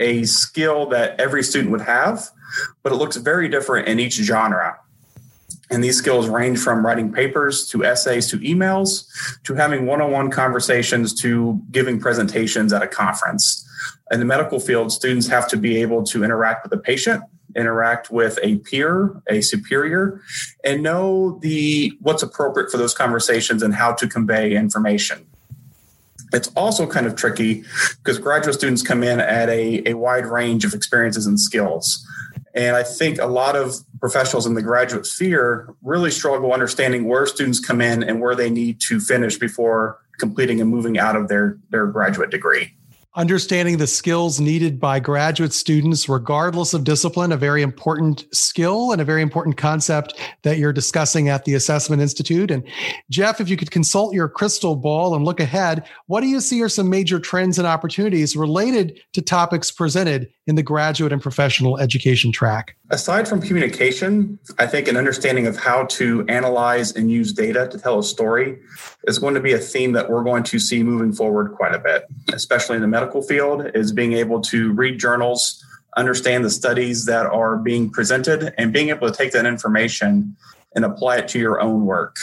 a 0.00 0.24
skill 0.24 0.86
that 0.86 1.20
every 1.20 1.42
student 1.42 1.72
would 1.72 1.82
have 1.82 2.30
but 2.82 2.92
it 2.92 2.96
looks 2.96 3.16
very 3.16 3.48
different 3.48 3.88
in 3.88 3.98
each 3.98 4.14
genre. 4.14 4.78
And 5.70 5.82
these 5.82 5.98
skills 5.98 6.28
range 6.28 6.58
from 6.58 6.86
writing 6.86 7.12
papers 7.12 7.66
to 7.68 7.84
essays 7.84 8.28
to 8.30 8.38
emails 8.38 9.06
to 9.44 9.54
having 9.54 9.86
one 9.86 10.00
on 10.00 10.12
one 10.12 10.30
conversations 10.30 11.12
to 11.22 11.60
giving 11.72 11.98
presentations 11.98 12.72
at 12.72 12.82
a 12.82 12.86
conference. 12.86 13.64
In 14.12 14.20
the 14.20 14.26
medical 14.26 14.60
field, 14.60 14.92
students 14.92 15.26
have 15.26 15.48
to 15.48 15.56
be 15.56 15.80
able 15.82 16.04
to 16.04 16.22
interact 16.22 16.62
with 16.62 16.72
a 16.72 16.80
patient, 16.80 17.24
interact 17.56 18.10
with 18.10 18.38
a 18.42 18.58
peer, 18.58 19.20
a 19.28 19.40
superior, 19.40 20.20
and 20.62 20.82
know 20.82 21.38
the 21.42 21.92
what's 22.00 22.22
appropriate 22.22 22.70
for 22.70 22.76
those 22.76 22.94
conversations 22.94 23.62
and 23.62 23.74
how 23.74 23.92
to 23.92 24.06
convey 24.06 24.54
information. 24.54 25.26
It's 26.32 26.48
also 26.56 26.86
kind 26.86 27.06
of 27.06 27.16
tricky 27.16 27.64
because 27.98 28.18
graduate 28.18 28.54
students 28.54 28.82
come 28.82 29.02
in 29.02 29.20
at 29.20 29.48
a, 29.48 29.88
a 29.88 29.94
wide 29.94 30.26
range 30.26 30.64
of 30.64 30.74
experiences 30.74 31.26
and 31.26 31.40
skills. 31.40 32.06
And 32.56 32.74
I 32.74 32.82
think 32.82 33.18
a 33.18 33.26
lot 33.26 33.54
of 33.54 33.76
professionals 34.00 34.46
in 34.46 34.54
the 34.54 34.62
graduate 34.62 35.04
sphere 35.04 35.74
really 35.82 36.10
struggle 36.10 36.52
understanding 36.52 37.06
where 37.06 37.26
students 37.26 37.60
come 37.60 37.82
in 37.82 38.02
and 38.02 38.20
where 38.20 38.34
they 38.34 38.48
need 38.48 38.80
to 38.88 38.98
finish 38.98 39.38
before 39.38 40.00
completing 40.18 40.62
and 40.62 40.70
moving 40.70 40.98
out 40.98 41.14
of 41.14 41.28
their, 41.28 41.58
their 41.70 41.86
graduate 41.86 42.30
degree 42.30 42.72
understanding 43.16 43.78
the 43.78 43.86
skills 43.86 44.38
needed 44.38 44.78
by 44.78 45.00
graduate 45.00 45.52
students, 45.54 46.08
regardless 46.08 46.74
of 46.74 46.84
discipline, 46.84 47.32
a 47.32 47.36
very 47.36 47.62
important 47.62 48.26
skill 48.32 48.92
and 48.92 49.00
a 49.00 49.04
very 49.06 49.22
important 49.22 49.56
concept 49.56 50.14
that 50.42 50.58
you're 50.58 50.72
discussing 50.72 51.28
at 51.28 51.44
the 51.46 51.54
Assessment 51.54 52.02
Institute. 52.02 52.50
And 52.50 52.62
Jeff, 53.10 53.40
if 53.40 53.48
you 53.48 53.56
could 53.56 53.70
consult 53.70 54.14
your 54.14 54.28
crystal 54.28 54.76
ball 54.76 55.14
and 55.14 55.24
look 55.24 55.40
ahead, 55.40 55.88
what 56.06 56.20
do 56.20 56.26
you 56.26 56.40
see 56.40 56.62
are 56.62 56.68
some 56.68 56.90
major 56.90 57.18
trends 57.18 57.58
and 57.58 57.66
opportunities 57.66 58.36
related 58.36 59.00
to 59.14 59.22
topics 59.22 59.70
presented 59.70 60.28
in 60.46 60.54
the 60.54 60.62
graduate 60.62 61.12
and 61.12 61.20
professional 61.20 61.78
education 61.78 62.30
track? 62.30 62.76
Aside 62.90 63.26
from 63.26 63.42
communication, 63.42 64.38
I 64.58 64.66
think 64.66 64.86
an 64.88 64.96
understanding 64.96 65.46
of 65.46 65.56
how 65.56 65.86
to 65.86 66.24
analyze 66.28 66.94
and 66.94 67.10
use 67.10 67.32
data 67.32 67.68
to 67.68 67.78
tell 67.78 67.98
a 67.98 68.04
story 68.04 68.58
is 69.04 69.18
going 69.18 69.34
to 69.34 69.40
be 69.40 69.52
a 69.52 69.58
theme 69.58 69.92
that 69.92 70.08
we're 70.08 70.22
going 70.22 70.44
to 70.44 70.58
see 70.58 70.82
moving 70.82 71.12
forward 71.12 71.52
quite 71.52 71.74
a 71.74 71.78
bit, 71.78 72.04
especially 72.32 72.76
in 72.76 72.82
the 72.82 72.88
medical 72.88 73.22
field, 73.22 73.70
is 73.74 73.92
being 73.92 74.12
able 74.12 74.40
to 74.42 74.72
read 74.72 75.00
journals, 75.00 75.64
understand 75.96 76.44
the 76.44 76.50
studies 76.50 77.06
that 77.06 77.26
are 77.26 77.56
being 77.56 77.90
presented, 77.90 78.54
and 78.56 78.72
being 78.72 78.90
able 78.90 79.10
to 79.10 79.16
take 79.16 79.32
that 79.32 79.46
information 79.46 80.36
and 80.76 80.84
apply 80.84 81.16
it 81.16 81.28
to 81.28 81.38
your 81.38 81.60
own 81.60 81.86
work. 81.86 82.16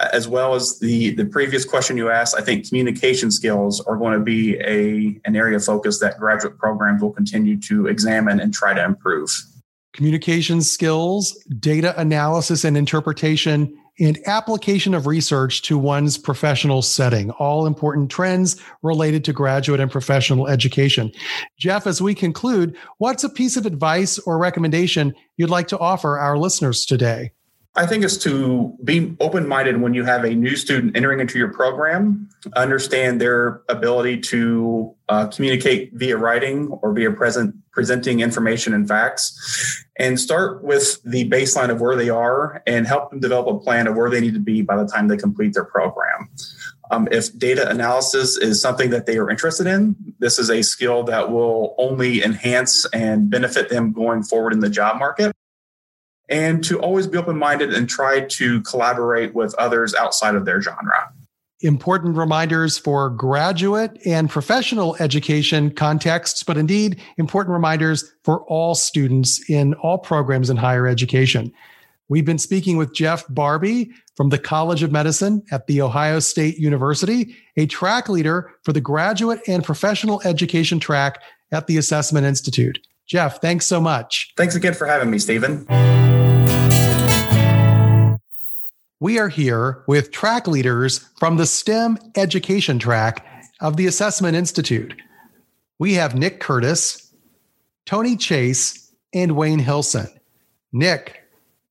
As 0.00 0.28
well 0.28 0.54
as 0.54 0.78
the, 0.78 1.10
the 1.10 1.24
previous 1.24 1.64
question 1.64 1.96
you 1.96 2.10
asked, 2.10 2.34
I 2.36 2.42
think 2.42 2.68
communication 2.68 3.30
skills 3.30 3.80
are 3.86 3.96
going 3.96 4.18
to 4.18 4.24
be 4.24 4.56
a, 4.56 5.20
an 5.24 5.36
area 5.36 5.56
of 5.56 5.64
focus 5.64 6.00
that 6.00 6.18
graduate 6.18 6.58
programs 6.58 7.02
will 7.02 7.12
continue 7.12 7.58
to 7.62 7.86
examine 7.86 8.40
and 8.40 8.52
try 8.52 8.74
to 8.74 8.84
improve. 8.84 9.30
Communication 9.92 10.60
skills, 10.60 11.42
data 11.58 11.98
analysis 11.98 12.64
and 12.64 12.76
interpretation, 12.76 13.74
and 13.98 14.18
application 14.26 14.94
of 14.94 15.06
research 15.06 15.62
to 15.62 15.78
one's 15.78 16.18
professional 16.18 16.82
setting, 16.82 17.30
all 17.32 17.66
important 17.66 18.10
trends 18.10 18.60
related 18.82 19.24
to 19.24 19.32
graduate 19.32 19.80
and 19.80 19.90
professional 19.90 20.48
education. 20.48 21.10
Jeff, 21.58 21.86
as 21.86 22.02
we 22.02 22.14
conclude, 22.14 22.76
what's 22.98 23.24
a 23.24 23.28
piece 23.28 23.56
of 23.56 23.64
advice 23.64 24.18
or 24.18 24.38
recommendation 24.38 25.14
you'd 25.38 25.50
like 25.50 25.68
to 25.68 25.78
offer 25.78 26.18
our 26.18 26.36
listeners 26.36 26.84
today? 26.84 27.30
I 27.76 27.84
think 27.86 28.04
it's 28.04 28.16
to 28.18 28.74
be 28.84 29.14
open 29.20 29.46
minded 29.46 29.82
when 29.82 29.92
you 29.92 30.02
have 30.04 30.24
a 30.24 30.34
new 30.34 30.56
student 30.56 30.96
entering 30.96 31.20
into 31.20 31.38
your 31.38 31.52
program, 31.52 32.28
understand 32.54 33.20
their 33.20 33.60
ability 33.68 34.20
to 34.22 34.94
uh, 35.10 35.26
communicate 35.26 35.92
via 35.92 36.16
writing 36.16 36.68
or 36.68 36.94
via 36.94 37.10
present 37.10 37.54
presenting 37.72 38.20
information 38.20 38.72
and 38.72 38.88
facts, 38.88 39.84
and 39.98 40.18
start 40.18 40.64
with 40.64 41.02
the 41.02 41.28
baseline 41.28 41.68
of 41.68 41.78
where 41.78 41.94
they 41.94 42.08
are 42.08 42.62
and 42.66 42.86
help 42.86 43.10
them 43.10 43.20
develop 43.20 43.46
a 43.46 43.60
plan 43.62 43.86
of 43.86 43.94
where 43.94 44.08
they 44.08 44.20
need 44.20 44.32
to 44.32 44.40
be 44.40 44.62
by 44.62 44.76
the 44.76 44.86
time 44.86 45.08
they 45.08 45.16
complete 45.18 45.52
their 45.52 45.66
program. 45.66 46.30
Um, 46.90 47.06
if 47.10 47.36
data 47.38 47.68
analysis 47.68 48.38
is 48.38 48.62
something 48.62 48.88
that 48.90 49.04
they 49.04 49.18
are 49.18 49.28
interested 49.28 49.66
in, 49.66 49.94
this 50.18 50.38
is 50.38 50.48
a 50.48 50.62
skill 50.62 51.02
that 51.04 51.30
will 51.30 51.74
only 51.76 52.24
enhance 52.24 52.86
and 52.94 53.28
benefit 53.28 53.68
them 53.68 53.92
going 53.92 54.22
forward 54.22 54.54
in 54.54 54.60
the 54.60 54.70
job 54.70 54.98
market 54.98 55.36
and 56.28 56.64
to 56.64 56.80
always 56.80 57.06
be 57.06 57.18
open 57.18 57.36
minded 57.36 57.72
and 57.72 57.88
try 57.88 58.20
to 58.20 58.60
collaborate 58.62 59.34
with 59.34 59.54
others 59.54 59.94
outside 59.94 60.34
of 60.34 60.44
their 60.44 60.60
genre. 60.60 61.12
Important 61.60 62.16
reminders 62.16 62.76
for 62.76 63.08
graduate 63.08 63.98
and 64.04 64.28
professional 64.28 64.94
education 64.96 65.70
contexts, 65.70 66.42
but 66.42 66.58
indeed 66.58 67.00
important 67.16 67.54
reminders 67.54 68.12
for 68.24 68.42
all 68.42 68.74
students 68.74 69.48
in 69.48 69.72
all 69.74 69.96
programs 69.96 70.50
in 70.50 70.56
higher 70.58 70.86
education. 70.86 71.52
We've 72.08 72.24
been 72.26 72.38
speaking 72.38 72.76
with 72.76 72.94
Jeff 72.94 73.24
Barbie 73.28 73.90
from 74.16 74.28
the 74.28 74.38
College 74.38 74.82
of 74.82 74.92
Medicine 74.92 75.42
at 75.50 75.66
The 75.66 75.80
Ohio 75.80 76.20
State 76.20 76.58
University, 76.58 77.34
a 77.56 77.66
track 77.66 78.08
leader 78.08 78.52
for 78.62 78.72
the 78.72 78.80
graduate 78.80 79.40
and 79.48 79.64
professional 79.64 80.20
education 80.24 80.78
track 80.78 81.20
at 81.52 81.66
the 81.66 81.78
Assessment 81.78 82.26
Institute. 82.26 82.78
Jeff, 83.06 83.40
thanks 83.40 83.66
so 83.66 83.80
much. 83.80 84.32
Thanks 84.36 84.54
again 84.54 84.74
for 84.74 84.86
having 84.86 85.10
me, 85.10 85.18
Stephen. 85.18 85.66
We 88.98 89.18
are 89.18 89.28
here 89.28 89.84
with 89.86 90.10
track 90.10 90.48
leaders 90.48 91.06
from 91.18 91.36
the 91.36 91.46
STEM 91.46 91.98
education 92.16 92.78
track 92.78 93.24
of 93.60 93.76
the 93.76 93.86
Assessment 93.86 94.36
Institute. 94.36 94.94
We 95.78 95.94
have 95.94 96.14
Nick 96.14 96.40
Curtis, 96.40 97.12
Tony 97.84 98.16
Chase, 98.16 98.90
and 99.12 99.36
Wayne 99.36 99.58
Hilson. 99.58 100.08
Nick, 100.72 101.22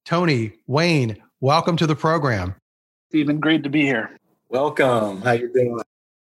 Tony, 0.05 0.53
Wayne, 0.67 1.17
welcome 1.41 1.75
to 1.77 1.87
the 1.87 1.95
program. 1.95 2.55
Stephen, 3.09 3.39
great 3.39 3.63
to 3.63 3.69
be 3.69 3.81
here. 3.81 4.17
Welcome. 4.49 5.21
How 5.21 5.31
you 5.31 5.51
doing? 5.51 5.79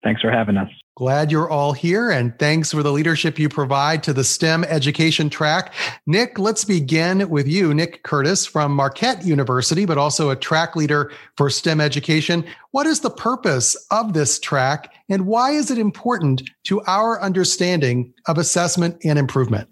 Thanks 0.04 0.22
for 0.22 0.30
having 0.30 0.58
us. 0.58 0.70
Glad 0.98 1.32
you're 1.32 1.50
all 1.50 1.72
here 1.72 2.12
and 2.12 2.38
thanks 2.38 2.72
for 2.72 2.84
the 2.84 2.92
leadership 2.92 3.40
you 3.40 3.48
provide 3.48 4.04
to 4.04 4.12
the 4.12 4.26
STEM 4.26 4.66
education 4.66 5.30
track. 5.30 5.74
Nick, 6.06 6.38
let's 6.38 6.66
begin 6.66 7.30
with 7.30 7.48
you, 7.48 7.74
Nick 7.74 8.04
Curtis 8.04 8.46
from 8.46 8.74
Marquette 8.74 9.26
University, 9.26 9.86
but 9.86 9.98
also 9.98 10.30
a 10.30 10.36
track 10.36 10.76
leader 10.76 11.10
for 11.38 11.50
STEM 11.50 11.80
education. 11.80 12.44
What 12.72 12.88
is 12.88 13.00
the 13.00 13.10
purpose 13.10 13.78
of 13.90 14.12
this 14.12 14.38
track 14.38 14.94
and 15.08 15.28
why 15.28 15.52
is 15.52 15.72
it 15.72 15.78
important 15.78 16.44
to 16.66 16.82
our 16.82 17.22
understanding 17.22 18.14
of 18.28 18.38
assessment 18.38 18.98
and 19.06 19.18
improvement? 19.18 19.70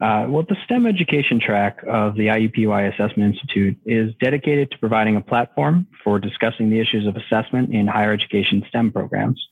Uh, 0.00 0.26
well, 0.28 0.44
the 0.48 0.56
STEM 0.64 0.86
education 0.86 1.40
track 1.40 1.82
of 1.88 2.14
the 2.14 2.28
IUPUI 2.28 2.92
Assessment 2.94 3.34
Institute 3.34 3.76
is 3.84 4.14
dedicated 4.20 4.70
to 4.70 4.78
providing 4.78 5.16
a 5.16 5.20
platform 5.20 5.88
for 6.04 6.20
discussing 6.20 6.70
the 6.70 6.78
issues 6.78 7.04
of 7.08 7.16
assessment 7.16 7.74
in 7.74 7.88
higher 7.88 8.12
education 8.12 8.64
STEM 8.68 8.92
programs. 8.92 9.44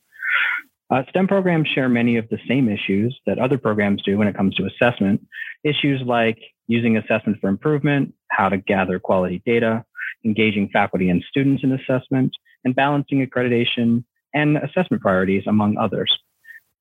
Uh, 0.90 1.04
STEM 1.10 1.28
programs 1.28 1.68
share 1.68 1.88
many 1.88 2.16
of 2.16 2.28
the 2.30 2.38
same 2.48 2.68
issues 2.68 3.16
that 3.24 3.38
other 3.38 3.58
programs 3.58 4.02
do 4.02 4.18
when 4.18 4.26
it 4.26 4.36
comes 4.36 4.54
to 4.56 4.66
assessment. 4.66 5.24
Issues 5.62 6.02
like 6.04 6.38
using 6.66 6.96
assessment 6.96 7.38
for 7.40 7.48
improvement, 7.48 8.12
how 8.28 8.48
to 8.48 8.56
gather 8.56 8.98
quality 8.98 9.40
data, 9.46 9.84
engaging 10.24 10.68
faculty 10.72 11.08
and 11.08 11.22
students 11.28 11.62
in 11.62 11.72
assessment, 11.72 12.32
and 12.64 12.74
balancing 12.74 13.24
accreditation 13.24 14.04
and 14.34 14.56
assessment 14.56 15.02
priorities, 15.02 15.44
among 15.46 15.76
others. 15.78 16.12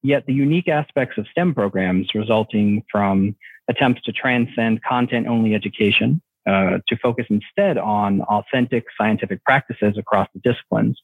Yet 0.02 0.26
the 0.26 0.34
unique 0.34 0.68
aspects 0.68 1.18
of 1.18 1.28
STEM 1.32 1.54
programs 1.54 2.10
resulting 2.16 2.84
from 2.92 3.36
attempts 3.68 4.02
to 4.04 4.12
transcend 4.12 4.84
content 4.84 5.28
only 5.28 5.54
education, 5.54 6.22
uh, 6.50 6.80
to 6.88 6.98
focus 6.98 7.28
instead 7.30 7.78
on 7.78 8.22
authentic 8.22 8.86
scientific 8.98 9.44
practices 9.44 9.98
across 10.00 10.28
the 10.34 10.40
disciplines 10.40 11.00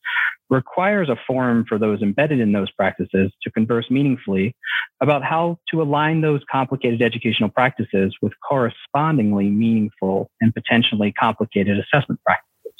requires 0.50 1.08
a 1.08 1.16
forum 1.28 1.66
for 1.70 1.78
those 1.78 2.02
embedded 2.02 2.40
in 2.40 2.52
those 2.52 2.72
practices 2.72 3.32
to 3.44 3.52
converse 3.52 3.86
meaningfully 3.92 4.56
about 5.02 5.24
how 5.24 5.60
to 5.70 5.84
align 5.84 6.22
those 6.22 6.42
complicated 6.52 7.02
educational 7.02 7.50
practices 7.50 8.16
with 8.24 8.34
correspondingly 8.48 9.50
meaningful 9.50 10.32
and 10.42 10.52
potentially 10.54 11.12
complicated 11.12 11.78
assessment 11.78 12.20
practices. 12.26 12.74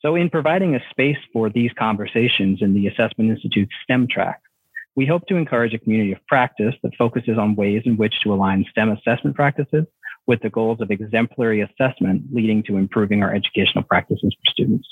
So, 0.00 0.14
in 0.14 0.30
providing 0.30 0.76
a 0.76 0.80
space 0.90 1.18
for 1.32 1.50
these 1.50 1.72
conversations 1.76 2.62
in 2.62 2.74
the 2.74 2.86
Assessment 2.86 3.30
Institute's 3.30 3.74
STEM 3.82 4.06
track, 4.08 4.40
we 4.94 5.06
hope 5.06 5.26
to 5.26 5.36
encourage 5.36 5.74
a 5.74 5.78
community 5.78 6.12
of 6.12 6.24
practice 6.28 6.74
that 6.84 6.94
focuses 6.96 7.36
on 7.36 7.56
ways 7.56 7.82
in 7.84 7.96
which 7.96 8.14
to 8.22 8.32
align 8.32 8.64
STEM 8.70 8.90
assessment 8.90 9.34
practices 9.34 9.86
with 10.26 10.40
the 10.40 10.50
goals 10.50 10.80
of 10.80 10.90
exemplary 10.90 11.60
assessment 11.60 12.22
leading 12.32 12.62
to 12.64 12.76
improving 12.76 13.22
our 13.22 13.34
educational 13.34 13.84
practices 13.84 14.34
for 14.34 14.50
students. 14.50 14.88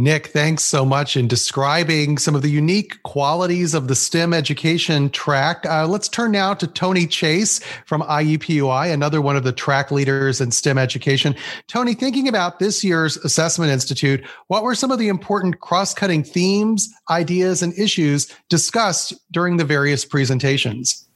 Nick, 0.00 0.28
thanks 0.28 0.62
so 0.62 0.84
much 0.84 1.16
in 1.16 1.26
describing 1.26 2.18
some 2.18 2.36
of 2.36 2.42
the 2.42 2.50
unique 2.50 3.02
qualities 3.02 3.74
of 3.74 3.88
the 3.88 3.96
STEM 3.96 4.32
education 4.32 5.10
track. 5.10 5.66
Uh, 5.66 5.88
let's 5.88 6.08
turn 6.08 6.30
now 6.30 6.54
to 6.54 6.68
Tony 6.68 7.04
Chase 7.04 7.58
from 7.84 8.02
IUPUI, 8.02 8.92
another 8.92 9.20
one 9.20 9.34
of 9.34 9.42
the 9.42 9.50
track 9.50 9.90
leaders 9.90 10.40
in 10.40 10.52
STEM 10.52 10.78
education. 10.78 11.34
Tony, 11.66 11.94
thinking 11.94 12.28
about 12.28 12.60
this 12.60 12.84
year's 12.84 13.16
Assessment 13.16 13.72
Institute, 13.72 14.24
what 14.46 14.62
were 14.62 14.76
some 14.76 14.92
of 14.92 15.00
the 15.00 15.08
important 15.08 15.58
cross 15.58 15.92
cutting 15.92 16.22
themes, 16.22 16.88
ideas, 17.10 17.60
and 17.60 17.76
issues 17.76 18.32
discussed 18.48 19.14
during 19.32 19.56
the 19.56 19.64
various 19.64 20.04
presentations? 20.04 21.07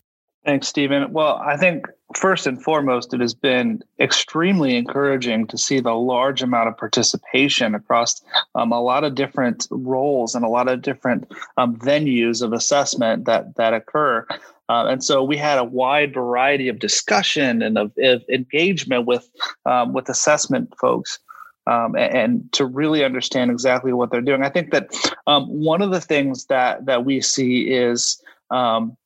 Thanks, 0.45 0.67
Stephen. 0.67 1.13
Well, 1.13 1.37
I 1.37 1.57
think 1.57 1.87
first 2.17 2.49
and 2.49 2.61
foremost, 2.61 3.15
it 3.15 3.21
has 3.21 3.33
been 3.33 3.81
extremely 4.01 4.77
encouraging 4.77 5.47
to 5.47 5.57
see 5.57 5.79
the 5.79 5.95
large 5.95 6.43
amount 6.43 6.69
of 6.69 6.77
participation 6.77 7.77
across 7.77 8.21
um, 8.57 8.73
a 8.73 8.81
lot 8.81 9.05
of 9.05 9.15
different 9.15 9.69
roles 9.71 10.35
and 10.35 10.45
a 10.45 10.49
lot 10.49 10.67
of 10.67 10.83
different 10.83 11.31
um, 11.59 11.77
venues 11.77 12.43
of 12.43 12.53
assessment 12.53 13.25
that 13.27 13.55
that 13.55 13.73
occur. 13.73 14.27
Uh, 14.69 14.87
and 14.87 15.05
so 15.05 15.23
we 15.23 15.37
had 15.37 15.59
a 15.59 15.65
wide 15.65 16.13
variety 16.13 16.69
of 16.69 16.81
discussion 16.81 17.63
and 17.63 17.79
of, 17.79 17.93
of 17.99 18.25
engagement 18.29 19.07
with 19.07 19.31
um, 19.65 19.93
with 19.93 20.09
assessment 20.09 20.75
folks. 20.77 21.21
Um, 21.69 21.95
and, 21.95 22.17
and, 22.17 22.53
to 22.55 22.67
really 22.67 23.05
understand 23.05 23.53
exactly 23.53 23.93
what 23.93 24.11
they're 24.11 24.21
doing. 24.21 24.43
I 24.43 24.49
think 24.49 24.73
that 24.73 24.91
um, 25.29 25.47
one 25.47 25.81
of 25.81 25.93
the 25.93 26.01
things 26.01 26.47
that 26.47 26.87
that 26.87 27.05
we 27.05 27.21
see 27.21 27.71
is 27.71 28.21
um, 28.51 28.97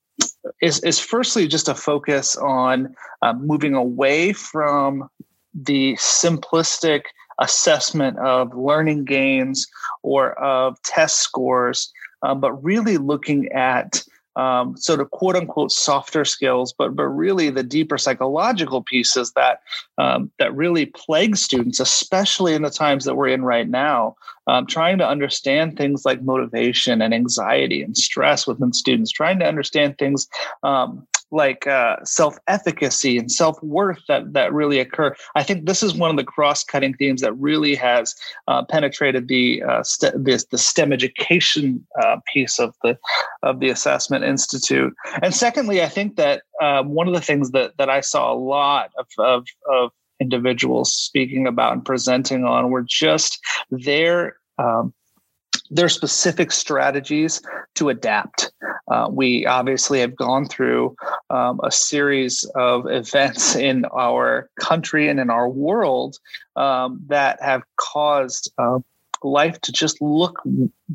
is, 0.60 0.80
is 0.80 0.98
firstly 0.98 1.46
just 1.46 1.68
a 1.68 1.74
focus 1.74 2.36
on 2.36 2.94
uh, 3.22 3.32
moving 3.34 3.74
away 3.74 4.32
from 4.32 5.08
the 5.54 5.94
simplistic 5.94 7.02
assessment 7.40 8.18
of 8.18 8.54
learning 8.56 9.04
gains 9.04 9.66
or 10.02 10.32
of 10.42 10.80
test 10.82 11.18
scores, 11.18 11.92
uh, 12.22 12.34
but 12.34 12.52
really 12.62 12.96
looking 12.96 13.50
at 13.52 14.02
um, 14.36 14.76
sort 14.76 15.00
of 15.00 15.10
quote 15.10 15.34
unquote 15.34 15.72
softer 15.72 16.24
skills, 16.24 16.74
but 16.76 16.94
but 16.94 17.06
really 17.06 17.48
the 17.48 17.62
deeper 17.62 17.96
psychological 17.96 18.82
pieces 18.82 19.32
that 19.32 19.60
um, 19.98 20.30
that 20.38 20.54
really 20.54 20.86
plague 20.86 21.36
students, 21.36 21.80
especially 21.80 22.54
in 22.54 22.62
the 22.62 22.70
times 22.70 23.04
that 23.06 23.16
we're 23.16 23.28
in 23.28 23.44
right 23.44 23.68
now. 23.68 24.14
Um, 24.48 24.66
trying 24.66 24.98
to 24.98 25.08
understand 25.08 25.76
things 25.76 26.04
like 26.04 26.22
motivation 26.22 27.02
and 27.02 27.12
anxiety 27.12 27.82
and 27.82 27.96
stress 27.96 28.46
within 28.46 28.72
students, 28.72 29.10
trying 29.10 29.40
to 29.40 29.46
understand 29.46 29.98
things 29.98 30.28
um, 30.62 31.06
like 31.32 31.66
uh, 31.66 31.96
self-efficacy 32.04 33.18
and 33.18 33.30
self-worth 33.30 33.98
that 34.06 34.32
that 34.32 34.52
really 34.52 34.78
occur. 34.78 35.14
I 35.34 35.42
think 35.42 35.66
this 35.66 35.82
is 35.82 35.94
one 35.94 36.10
of 36.10 36.16
the 36.16 36.24
cross-cutting 36.24 36.94
themes 36.94 37.22
that 37.22 37.32
really 37.32 37.74
has 37.74 38.14
uh, 38.46 38.64
penetrated 38.64 39.26
the 39.26 39.62
uh, 39.64 39.82
st- 39.82 40.24
this, 40.24 40.44
the 40.44 40.58
STEM 40.58 40.92
education 40.92 41.84
uh, 42.00 42.18
piece 42.32 42.60
of 42.60 42.74
the 42.84 42.96
of 43.42 43.58
the 43.58 43.70
Assessment 43.70 44.24
Institute. 44.24 44.94
And 45.22 45.34
secondly, 45.34 45.82
I 45.82 45.88
think 45.88 46.16
that 46.16 46.42
um, 46.62 46.90
one 46.90 47.08
of 47.08 47.14
the 47.14 47.20
things 47.20 47.50
that 47.50 47.72
that 47.78 47.90
I 47.90 48.00
saw 48.00 48.32
a 48.32 48.38
lot 48.38 48.90
of 48.98 49.06
of, 49.18 49.46
of 49.68 49.90
individuals 50.20 50.92
speaking 50.92 51.46
about 51.46 51.72
and 51.72 51.84
presenting 51.84 52.44
on 52.44 52.70
were 52.70 52.84
just 52.86 53.38
their 53.70 54.36
um, 54.58 54.92
their 55.70 55.88
specific 55.88 56.52
strategies 56.52 57.42
to 57.74 57.88
adapt. 57.88 58.52
Uh, 58.88 59.08
we 59.10 59.44
obviously 59.46 60.00
have 60.00 60.14
gone 60.14 60.46
through 60.46 60.94
um, 61.30 61.60
a 61.64 61.70
series 61.70 62.44
of 62.54 62.86
events 62.86 63.56
in 63.56 63.84
our 63.86 64.48
country 64.60 65.08
and 65.08 65.18
in 65.18 65.28
our 65.28 65.48
world 65.48 66.18
um, 66.54 67.00
that 67.08 67.42
have 67.42 67.62
caused 67.76 68.50
uh, 68.58 68.78
life 69.24 69.60
to 69.62 69.72
just 69.72 70.00
look 70.00 70.40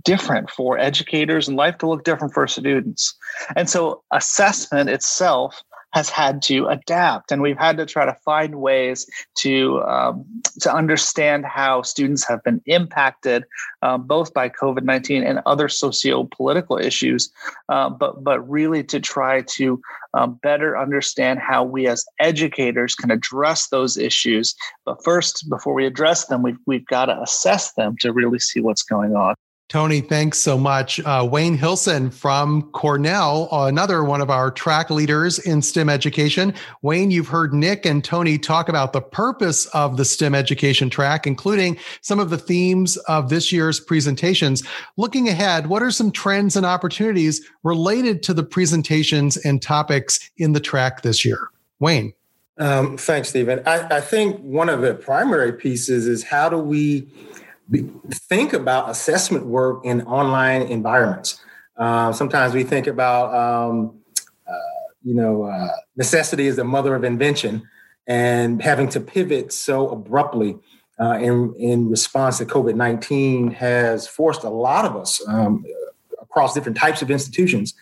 different 0.03 0.49
for 0.49 0.77
educators 0.77 1.47
and 1.47 1.57
life 1.57 1.77
to 1.79 1.87
look 1.87 2.03
different 2.03 2.33
for 2.33 2.47
students. 2.47 3.13
And 3.55 3.69
so, 3.69 4.03
assessment 4.11 4.89
itself 4.89 5.61
has 5.93 6.09
had 6.09 6.41
to 6.43 6.67
adapt, 6.67 7.31
and 7.31 7.41
we've 7.41 7.57
had 7.57 7.77
to 7.77 7.85
try 7.85 8.05
to 8.05 8.13
find 8.25 8.55
ways 8.55 9.05
to 9.39 9.81
um, 9.83 10.25
to 10.61 10.73
understand 10.73 11.45
how 11.45 11.81
students 11.81 12.27
have 12.27 12.43
been 12.43 12.61
impacted 12.65 13.43
um, 13.81 14.07
both 14.07 14.33
by 14.33 14.49
COVID 14.49 14.83
nineteen 14.83 15.23
and 15.23 15.39
other 15.45 15.69
socio 15.69 16.23
political 16.23 16.77
issues, 16.77 17.31
uh, 17.69 17.89
but 17.89 18.23
but 18.23 18.39
really 18.49 18.83
to 18.83 18.99
try 18.99 19.41
to 19.41 19.81
um, 20.13 20.39
better 20.41 20.77
understand 20.77 21.39
how 21.39 21.63
we 21.63 21.87
as 21.87 22.05
educators 22.19 22.95
can 22.95 23.11
address 23.11 23.67
those 23.69 23.97
issues. 23.97 24.55
But 24.85 25.03
first, 25.03 25.49
before 25.49 25.73
we 25.73 25.85
address 25.85 26.27
them, 26.27 26.41
we've 26.41 26.57
we've 26.65 26.85
got 26.87 27.05
to 27.05 27.21
assess 27.21 27.73
them 27.73 27.95
to 27.99 28.13
really 28.13 28.39
see 28.39 28.61
what's 28.61 28.83
going 28.83 29.15
on. 29.15 29.35
Tony, 29.71 30.01
thanks 30.01 30.37
so 30.37 30.57
much. 30.57 30.99
Uh, 30.99 31.25
Wayne 31.31 31.57
Hilson 31.57 32.11
from 32.11 32.63
Cornell, 32.73 33.47
another 33.53 34.03
one 34.03 34.19
of 34.19 34.29
our 34.29 34.51
track 34.51 34.89
leaders 34.89 35.39
in 35.39 35.61
STEM 35.61 35.87
education. 35.87 36.53
Wayne, 36.81 37.09
you've 37.09 37.29
heard 37.29 37.53
Nick 37.53 37.85
and 37.85 38.03
Tony 38.03 38.37
talk 38.37 38.67
about 38.67 38.91
the 38.91 38.99
purpose 38.99 39.67
of 39.67 39.95
the 39.95 40.03
STEM 40.03 40.35
education 40.35 40.89
track, 40.89 41.25
including 41.25 41.77
some 42.01 42.19
of 42.19 42.29
the 42.29 42.37
themes 42.37 42.97
of 43.07 43.29
this 43.29 43.53
year's 43.53 43.79
presentations. 43.79 44.61
Looking 44.97 45.29
ahead, 45.29 45.67
what 45.67 45.81
are 45.81 45.89
some 45.89 46.11
trends 46.11 46.57
and 46.57 46.65
opportunities 46.65 47.39
related 47.63 48.23
to 48.23 48.33
the 48.33 48.43
presentations 48.43 49.37
and 49.37 49.61
topics 49.61 50.19
in 50.35 50.51
the 50.51 50.59
track 50.59 51.01
this 51.01 51.23
year? 51.23 51.47
Wayne. 51.79 52.11
Um, 52.57 52.97
thanks, 52.97 53.29
Stephen. 53.29 53.63
I, 53.65 53.99
I 53.99 54.01
think 54.01 54.37
one 54.41 54.67
of 54.67 54.81
the 54.81 54.95
primary 54.95 55.53
pieces 55.53 56.07
is 56.07 56.25
how 56.25 56.49
do 56.49 56.57
we 56.57 57.07
think 58.11 58.53
about 58.53 58.89
assessment 58.89 59.45
work 59.45 59.85
in 59.85 60.01
online 60.03 60.63
environments. 60.63 61.41
Uh, 61.77 62.11
sometimes 62.11 62.53
we 62.53 62.63
think 62.63 62.87
about, 62.87 63.33
um, 63.33 63.99
uh, 64.47 64.91
you 65.03 65.15
know, 65.15 65.43
uh, 65.43 65.69
necessity 65.95 66.47
is 66.47 66.55
the 66.57 66.63
mother 66.63 66.95
of 66.95 67.03
invention, 67.03 67.63
and 68.07 68.61
having 68.61 68.89
to 68.89 68.99
pivot 68.99 69.53
so 69.53 69.89
abruptly 69.89 70.57
uh, 70.99 71.17
in 71.21 71.53
in 71.57 71.89
response 71.89 72.37
to 72.39 72.45
COVID 72.45 72.75
nineteen 72.75 73.51
has 73.51 74.07
forced 74.07 74.43
a 74.43 74.49
lot 74.49 74.85
of 74.85 74.95
us 74.95 75.21
um, 75.27 75.63
across 76.21 76.53
different 76.53 76.77
types 76.77 77.01
of 77.01 77.09
institutions 77.09 77.73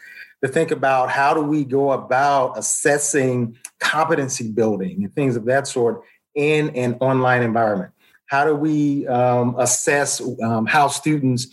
to 0.44 0.48
think 0.48 0.72
about 0.72 1.10
how 1.10 1.34
do 1.34 1.42
we 1.42 1.66
go 1.66 1.92
about 1.92 2.58
assessing 2.58 3.58
competency 3.80 4.50
building 4.52 5.04
and 5.04 5.14
things 5.14 5.36
of 5.36 5.46
that 5.46 5.68
sort 5.68 6.04
in 6.36 6.70
an 6.76 6.94
online 7.02 7.42
environment. 7.42 7.92
How 8.30 8.46
do 8.46 8.56
we 8.56 9.08
um, 9.08 9.56
assess 9.58 10.22
um, 10.44 10.68
how 10.68 10.88
students 10.88 11.48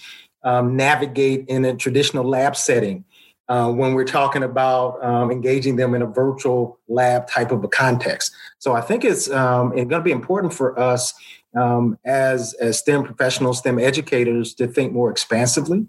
um, 0.44 0.76
navigate 0.76 1.46
in 1.48 1.64
a 1.64 1.74
traditional 1.74 2.22
lab 2.22 2.54
setting 2.54 3.04
uh, 3.48 3.72
when 3.72 3.94
we're 3.94 4.04
talking 4.04 4.42
about 4.42 5.02
um, 5.02 5.30
engaging 5.30 5.76
them 5.76 5.94
in 5.94 6.02
a 6.02 6.06
virtual 6.06 6.78
lab 6.86 7.28
type 7.28 7.50
of 7.50 7.64
a 7.64 7.68
context? 7.68 8.34
So 8.58 8.74
I 8.74 8.82
think 8.82 9.04
it's, 9.04 9.30
um, 9.30 9.72
it's 9.72 9.88
going 9.88 10.00
to 10.00 10.04
be 10.04 10.12
important 10.12 10.52
for 10.52 10.78
us 10.78 11.14
um, 11.56 11.98
as, 12.04 12.52
as 12.60 12.78
STEM 12.78 13.04
professionals, 13.04 13.58
STEM 13.58 13.78
educators, 13.78 14.52
to 14.54 14.66
think 14.66 14.92
more 14.92 15.10
expansively 15.10 15.86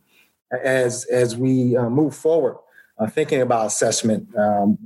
as, 0.63 1.04
as 1.12 1.36
we 1.36 1.76
uh, 1.76 1.89
move 1.89 2.15
forward. 2.15 2.58
Uh, 3.00 3.06
thinking 3.06 3.41
about 3.41 3.67
assessment, 3.67 4.28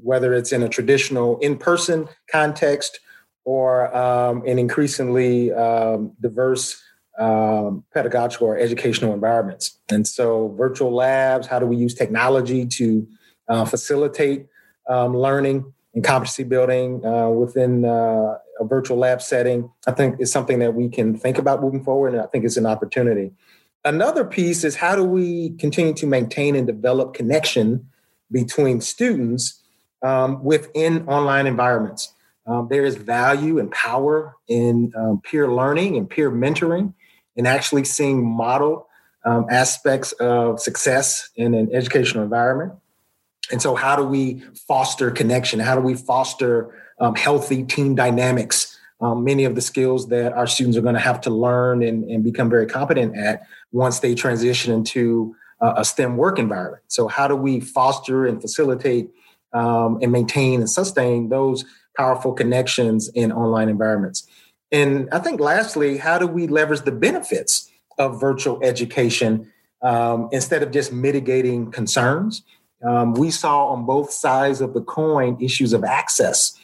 whether 0.02 0.34
it's 0.34 0.52
in 0.52 0.64
a 0.64 0.68
traditional 0.68 1.40
in 1.40 1.58
person 1.58 2.10
context 2.30 3.00
or 3.44 3.96
um, 3.96 4.46
in 4.46 4.60
increasingly 4.60 5.52
um, 5.52 6.14
diverse 6.22 6.82
um, 7.20 7.84
pedagogical 7.94 8.48
or 8.48 8.58
educational 8.58 9.14
environments. 9.14 9.78
And 9.90 10.08
so, 10.08 10.56
virtual 10.58 10.94
labs, 10.94 11.48
how 11.48 11.60
do 11.60 11.66
we 11.66 11.76
use 11.76 11.94
technology 11.94 12.66
to 12.66 13.08
uh, 13.48 13.66
facilitate 13.66 14.48
um, 14.88 15.16
learning 15.16 15.72
and 15.94 16.04
competency 16.04 16.44
building 16.44 17.06
uh, 17.06 17.30
within 17.30 17.86
uh, 17.86 18.38
a 18.60 18.66
virtual 18.66 18.98
lab 18.98 19.22
setting? 19.22 19.70
I 19.88 19.92
think 19.92 20.20
is 20.20 20.32
something 20.32 20.60
that 20.60 20.74
we 20.74 20.90
can 20.90 21.18
think 21.18 21.38
about 21.38 21.62
moving 21.62 21.84
forward, 21.84 22.14
and 22.14 22.22
I 22.22 22.28
think 22.28 22.46
it's 22.46 22.58
an 22.58 22.66
opportunity. 22.66 23.32
Another 23.84 24.24
piece 24.24 24.64
is 24.64 24.76
how 24.76 24.96
do 24.96 25.04
we 25.04 25.52
continue 25.58 25.94
to 25.96 26.06
maintain 26.06 26.56
and 26.56 26.68
develop 26.68 27.14
connection 27.14 27.88
between 28.32 28.80
students 28.80 29.60
um, 30.04 30.44
within 30.44 31.08
online 31.08 31.48
environments? 31.48 32.14
Um, 32.48 32.68
there 32.70 32.86
is 32.86 32.96
value 32.96 33.60
and 33.60 33.72
power 33.72 34.36
in 34.48 34.92
um, 34.98 35.22
peer 35.24 35.52
learning 35.52 35.98
and 35.98 36.10
peer 36.10 36.32
mentoring 36.32 36.94
and 37.38 37.48
actually 37.48 37.84
seeing 37.84 38.26
model 38.26 38.88
um, 39.24 39.46
aspects 39.50 40.12
of 40.14 40.60
success 40.60 41.30
in 41.36 41.54
an 41.54 41.74
educational 41.74 42.24
environment. 42.24 42.74
And 43.52 43.62
so, 43.62 43.76
how 43.76 43.96
do 43.96 44.04
we 44.04 44.44
foster 44.68 45.12
connection? 45.12 45.60
How 45.60 45.76
do 45.76 45.82
we 45.82 45.96
foster 45.96 46.74
um, 47.00 47.16
healthy 47.16 47.64
team 47.64 47.96
dynamics? 47.96 48.78
Um, 49.02 49.24
many 49.24 49.46
of 49.46 49.56
the 49.56 49.62
skills 49.62 50.10
that 50.10 50.34
our 50.34 50.46
students 50.46 50.78
are 50.78 50.82
going 50.82 50.94
to 50.94 51.02
have 51.02 51.22
to 51.22 51.32
learn 51.32 51.82
and, 51.82 52.04
and 52.04 52.24
become 52.24 52.50
very 52.50 52.68
competent 52.68 53.18
at 53.18 53.42
once 53.72 54.00
they 54.00 54.14
transition 54.14 54.72
into 54.72 55.36
uh, 55.60 55.74
a 55.78 55.86
STEM 55.86 56.18
work 56.18 56.38
environment. 56.38 56.84
So, 56.88 57.08
how 57.08 57.28
do 57.28 57.36
we 57.36 57.60
foster 57.60 58.26
and 58.26 58.42
facilitate 58.42 59.10
um, 59.54 60.00
and 60.02 60.12
maintain 60.12 60.60
and 60.60 60.70
sustain 60.70 61.30
those 61.30 61.66
powerful 61.98 62.34
connections 62.34 63.10
in 63.14 63.32
online 63.32 63.70
environments? 63.70 64.28
And 64.72 65.10
I 65.12 65.20
think, 65.20 65.40
lastly, 65.40 65.98
how 65.98 66.18
do 66.18 66.28
we 66.28 66.48
leverage 66.48 66.82
the 66.82 66.92
benefits 66.92 67.70
of 67.98 68.20
virtual 68.20 68.60
education 68.64 69.52
um, 69.82 70.30
instead 70.32 70.64
of 70.64 70.72
just 70.72 70.94
mitigating 70.94 71.72
concerns? 71.72 72.44
Um, 72.84 73.14
we 73.14 73.32
saw 73.32 73.68
on 73.68 73.86
both 73.86 74.12
sides 74.12 74.62
of 74.62 74.74
the 74.74 74.82
coin 74.82 75.38
issues 75.40 75.74
of 75.74 75.84
access, 75.84 76.58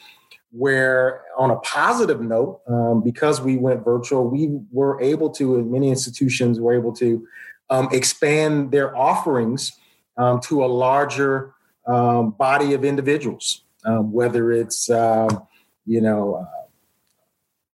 where 0.50 1.22
on 1.36 1.50
a 1.50 1.56
positive 1.56 2.20
note, 2.20 2.60
um, 2.66 3.02
because 3.02 3.40
we 3.40 3.56
went 3.56 3.84
virtual, 3.84 4.26
we 4.26 4.58
were 4.72 5.00
able 5.00 5.30
to, 5.30 5.56
and 5.56 5.70
many 5.70 5.90
institutions 5.90 6.58
were 6.58 6.74
able 6.74 6.92
to 6.94 7.26
um, 7.70 7.88
expand 7.92 8.72
their 8.72 8.96
offerings 8.96 9.72
um, 10.16 10.40
to 10.40 10.64
a 10.64 10.66
larger 10.66 11.54
um, 11.86 12.30
body 12.30 12.74
of 12.74 12.84
individuals, 12.84 13.64
um, 13.84 14.12
whether 14.12 14.52
it's, 14.52 14.88
you 14.88 16.00
know, 16.00 16.34
uh, 16.34 16.58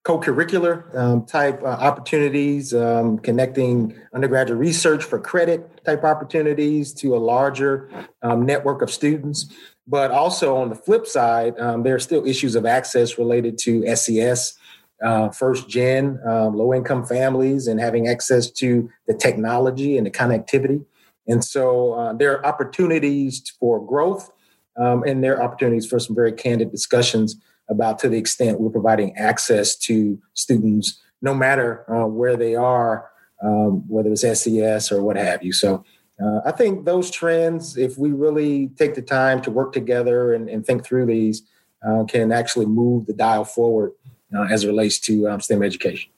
co-curricular 0.04 0.94
um, 0.98 1.26
type 1.26 1.62
uh, 1.64 1.68
opportunities, 1.68 2.74
um, 2.74 3.18
connecting 3.20 3.96
undergraduate 4.14 4.60
research 4.60 5.04
for 5.04 5.18
credit 5.18 5.82
type 5.86 6.04
opportunities 6.04 6.94
to 6.94 7.16
a 7.16 7.18
larger 7.18 7.90
um, 8.22 8.46
network 8.46 8.82
of 8.82 8.92
students. 8.92 9.52
But 9.88 10.12
also 10.12 10.58
on 10.58 10.70
the 10.70 10.76
flip 10.76 11.08
side, 11.08 11.58
um, 11.60 11.84
there 11.84 11.96
are 11.96 12.00
still 12.00 12.26
issues 12.26 12.56
of 12.56 12.66
access 12.66 13.18
related 13.18 13.58
to 13.60 13.96
SES, 13.96 14.58
uh, 15.02 15.30
first 15.30 15.70
gen, 15.70 16.20
um, 16.26 16.56
low 16.56 16.74
income 16.74 17.06
families, 17.06 17.68
and 17.68 17.80
having 17.80 18.08
access 18.08 18.50
to 18.52 18.90
the 19.08 19.14
technology 19.14 19.98
and 19.98 20.06
the 20.06 20.12
connectivity. 20.12 20.86
And 21.28 21.44
so 21.44 21.94
uh, 21.94 22.14
there 22.14 22.38
are 22.38 22.46
opportunities 22.46 23.42
for 23.58 23.86
growth, 23.86 24.30
um, 24.78 25.04
and 25.04 25.24
there 25.24 25.38
are 25.38 25.44
opportunities 25.44 25.86
for 25.86 26.00
some 26.00 26.16
very 26.16 26.32
candid 26.32 26.72
discussions 26.72 27.36
about 27.70 28.00
to 28.00 28.10
the 28.10 28.18
extent 28.18 28.60
we're 28.60 28.70
providing 28.70 29.16
access 29.18 29.76
to 29.76 30.20
students, 30.34 31.02
no 31.22 31.34
matter 31.34 31.86
uh, 31.90 32.08
where 32.08 32.36
they 32.36 32.56
are, 32.56 33.10
um, 33.42 33.88
whether 33.88 34.12
it's 34.12 34.22
SES 34.22 34.92
or 34.92 35.02
what 35.02 35.16
have 35.16 35.44
you. 35.44 35.54
So 35.54 35.84
uh, 36.24 36.42
I 36.46 36.52
think 36.52 36.86
those 36.86 37.10
trends, 37.10 37.78
if 37.78 37.98
we 37.98 38.12
really 38.12 38.68
take 38.78 38.96
the 38.96 39.02
time 39.02 39.42
to 39.42 39.52
work 39.52 39.74
together 39.74 40.34
and, 40.34 40.50
and 40.50 40.66
think 40.66 40.86
through 40.86 41.06
these, 41.06 41.44
uh, 41.86 42.04
can 42.06 42.32
actually 42.32 42.66
move 42.66 43.06
the 43.08 43.14
dial 43.14 43.44
forward 43.44 43.92
uh, 44.36 44.44
as 44.44 44.64
it 44.64 44.68
relates 44.68 45.00
to 45.00 45.28
um, 45.28 45.42
STEM 45.42 45.64
education. 45.64 46.12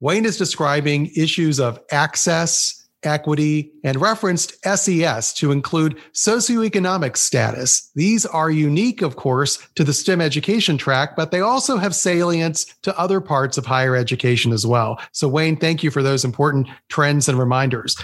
Wayne 0.00 0.24
is 0.24 0.36
describing 0.36 1.10
issues 1.16 1.58
of 1.58 1.80
access 1.90 2.77
equity, 3.02 3.72
and 3.84 4.00
referenced 4.00 4.56
SES 4.64 5.32
to 5.34 5.52
include 5.52 5.96
socioeconomic 6.12 7.16
status. 7.16 7.90
These 7.94 8.26
are 8.26 8.50
unique, 8.50 9.02
of 9.02 9.16
course, 9.16 9.58
to 9.76 9.84
the 9.84 9.92
STEM 9.92 10.20
education 10.20 10.76
track, 10.78 11.16
but 11.16 11.30
they 11.30 11.40
also 11.40 11.76
have 11.76 11.94
salience 11.94 12.66
to 12.82 12.98
other 12.98 13.20
parts 13.20 13.58
of 13.58 13.66
higher 13.66 13.96
education 13.96 14.52
as 14.52 14.66
well. 14.66 15.00
So, 15.12 15.28
Wayne, 15.28 15.56
thank 15.56 15.82
you 15.82 15.90
for 15.90 16.02
those 16.02 16.24
important 16.24 16.68
trends 16.88 17.28
and 17.28 17.38
reminders. 17.38 17.96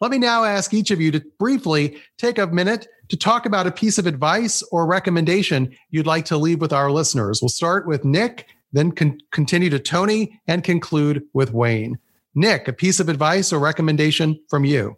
Let 0.00 0.10
me 0.10 0.18
now 0.18 0.44
ask 0.44 0.74
each 0.74 0.90
of 0.90 1.00
you 1.00 1.10
to 1.12 1.24
briefly 1.38 1.96
take 2.18 2.38
a 2.38 2.46
minute 2.46 2.88
to 3.08 3.16
talk 3.16 3.46
about 3.46 3.66
a 3.66 3.72
piece 3.72 3.98
of 3.98 4.06
advice 4.06 4.62
or 4.72 4.86
recommendation 4.86 5.74
you'd 5.90 6.06
like 6.06 6.24
to 6.26 6.36
leave 6.36 6.60
with 6.60 6.72
our 6.72 6.90
listeners. 6.90 7.40
We'll 7.40 7.48
start 7.48 7.86
with 7.86 8.04
Nick, 8.04 8.48
then 8.72 8.92
con- 8.92 9.20
continue 9.30 9.70
to 9.70 9.78
Tony, 9.78 10.40
and 10.46 10.64
conclude 10.64 11.22
with 11.32 11.52
Wayne. 11.52 11.98
Nick, 12.34 12.68
a 12.68 12.72
piece 12.72 13.00
of 13.00 13.08
advice 13.08 13.52
or 13.52 13.58
recommendation 13.58 14.40
from 14.48 14.64
you? 14.64 14.96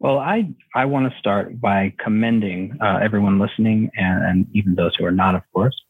Well, 0.00 0.18
I, 0.18 0.52
I 0.74 0.86
want 0.86 1.12
to 1.12 1.18
start 1.18 1.60
by 1.60 1.94
commending 2.02 2.76
uh, 2.80 2.98
everyone 3.00 3.38
listening 3.38 3.90
and, 3.96 4.24
and 4.24 4.46
even 4.52 4.74
those 4.74 4.96
who 4.96 5.04
are 5.04 5.12
not, 5.12 5.36
of 5.36 5.42
course, 5.52 5.80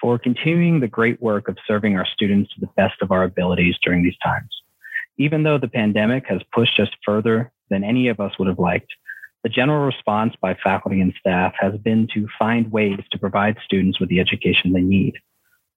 for 0.00 0.18
continuing 0.18 0.80
the 0.80 0.88
great 0.88 1.20
work 1.20 1.46
of 1.46 1.58
serving 1.66 1.94
our 1.96 2.06
students 2.06 2.54
to 2.54 2.60
the 2.60 2.70
best 2.76 2.94
of 3.02 3.12
our 3.12 3.22
abilities 3.22 3.76
during 3.84 4.02
these 4.02 4.16
times. 4.24 4.48
Even 5.18 5.42
though 5.42 5.58
the 5.58 5.68
pandemic 5.68 6.24
has 6.26 6.40
pushed 6.54 6.80
us 6.80 6.88
further 7.04 7.52
than 7.68 7.84
any 7.84 8.08
of 8.08 8.18
us 8.18 8.32
would 8.38 8.48
have 8.48 8.58
liked, 8.58 8.90
the 9.42 9.50
general 9.50 9.84
response 9.84 10.34
by 10.40 10.54
faculty 10.54 11.02
and 11.02 11.12
staff 11.18 11.52
has 11.58 11.76
been 11.78 12.08
to 12.14 12.28
find 12.38 12.72
ways 12.72 13.00
to 13.10 13.18
provide 13.18 13.56
students 13.64 14.00
with 14.00 14.08
the 14.08 14.20
education 14.20 14.72
they 14.72 14.80
need. 14.80 15.14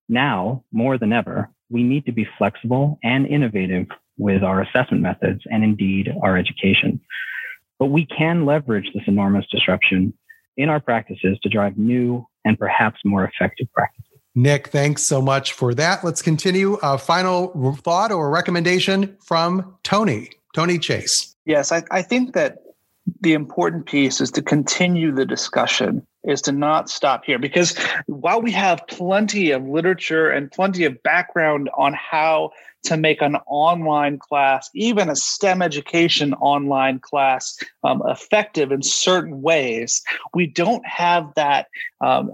Now, 0.07 0.63
more 0.71 0.97
than 0.97 1.11
ever, 1.11 1.49
we 1.69 1.83
need 1.83 2.05
to 2.05 2.11
be 2.11 2.27
flexible 2.37 2.99
and 3.03 3.25
innovative 3.25 3.87
with 4.17 4.43
our 4.43 4.61
assessment 4.61 5.01
methods 5.01 5.41
and 5.49 5.63
indeed 5.63 6.13
our 6.21 6.37
education. 6.37 6.99
But 7.79 7.87
we 7.87 8.05
can 8.05 8.45
leverage 8.45 8.89
this 8.93 9.03
enormous 9.07 9.45
disruption 9.51 10.13
in 10.57 10.69
our 10.69 10.79
practices 10.79 11.39
to 11.41 11.49
drive 11.49 11.77
new 11.77 12.25
and 12.45 12.57
perhaps 12.57 12.99
more 13.03 13.25
effective 13.25 13.67
practices. 13.73 14.05
Nick, 14.35 14.69
thanks 14.69 15.03
so 15.03 15.21
much 15.21 15.53
for 15.53 15.73
that. 15.75 16.03
Let's 16.03 16.21
continue. 16.21 16.75
A 16.81 16.97
final 16.97 17.75
thought 17.83 18.11
or 18.11 18.29
recommendation 18.31 19.15
from 19.23 19.75
Tony, 19.83 20.29
Tony 20.55 20.79
Chase. 20.79 21.35
Yes, 21.45 21.71
I, 21.71 21.83
I 21.91 22.01
think 22.01 22.33
that 22.33 22.62
the 23.21 23.33
important 23.33 23.85
piece 23.85 24.21
is 24.21 24.31
to 24.31 24.41
continue 24.41 25.11
the 25.11 25.25
discussion 25.25 26.05
is 26.23 26.41
to 26.41 26.51
not 26.53 26.89
stop 26.89 27.25
here 27.25 27.37
because 27.37 27.77
while 28.05 28.41
we 28.41 28.51
have 28.51 28.85
plenty 28.87 29.51
of 29.51 29.67
literature 29.67 30.29
and 30.29 30.51
plenty 30.51 30.85
of 30.85 31.01
background 31.03 31.69
on 31.77 31.93
how 31.93 32.51
to 32.83 32.97
make 32.97 33.21
an 33.21 33.37
online 33.47 34.17
class, 34.19 34.69
even 34.73 35.09
a 35.09 35.15
STEM 35.15 35.61
education 35.61 36.33
online 36.35 36.99
class, 36.99 37.57
um, 37.83 38.01
effective 38.07 38.71
in 38.71 38.81
certain 38.81 39.41
ways, 39.41 40.01
we 40.33 40.47
don't 40.47 40.85
have 40.85 41.33
that. 41.35 41.67
Um, 42.01 42.31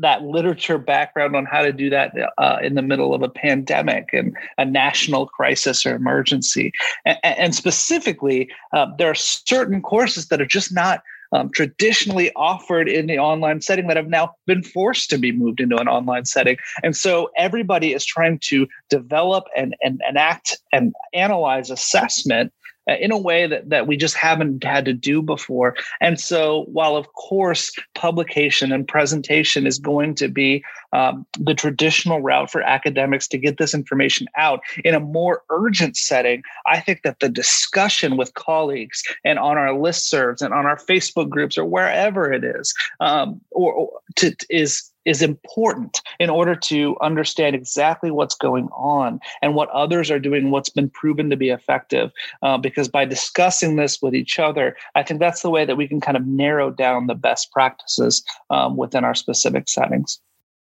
that 0.00 0.22
literature 0.22 0.78
background 0.78 1.36
on 1.36 1.44
how 1.44 1.62
to 1.62 1.72
do 1.72 1.90
that 1.90 2.14
uh, 2.38 2.58
in 2.62 2.74
the 2.74 2.82
middle 2.82 3.14
of 3.14 3.22
a 3.22 3.28
pandemic 3.28 4.10
and 4.12 4.36
a 4.58 4.64
national 4.64 5.26
crisis 5.26 5.86
or 5.86 5.94
emergency. 5.94 6.72
And, 7.04 7.18
and 7.22 7.54
specifically, 7.54 8.50
uh, 8.72 8.86
there 8.98 9.10
are 9.10 9.14
certain 9.14 9.82
courses 9.82 10.28
that 10.28 10.40
are 10.40 10.46
just 10.46 10.72
not 10.72 11.02
um, 11.32 11.50
traditionally 11.50 12.32
offered 12.34 12.88
in 12.88 13.06
the 13.06 13.18
online 13.18 13.60
setting 13.60 13.86
that 13.86 13.96
have 13.96 14.08
now 14.08 14.34
been 14.46 14.62
forced 14.62 15.10
to 15.10 15.18
be 15.18 15.32
moved 15.32 15.60
into 15.60 15.76
an 15.76 15.88
online 15.88 16.24
setting. 16.24 16.56
And 16.82 16.96
so 16.96 17.30
everybody 17.36 17.92
is 17.92 18.04
trying 18.04 18.40
to 18.44 18.66
develop 18.88 19.44
and, 19.56 19.76
and 19.82 20.00
enact 20.08 20.58
and 20.72 20.92
analyze 21.14 21.70
assessment 21.70 22.52
in 22.86 23.12
a 23.12 23.18
way 23.18 23.46
that, 23.46 23.68
that 23.68 23.86
we 23.86 23.96
just 23.96 24.16
haven't 24.16 24.64
had 24.64 24.84
to 24.84 24.92
do 24.92 25.22
before. 25.22 25.76
And 26.00 26.18
so, 26.18 26.64
while 26.72 26.96
of 26.96 27.12
course 27.14 27.72
publication 27.94 28.72
and 28.72 28.86
presentation 28.86 29.66
is 29.66 29.78
going 29.78 30.14
to 30.16 30.28
be 30.28 30.64
um, 30.92 31.26
the 31.38 31.54
traditional 31.54 32.20
route 32.20 32.50
for 32.50 32.62
academics 32.62 33.28
to 33.28 33.38
get 33.38 33.58
this 33.58 33.74
information 33.74 34.26
out 34.36 34.60
in 34.84 34.94
a 34.94 35.00
more 35.00 35.42
urgent 35.50 35.96
setting, 35.96 36.42
I 36.66 36.80
think 36.80 37.02
that 37.02 37.20
the 37.20 37.28
discussion 37.28 38.16
with 38.16 38.34
colleagues 38.34 39.02
and 39.24 39.38
on 39.38 39.56
our 39.56 39.68
listservs 39.68 40.42
and 40.42 40.52
on 40.52 40.66
our 40.66 40.76
Facebook 40.76 41.28
groups 41.28 41.56
or 41.56 41.64
wherever 41.64 42.32
it 42.32 42.44
is, 42.44 42.74
um, 43.00 43.40
or, 43.50 43.72
or 43.72 44.00
to, 44.16 44.34
is 44.48 44.90
is 45.10 45.22
important 45.22 46.00
in 46.20 46.30
order 46.30 46.54
to 46.54 46.96
understand 47.00 47.56
exactly 47.56 48.12
what's 48.12 48.36
going 48.36 48.68
on 48.68 49.18
and 49.42 49.56
what 49.56 49.68
others 49.70 50.08
are 50.08 50.20
doing, 50.20 50.52
what's 50.52 50.70
been 50.70 50.88
proven 50.88 51.28
to 51.30 51.36
be 51.36 51.50
effective. 51.50 52.12
Uh, 52.42 52.56
because 52.56 52.88
by 52.88 53.04
discussing 53.04 53.74
this 53.74 54.00
with 54.00 54.14
each 54.14 54.38
other, 54.38 54.76
I 54.94 55.02
think 55.02 55.18
that's 55.18 55.42
the 55.42 55.50
way 55.50 55.64
that 55.64 55.76
we 55.76 55.88
can 55.88 56.00
kind 56.00 56.16
of 56.16 56.26
narrow 56.26 56.70
down 56.70 57.08
the 57.08 57.16
best 57.16 57.50
practices 57.50 58.22
um, 58.50 58.76
within 58.76 59.02
our 59.02 59.16
specific 59.16 59.68
settings. 59.68 60.20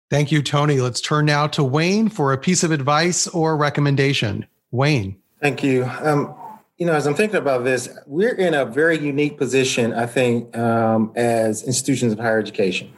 Thank 0.09 0.32
you, 0.32 0.42
Tony. 0.42 0.80
Let's 0.80 1.03
turn 1.03 1.26
now 1.26 1.46
to 1.49 1.62
Wayne 1.62 2.09
for 2.09 2.32
a 2.32 2.38
piece 2.38 2.64
of 2.64 2.70
advice 2.70 3.28
or 3.28 3.55
recommendation. 3.55 4.46
Wayne. 4.70 5.16
Thank 5.42 5.62
you. 5.62 5.84
Um, 6.01 6.34
you 6.78 6.86
know, 6.86 6.94
as 6.94 7.07
I'm 7.07 7.14
thinking 7.14 7.36
about 7.36 7.64
this, 7.64 7.90
we're 8.07 8.34
in 8.34 8.55
a 8.55 8.64
very 8.64 8.99
unique 8.99 9.36
position, 9.36 9.92
I 9.92 10.07
think, 10.07 10.57
um, 10.57 11.12
as 11.16 11.62
institutions 11.64 12.14
of 12.14 12.18
higher 12.18 12.38
education 12.38 12.94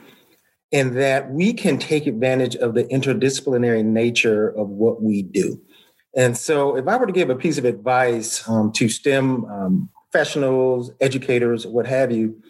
in 0.72 0.94
that 0.94 1.30
we 1.30 1.52
can 1.52 1.78
take 1.78 2.06
advantage 2.06 2.56
of 2.56 2.74
the 2.74 2.84
interdisciplinary 2.84 3.84
nature 3.84 4.48
of 4.48 4.68
what 4.68 5.02
we 5.02 5.22
do. 5.22 5.60
And 6.16 6.36
so, 6.36 6.76
if 6.76 6.88
I 6.88 6.96
were 6.96 7.06
to 7.06 7.12
give 7.12 7.30
a 7.30 7.36
piece 7.36 7.58
of 7.58 7.64
advice 7.64 8.48
um, 8.48 8.72
to 8.72 8.88
STEM 8.88 9.44
um, 9.44 9.88
professionals, 10.10 10.90
educators, 11.00 11.66
what 11.66 11.86
have 11.86 12.10
you, 12.10 12.42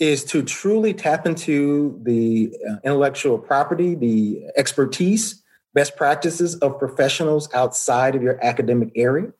is 0.00 0.24
to 0.24 0.42
truly 0.42 0.92
tap 0.92 1.26
into 1.26 2.00
the 2.02 2.52
uh, 2.68 2.76
intellectual 2.84 3.38
property, 3.38 3.94
the 3.94 4.44
expertise, 4.56 5.42
best 5.74 5.96
practices 5.96 6.56
of 6.56 6.78
professionals 6.78 7.52
outside 7.54 8.16
of 8.16 8.22
your 8.22 8.44
academic 8.44 8.90
area. 8.96 9.32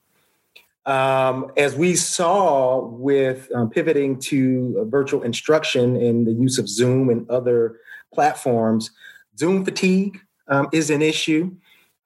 Um, 0.86 1.50
as 1.56 1.74
we 1.74 1.96
saw 1.96 2.84
with 2.84 3.48
um, 3.54 3.70
pivoting 3.70 4.20
to 4.20 4.86
virtual 4.90 5.22
instruction 5.22 5.96
and 5.96 6.26
the 6.26 6.32
use 6.32 6.58
of 6.58 6.68
Zoom 6.68 7.08
and 7.08 7.28
other 7.30 7.78
platforms, 8.14 8.90
Zoom 9.38 9.64
fatigue 9.64 10.20
um, 10.48 10.68
is 10.72 10.90
an 10.90 11.02
issue. 11.02 11.54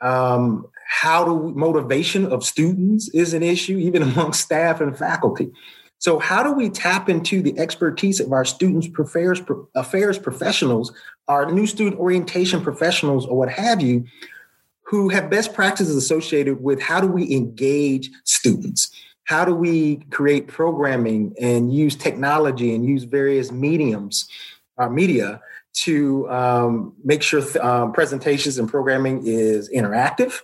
Um, 0.01 0.67
how 0.87 1.25
do 1.25 1.53
motivation 1.55 2.27
of 2.27 2.45
students 2.45 3.09
is 3.11 3.35
an 3.35 3.43
issue, 3.43 3.77
even 3.79 4.03
among 4.03 4.33
staff 4.33 4.81
and 4.81 4.97
faculty. 4.97 5.51
So, 6.01 6.21
how 6.21 6.45
do 6.45 6.53
we 6.53 6.71
tap 6.71 7.09
into 7.09 7.43
the 7.43 7.59
expertise 7.59 8.21
of 8.21 8.33
our 8.33 8.45
students' 8.45 8.89
affairs, 8.99 9.41
affairs 9.75 10.19
professionals, 10.19 10.93
our 11.27 11.51
new 11.51 11.67
student 11.67 11.99
orientation 11.99 12.63
professionals, 12.63 13.27
or 13.27 13.37
what 13.37 13.51
have 13.51 13.83
you, 13.83 14.05
who 14.83 15.09
have 15.09 15.29
best 15.29 15.53
practices 15.55 15.97
associated 15.97 16.63
with 16.63 16.81
how 16.81 17.01
do 17.01 17.09
we 17.09 17.35
engage 17.35 18.11
students? 18.25 18.91
How 19.25 19.45
do 19.45 19.55
we 19.55 19.97
create 20.11 20.47
programming 20.47 21.35
and 21.39 21.71
use 21.75 21.95
technology 21.95 22.75
and 22.75 22.87
use 22.87 23.05
various 23.05 23.53
mediums, 23.53 24.27
our 24.79 24.89
media, 24.89 25.43
to 25.85 26.29
um, 26.31 26.95
make 27.05 27.22
sure 27.22 27.41
th- 27.41 27.57
um, 27.57 27.93
presentations 27.93 28.59
and 28.59 28.68
programming 28.68 29.26
is 29.26 29.70
interactive, 29.70 30.41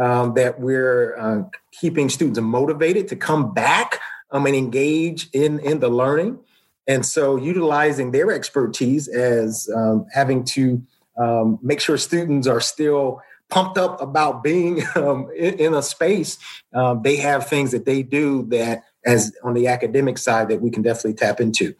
um, 0.00 0.34
that 0.34 0.60
we're 0.60 1.18
uh, 1.18 1.42
keeping 1.72 2.08
students 2.08 2.40
motivated 2.40 3.08
to 3.08 3.16
come 3.16 3.52
back 3.52 4.00
um, 4.30 4.46
and 4.46 4.54
engage 4.54 5.28
in, 5.32 5.58
in 5.60 5.80
the 5.80 5.88
learning. 5.88 6.38
And 6.86 7.04
so 7.04 7.36
utilizing 7.36 8.10
their 8.10 8.32
expertise 8.32 9.08
as 9.08 9.68
um, 9.74 10.06
having 10.12 10.44
to 10.44 10.82
um, 11.18 11.58
make 11.62 11.80
sure 11.80 11.98
students 11.98 12.46
are 12.46 12.60
still 12.60 13.20
pumped 13.48 13.78
up 13.78 14.00
about 14.00 14.42
being 14.42 14.78
in, 14.96 15.28
in, 15.36 15.74
a 15.74 15.82
space. 15.82 16.38
They 17.02 17.16
have 17.16 17.48
things 17.48 17.72
that 17.72 17.84
they 17.84 18.02
do 18.02 18.44
that 18.46 18.84
as 19.04 19.32
on 19.42 19.54
the 19.54 19.66
academic 19.66 20.18
side 20.18 20.48
that 20.48 20.60
we 20.60 20.70
can 20.70 20.82
definitely 20.82 21.14
tap 21.14 21.40
into. 21.40 21.74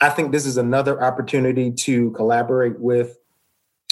I 0.00 0.10
think 0.10 0.32
this 0.32 0.46
is 0.46 0.56
another 0.56 1.02
opportunity 1.02 1.70
to 1.70 2.10
collaborate 2.12 2.78
with 2.78 3.16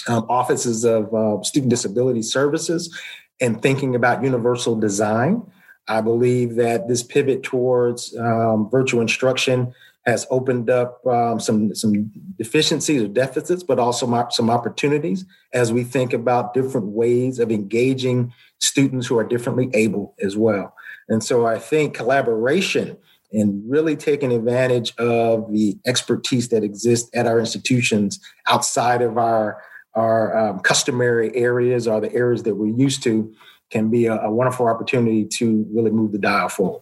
um, 0.07 0.25
offices 0.29 0.83
of 0.83 1.13
uh, 1.13 1.41
student 1.43 1.69
disability 1.69 2.21
services 2.21 2.95
and 3.39 3.61
thinking 3.61 3.95
about 3.95 4.23
universal 4.23 4.79
design. 4.79 5.43
I 5.87 6.01
believe 6.01 6.55
that 6.55 6.87
this 6.87 7.03
pivot 7.03 7.43
towards 7.43 8.15
um, 8.17 8.69
virtual 8.69 9.01
instruction 9.01 9.73
has 10.05 10.27
opened 10.29 10.69
up 10.69 11.05
um, 11.07 11.39
some 11.39 11.73
some 11.73 12.11
deficiencies 12.37 13.01
or 13.01 13.07
deficits, 13.07 13.63
but 13.63 13.79
also 13.79 14.27
some 14.29 14.49
opportunities 14.49 15.25
as 15.53 15.71
we 15.71 15.83
think 15.83 16.13
about 16.13 16.53
different 16.53 16.87
ways 16.87 17.39
of 17.39 17.51
engaging 17.51 18.33
students 18.59 19.07
who 19.07 19.17
are 19.17 19.23
differently 19.23 19.69
able 19.73 20.13
as 20.21 20.35
well. 20.35 20.73
And 21.07 21.23
so 21.23 21.45
I 21.45 21.59
think 21.59 21.93
collaboration 21.93 22.97
and 23.33 23.61
really 23.67 23.95
taking 23.95 24.31
advantage 24.31 24.95
of 24.97 25.51
the 25.51 25.77
expertise 25.85 26.49
that 26.49 26.63
exists 26.63 27.09
at 27.13 27.25
our 27.25 27.39
institutions 27.39 28.19
outside 28.47 29.01
of 29.01 29.17
our 29.17 29.61
our 29.95 30.35
um, 30.35 30.59
customary 30.59 31.35
areas 31.35 31.87
or 31.87 32.01
the 32.01 32.11
areas 32.13 32.43
that 32.43 32.55
we're 32.55 32.75
used 32.75 33.03
to 33.03 33.31
can 33.69 33.89
be 33.89 34.07
a, 34.07 34.15
a 34.21 34.31
wonderful 34.31 34.67
opportunity 34.67 35.23
to 35.25 35.67
really 35.71 35.91
move 35.91 36.11
the 36.11 36.17
dial 36.17 36.49
forward. 36.49 36.81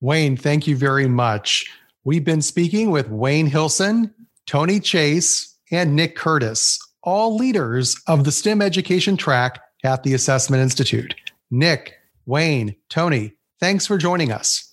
Wayne, 0.00 0.36
thank 0.36 0.66
you 0.66 0.76
very 0.76 1.08
much. 1.08 1.66
We've 2.04 2.24
been 2.24 2.40
speaking 2.40 2.90
with 2.90 3.10
Wayne 3.10 3.48
Hilson, 3.48 4.14
Tony 4.46 4.80
Chase, 4.80 5.56
and 5.70 5.94
Nick 5.94 6.16
Curtis, 6.16 6.78
all 7.02 7.36
leaders 7.36 8.00
of 8.06 8.24
the 8.24 8.32
STEM 8.32 8.62
education 8.62 9.16
track 9.16 9.60
at 9.84 10.02
the 10.02 10.14
Assessment 10.14 10.62
Institute. 10.62 11.14
Nick, 11.50 11.94
Wayne, 12.26 12.76
Tony, 12.88 13.34
thanks 13.60 13.86
for 13.86 13.98
joining 13.98 14.32
us. 14.32 14.67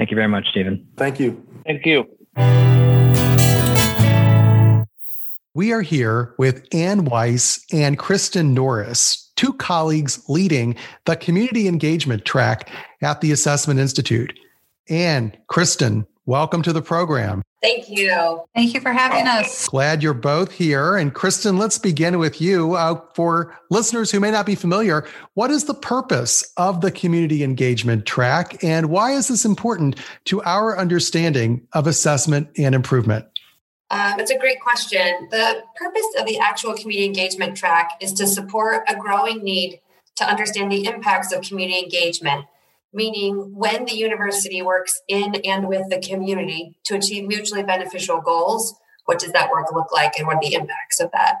Thank 0.00 0.10
you 0.10 0.14
very 0.14 0.28
much, 0.28 0.48
Stephen. 0.48 0.88
Thank 0.96 1.20
you. 1.20 1.46
Thank 1.66 1.84
you. 1.84 2.06
We 5.52 5.74
are 5.74 5.82
here 5.82 6.34
with 6.38 6.66
Ann 6.72 7.04
Weiss 7.04 7.62
and 7.70 7.98
Kristen 7.98 8.54
Norris, 8.54 9.30
two 9.36 9.52
colleagues 9.52 10.26
leading 10.26 10.74
the 11.04 11.16
community 11.16 11.68
engagement 11.68 12.24
track 12.24 12.70
at 13.02 13.20
the 13.20 13.30
Assessment 13.30 13.78
Institute. 13.78 14.32
Ann, 14.88 15.36
Kristen, 15.48 16.06
welcome 16.24 16.62
to 16.62 16.72
the 16.72 16.80
program. 16.80 17.42
Thank 17.62 17.90
you. 17.90 18.42
Thank 18.54 18.72
you 18.72 18.80
for 18.80 18.92
having 18.92 19.26
us. 19.26 19.68
Glad 19.68 20.02
you're 20.02 20.14
both 20.14 20.50
here. 20.50 20.96
And 20.96 21.12
Kristen, 21.12 21.58
let's 21.58 21.78
begin 21.78 22.18
with 22.18 22.40
you. 22.40 22.74
Uh, 22.74 23.00
for 23.14 23.54
listeners 23.68 24.10
who 24.10 24.18
may 24.18 24.30
not 24.30 24.46
be 24.46 24.54
familiar, 24.54 25.06
what 25.34 25.50
is 25.50 25.64
the 25.64 25.74
purpose 25.74 26.50
of 26.56 26.80
the 26.80 26.90
community 26.90 27.44
engagement 27.44 28.06
track 28.06 28.64
and 28.64 28.88
why 28.88 29.12
is 29.12 29.28
this 29.28 29.44
important 29.44 29.96
to 30.24 30.42
our 30.42 30.78
understanding 30.78 31.66
of 31.74 31.86
assessment 31.86 32.48
and 32.56 32.74
improvement? 32.74 33.26
Um, 33.90 34.20
it's 34.20 34.30
a 34.30 34.38
great 34.38 34.60
question. 34.60 35.28
The 35.30 35.62
purpose 35.76 36.06
of 36.18 36.24
the 36.24 36.38
actual 36.38 36.74
community 36.74 37.04
engagement 37.04 37.56
track 37.56 37.90
is 38.00 38.12
to 38.14 38.26
support 38.26 38.84
a 38.88 38.96
growing 38.96 39.42
need 39.42 39.80
to 40.16 40.24
understand 40.24 40.70
the 40.70 40.86
impacts 40.86 41.32
of 41.32 41.42
community 41.42 41.80
engagement, 41.80 42.46
meaning 42.92 43.52
when 43.54 43.84
the 43.84 43.96
university 43.96 44.62
works 44.62 45.00
in 45.08 45.36
and 45.44 45.68
with 45.68 45.88
the 45.90 46.00
community 46.00 46.76
to 46.84 46.96
achieve 46.96 47.26
mutually 47.26 47.62
beneficial 47.62 48.20
goals, 48.20 48.74
what 49.04 49.18
does 49.18 49.32
that 49.32 49.50
work 49.50 49.72
look 49.72 49.92
like 49.92 50.18
and 50.18 50.26
what 50.26 50.36
are 50.36 50.42
the 50.42 50.54
impacts 50.54 51.00
of 51.00 51.10
that? 51.12 51.36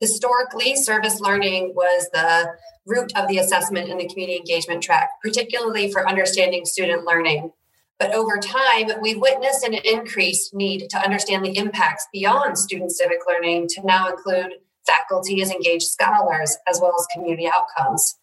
Historically, 0.00 0.74
service 0.74 1.20
learning 1.20 1.72
was 1.74 2.08
the 2.12 2.54
root 2.86 3.12
of 3.16 3.28
the 3.28 3.38
assessment 3.38 3.88
in 3.88 3.98
the 3.98 4.08
community 4.08 4.38
engagement 4.38 4.82
track, 4.82 5.10
particularly 5.22 5.92
for 5.92 6.08
understanding 6.08 6.64
student 6.64 7.04
learning. 7.04 7.52
But 7.98 8.14
over 8.14 8.38
time, 8.38 8.88
we've 9.02 9.20
witnessed 9.20 9.62
an 9.62 9.74
increased 9.74 10.54
need 10.54 10.88
to 10.88 10.98
understand 10.98 11.44
the 11.44 11.56
impacts 11.58 12.08
beyond 12.12 12.56
student 12.56 12.92
civic 12.92 13.18
learning 13.28 13.68
to 13.68 13.84
now 13.84 14.08
include 14.08 14.54
faculty 14.86 15.42
as 15.42 15.50
engaged 15.50 15.86
scholars, 15.86 16.56
as 16.66 16.80
well 16.80 16.94
as 16.98 17.06
community 17.12 17.46
outcomes. 17.46 18.16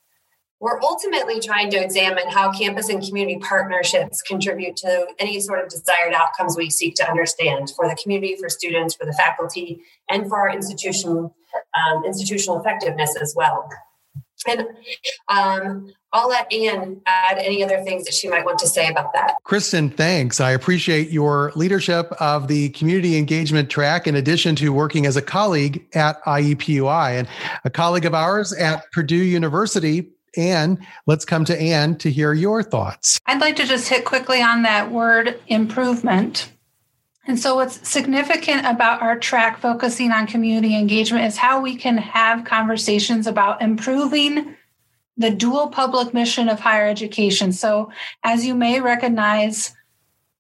We're 0.59 0.81
ultimately 0.81 1.39
trying 1.39 1.69
to 1.71 1.77
examine 1.77 2.29
how 2.29 2.51
campus 2.51 2.89
and 2.89 3.05
community 3.05 3.37
partnerships 3.39 4.23
contribute 4.23 4.75
to 4.77 5.07
any 5.19 5.39
sort 5.39 5.63
of 5.63 5.69
desired 5.69 6.13
outcomes 6.13 6.57
we 6.57 6.71
seek 6.71 6.95
to 6.95 7.07
understand 7.07 7.71
for 7.75 7.87
the 7.87 7.95
community, 8.01 8.35
for 8.39 8.49
students, 8.49 8.95
for 8.95 9.05
the 9.05 9.13
faculty, 9.13 9.81
and 10.09 10.27
for 10.27 10.37
our 10.37 10.49
institution, 10.49 11.11
um, 11.11 12.05
institutional 12.05 12.59
effectiveness 12.59 13.15
as 13.21 13.33
well. 13.35 13.69
And 14.47 14.67
um, 15.29 15.93
I'll 16.13 16.29
let 16.29 16.51
Anne 16.53 17.01
add 17.05 17.37
any 17.37 17.63
other 17.63 17.81
things 17.81 18.05
that 18.05 18.13
she 18.13 18.27
might 18.27 18.45
want 18.45 18.59
to 18.59 18.67
say 18.67 18.87
about 18.87 19.13
that. 19.13 19.35
Kristen, 19.43 19.89
thanks. 19.89 20.39
I 20.39 20.51
appreciate 20.51 21.09
your 21.09 21.51
leadership 21.55 22.11
of 22.19 22.47
the 22.47 22.69
community 22.69 23.17
engagement 23.17 23.69
track 23.69 24.07
in 24.07 24.15
addition 24.15 24.55
to 24.57 24.69
working 24.71 25.05
as 25.05 25.17
a 25.17 25.21
colleague 25.21 25.85
at 25.93 26.21
IUPUI 26.23 27.19
and 27.19 27.27
a 27.63 27.69
colleague 27.69 28.05
of 28.05 28.13
ours 28.13 28.53
at 28.53 28.89
Purdue 28.91 29.15
University. 29.15 30.11
Ann, 30.37 30.85
let's 31.05 31.25
come 31.25 31.45
to 31.45 31.59
Anne 31.59 31.97
to 31.97 32.11
hear 32.11 32.33
your 32.33 32.63
thoughts. 32.63 33.19
I'd 33.25 33.41
like 33.41 33.55
to 33.57 33.65
just 33.65 33.89
hit 33.89 34.05
quickly 34.05 34.41
on 34.41 34.63
that 34.63 34.91
word 34.91 35.39
improvement. 35.47 36.51
And 37.27 37.37
so, 37.37 37.55
what's 37.55 37.87
significant 37.87 38.65
about 38.65 39.01
our 39.01 39.19
track 39.19 39.59
focusing 39.59 40.11
on 40.11 40.27
community 40.27 40.77
engagement 40.77 41.25
is 41.25 41.35
how 41.35 41.59
we 41.59 41.75
can 41.75 41.97
have 41.97 42.45
conversations 42.45 43.27
about 43.27 43.61
improving 43.61 44.55
the 45.17 45.31
dual 45.31 45.67
public 45.67 46.13
mission 46.13 46.47
of 46.47 46.59
higher 46.59 46.87
education. 46.87 47.51
So, 47.51 47.91
as 48.23 48.45
you 48.45 48.55
may 48.55 48.79
recognize, 48.79 49.75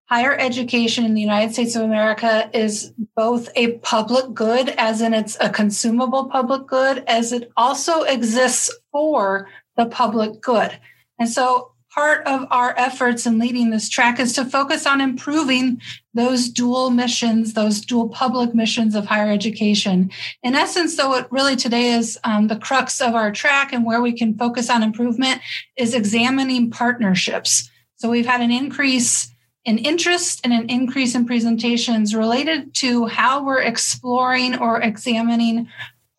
higher 0.05 0.33
education 0.37 1.03
in 1.03 1.13
the 1.13 1.21
United 1.21 1.53
States 1.53 1.75
of 1.75 1.81
America 1.81 2.49
is 2.53 2.93
both 3.15 3.49
a 3.55 3.73
public 3.79 4.33
good, 4.33 4.69
as 4.69 5.01
in 5.01 5.13
it's 5.13 5.35
a 5.41 5.49
consumable 5.49 6.25
public 6.25 6.67
good, 6.67 7.03
as 7.07 7.33
it 7.33 7.51
also 7.57 8.03
exists 8.03 8.71
for 8.93 9.49
the 9.77 9.85
public 9.85 10.41
good. 10.41 10.77
And 11.19 11.29
so, 11.29 11.71
part 11.89 12.27
of 12.27 12.45
our 12.51 12.77
efforts 12.77 13.25
in 13.25 13.39
leading 13.39 13.71
this 13.71 13.89
track 13.89 14.19
is 14.19 14.33
to 14.33 14.45
focus 14.45 14.85
on 14.85 15.01
improving 15.01 15.81
those 16.13 16.47
dual 16.47 16.91
missions, 16.91 17.53
those 17.53 17.81
dual 17.81 18.09
public 18.09 18.53
missions 18.53 18.93
of 18.93 19.05
higher 19.05 19.31
education. 19.31 20.11
In 20.43 20.53
essence, 20.53 20.95
though, 20.95 21.09
what 21.09 21.31
really 21.31 21.55
today 21.55 21.93
is 21.93 22.19
um, 22.23 22.49
the 22.49 22.55
crux 22.55 23.01
of 23.01 23.15
our 23.15 23.31
track 23.31 23.73
and 23.73 23.83
where 23.83 24.01
we 24.01 24.11
can 24.11 24.37
focus 24.37 24.69
on 24.69 24.83
improvement 24.83 25.41
is 25.75 25.95
examining 25.95 26.69
partnerships. 26.69 27.67
So 27.95 28.11
we've 28.11 28.27
had 28.27 28.41
an 28.41 28.51
increase 28.51 29.31
in 29.65 29.79
interest 29.79 30.41
and 30.43 30.53
an 30.53 30.69
increase 30.69 31.15
in 31.15 31.25
presentations 31.25 32.15
related 32.15 32.73
to 32.75 33.07
how 33.07 33.43
we're 33.43 33.61
exploring 33.61 34.57
or 34.59 34.81
examining 34.81 35.67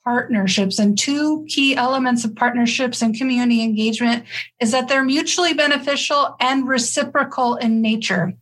partnerships. 0.08 0.78
And 0.78 0.96
two 0.96 1.44
key 1.48 1.76
elements 1.76 2.24
of 2.24 2.34
partnerships 2.34 3.02
and 3.02 3.14
community 3.14 3.62
engagement 3.62 4.24
is 4.58 4.70
that 4.70 4.88
they're 4.88 5.04
mutually 5.04 5.52
beneficial 5.52 6.34
and 6.40 6.66
reciprocal 6.66 7.56
in 7.56 7.82
nature. 7.82 8.32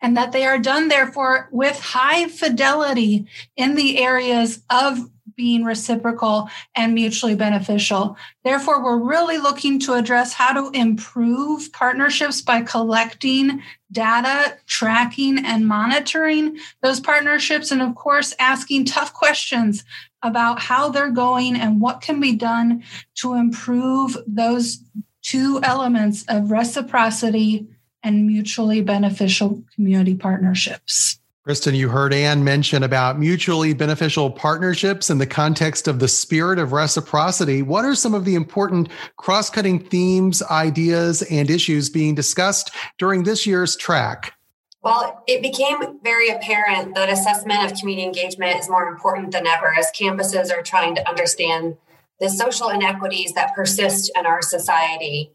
and 0.00 0.16
that 0.16 0.32
they 0.32 0.44
are 0.44 0.58
done, 0.58 0.88
therefore, 0.88 1.48
with 1.50 1.78
high 1.80 2.28
fidelity 2.28 3.26
in 3.56 3.74
the 3.74 3.98
areas 3.98 4.62
of 4.70 4.98
being 5.36 5.64
reciprocal 5.64 6.48
and 6.74 6.94
mutually 6.94 7.36
beneficial. 7.36 8.16
Therefore, 8.44 8.82
we're 8.82 8.98
really 8.98 9.38
looking 9.38 9.78
to 9.80 9.94
address 9.94 10.32
how 10.32 10.52
to 10.52 10.76
improve 10.76 11.72
partnerships 11.72 12.42
by 12.42 12.62
collecting 12.62 13.62
data, 13.92 14.56
tracking, 14.66 15.38
and 15.44 15.66
monitoring 15.68 16.58
those 16.82 16.98
partnerships, 16.98 17.70
and 17.70 17.80
of 17.82 17.94
course, 17.94 18.34
asking 18.40 18.84
tough 18.84 19.12
questions 19.14 19.84
about 20.22 20.60
how 20.60 20.88
they're 20.88 21.10
going 21.10 21.56
and 21.56 21.80
what 21.80 22.00
can 22.00 22.20
be 22.20 22.34
done 22.34 22.82
to 23.16 23.34
improve 23.34 24.16
those 24.26 24.82
two 25.22 25.60
elements 25.62 26.24
of 26.28 26.50
reciprocity 26.50 27.66
and 28.02 28.26
mutually 28.26 28.80
beneficial 28.80 29.62
community 29.74 30.14
partnerships. 30.14 31.18
Kristen, 31.44 31.74
you 31.74 31.88
heard 31.88 32.12
Anne 32.12 32.44
mention 32.44 32.82
about 32.82 33.18
mutually 33.18 33.72
beneficial 33.72 34.30
partnerships 34.30 35.08
in 35.08 35.16
the 35.16 35.26
context 35.26 35.88
of 35.88 35.98
the 35.98 36.06
spirit 36.06 36.58
of 36.58 36.72
reciprocity. 36.72 37.62
What 37.62 37.86
are 37.86 37.94
some 37.94 38.12
of 38.12 38.26
the 38.26 38.34
important 38.34 38.90
cross 39.16 39.48
cutting 39.48 39.78
themes, 39.78 40.42
ideas, 40.42 41.22
and 41.22 41.48
issues 41.48 41.88
being 41.88 42.14
discussed 42.14 42.70
during 42.98 43.22
this 43.22 43.46
year's 43.46 43.76
track? 43.76 44.34
Well, 44.82 45.24
it 45.26 45.42
became 45.42 45.98
very 46.02 46.28
apparent 46.28 46.94
that 46.94 47.08
assessment 47.08 47.64
of 47.64 47.78
community 47.78 48.06
engagement 48.06 48.60
is 48.60 48.68
more 48.68 48.86
important 48.86 49.32
than 49.32 49.46
ever 49.46 49.74
as 49.76 49.90
campuses 49.90 50.52
are 50.52 50.62
trying 50.62 50.94
to 50.94 51.08
understand 51.08 51.76
the 52.20 52.28
social 52.28 52.68
inequities 52.68 53.32
that 53.32 53.54
persist 53.54 54.10
in 54.16 54.24
our 54.24 54.40
society. 54.40 55.32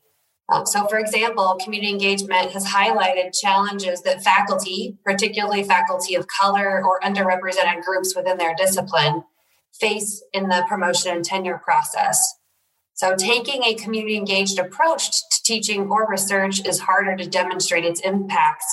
Um, 0.49 0.65
so, 0.65 0.85
for 0.87 0.97
example, 0.97 1.57
community 1.63 1.91
engagement 1.91 2.51
has 2.51 2.67
highlighted 2.67 3.37
challenges 3.37 4.01
that 4.01 4.23
faculty, 4.23 4.97
particularly 5.03 5.63
faculty 5.63 6.15
of 6.15 6.27
color 6.27 6.83
or 6.83 6.99
underrepresented 7.01 7.81
groups 7.83 8.15
within 8.15 8.37
their 8.37 8.55
discipline, 8.55 9.23
face 9.73 10.21
in 10.33 10.49
the 10.49 10.65
promotion 10.67 11.15
and 11.15 11.25
tenure 11.25 11.61
process. 11.63 12.35
So, 12.93 13.15
taking 13.15 13.63
a 13.63 13.73
community 13.73 14.17
engaged 14.17 14.59
approach 14.59 15.11
to 15.11 15.43
teaching 15.43 15.89
or 15.89 16.07
research 16.09 16.65
is 16.65 16.79
harder 16.79 17.15
to 17.15 17.29
demonstrate 17.29 17.85
its 17.85 18.01
impacts 18.01 18.65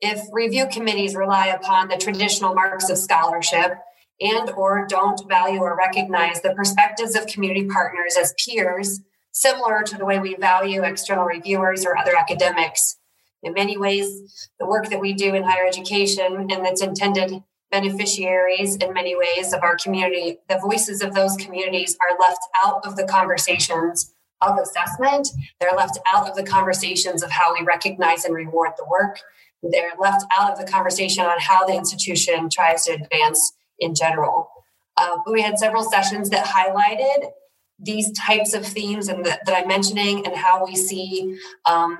if 0.00 0.20
review 0.32 0.66
committees 0.70 1.14
rely 1.14 1.46
upon 1.48 1.88
the 1.88 1.96
traditional 1.96 2.54
marks 2.54 2.90
of 2.90 2.98
scholarship 2.98 3.78
and 4.20 4.50
or 4.50 4.86
don't 4.88 5.28
value 5.28 5.60
or 5.60 5.76
recognize 5.76 6.40
the 6.40 6.54
perspectives 6.54 7.14
of 7.14 7.26
community 7.26 7.66
partners 7.66 8.16
as 8.18 8.34
peers 8.44 9.00
similar 9.32 9.82
to 9.82 9.98
the 9.98 10.04
way 10.04 10.18
we 10.18 10.34
value 10.36 10.82
external 10.82 11.24
reviewers 11.24 11.84
or 11.84 11.96
other 11.96 12.16
academics. 12.16 12.96
In 13.42 13.52
many 13.52 13.76
ways, 13.76 14.48
the 14.58 14.66
work 14.66 14.88
that 14.88 15.00
we 15.00 15.12
do 15.12 15.34
in 15.34 15.42
higher 15.42 15.66
education 15.66 16.50
and 16.50 16.66
its 16.66 16.82
intended 16.82 17.42
beneficiaries 17.70 18.76
in 18.76 18.92
many 18.94 19.14
ways 19.14 19.52
of 19.52 19.62
our 19.62 19.76
community, 19.76 20.38
the 20.48 20.58
voices 20.58 21.02
of 21.02 21.14
those 21.14 21.36
communities 21.36 21.96
are 22.00 22.18
left 22.18 22.40
out 22.64 22.86
of 22.86 22.96
the 22.96 23.04
conversations 23.04 24.14
of 24.40 24.58
assessment. 24.58 25.28
They're 25.60 25.76
left 25.76 25.98
out 26.12 26.28
of 26.28 26.36
the 26.36 26.42
conversations 26.42 27.22
of 27.22 27.30
how 27.30 27.54
we 27.54 27.64
recognize 27.64 28.24
and 28.24 28.34
reward 28.34 28.70
the 28.76 28.86
work. 28.90 29.20
They're 29.62 29.92
left 29.98 30.24
out 30.38 30.52
of 30.52 30.58
the 30.58 30.70
conversation 30.70 31.24
on 31.24 31.38
how 31.38 31.66
the 31.66 31.74
institution 31.74 32.48
tries 32.50 32.84
to 32.84 32.92
advance 32.92 33.52
in 33.78 33.94
general. 33.94 34.48
Uh, 34.96 35.18
we 35.30 35.42
had 35.42 35.58
several 35.58 35.82
sessions 35.82 36.30
that 36.30 36.46
highlighted 36.46 37.30
these 37.78 38.10
types 38.12 38.54
of 38.54 38.64
themes 38.64 39.08
and 39.08 39.24
that, 39.26 39.44
that 39.44 39.56
I'm 39.56 39.68
mentioning 39.68 40.26
and 40.26 40.34
how 40.34 40.64
we 40.64 40.76
see 40.76 41.38
um, 41.66 41.98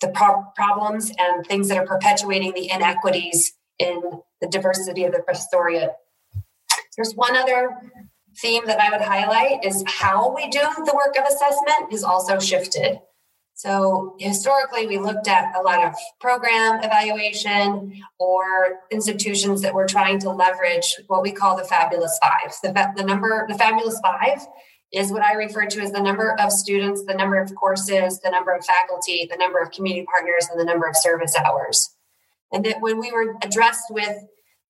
the 0.00 0.08
pro- 0.08 0.44
problems 0.56 1.12
and 1.18 1.44
things 1.46 1.68
that 1.68 1.76
are 1.76 1.86
perpetuating 1.86 2.54
the 2.54 2.70
inequities 2.70 3.52
in 3.78 4.00
the 4.40 4.48
diversity 4.48 5.04
of 5.04 5.12
the 5.12 5.18
professoriate. 5.18 5.92
There's 6.96 7.14
one 7.14 7.36
other 7.36 7.76
theme 8.38 8.64
that 8.66 8.80
I 8.80 8.90
would 8.90 9.00
highlight 9.00 9.64
is 9.64 9.84
how 9.86 10.34
we 10.34 10.48
do 10.48 10.60
the 10.60 10.94
work 10.94 11.16
of 11.18 11.24
assessment 11.24 11.92
is 11.92 12.04
also 12.04 12.38
shifted. 12.38 13.00
So 13.58 14.14
historically, 14.20 14.86
we 14.86 14.98
looked 14.98 15.26
at 15.26 15.52
a 15.56 15.60
lot 15.60 15.84
of 15.84 15.92
program 16.20 16.78
evaluation 16.80 17.92
or 18.20 18.78
institutions 18.92 19.62
that 19.62 19.74
were 19.74 19.84
trying 19.84 20.20
to 20.20 20.30
leverage 20.30 20.94
what 21.08 21.22
we 21.22 21.32
call 21.32 21.56
the 21.56 21.64
fabulous 21.64 22.16
five. 22.22 22.54
The, 22.62 22.92
the 22.96 23.02
number, 23.02 23.46
the 23.48 23.58
fabulous 23.58 23.98
five 23.98 24.46
is 24.92 25.10
what 25.10 25.22
I 25.22 25.32
refer 25.32 25.66
to 25.66 25.80
as 25.80 25.90
the 25.90 26.00
number 26.00 26.36
of 26.38 26.52
students, 26.52 27.02
the 27.04 27.14
number 27.14 27.36
of 27.36 27.52
courses, 27.56 28.20
the 28.20 28.30
number 28.30 28.54
of 28.54 28.64
faculty, 28.64 29.26
the 29.28 29.36
number 29.36 29.58
of 29.58 29.72
community 29.72 30.06
partners, 30.06 30.46
and 30.48 30.60
the 30.60 30.64
number 30.64 30.86
of 30.86 30.96
service 30.96 31.34
hours. 31.34 31.96
And 32.52 32.64
that 32.64 32.80
when 32.80 33.00
we 33.00 33.10
were 33.10 33.34
addressed 33.42 33.90
with 33.90 34.18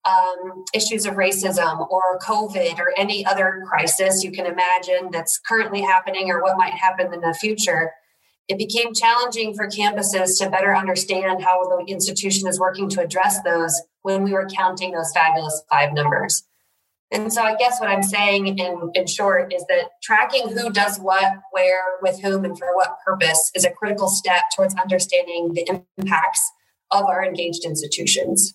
um, 0.06 0.64
issues 0.72 1.04
of 1.04 1.16
racism 1.16 1.86
or 1.90 2.18
COVID 2.20 2.78
or 2.78 2.94
any 2.96 3.26
other 3.26 3.64
crisis 3.68 4.24
you 4.24 4.30
can 4.30 4.46
imagine 4.46 5.10
that's 5.12 5.38
currently 5.46 5.82
happening 5.82 6.30
or 6.30 6.40
what 6.42 6.56
might 6.56 6.72
happen 6.72 7.12
in 7.12 7.20
the 7.20 7.36
future, 7.38 7.92
it 8.48 8.56
became 8.56 8.94
challenging 8.94 9.54
for 9.54 9.68
campuses 9.68 10.38
to 10.38 10.50
better 10.50 10.74
understand 10.74 11.42
how 11.42 11.62
the 11.64 11.84
institution 11.86 12.48
is 12.48 12.58
working 12.58 12.88
to 12.88 13.02
address 13.02 13.42
those 13.42 13.80
when 14.02 14.22
we 14.22 14.32
were 14.32 14.48
counting 14.48 14.92
those 14.92 15.12
fabulous 15.12 15.62
five 15.70 15.92
numbers. 15.92 16.44
And 17.10 17.32
so 17.32 17.42
I 17.42 17.56
guess 17.56 17.80
what 17.80 17.88
I'm 17.88 18.02
saying 18.02 18.58
in, 18.58 18.90
in 18.94 19.06
short 19.06 19.52
is 19.52 19.64
that 19.68 19.90
tracking 20.02 20.48
who 20.48 20.70
does 20.70 20.98
what, 20.98 21.32
where, 21.52 21.80
with 22.02 22.20
whom, 22.20 22.44
and 22.44 22.58
for 22.58 22.74
what 22.74 22.98
purpose 23.04 23.50
is 23.54 23.64
a 23.64 23.70
critical 23.70 24.08
step 24.08 24.42
towards 24.54 24.74
understanding 24.74 25.52
the 25.54 25.82
impacts 25.98 26.50
of 26.90 27.04
our 27.04 27.24
engaged 27.24 27.64
institutions. 27.64 28.54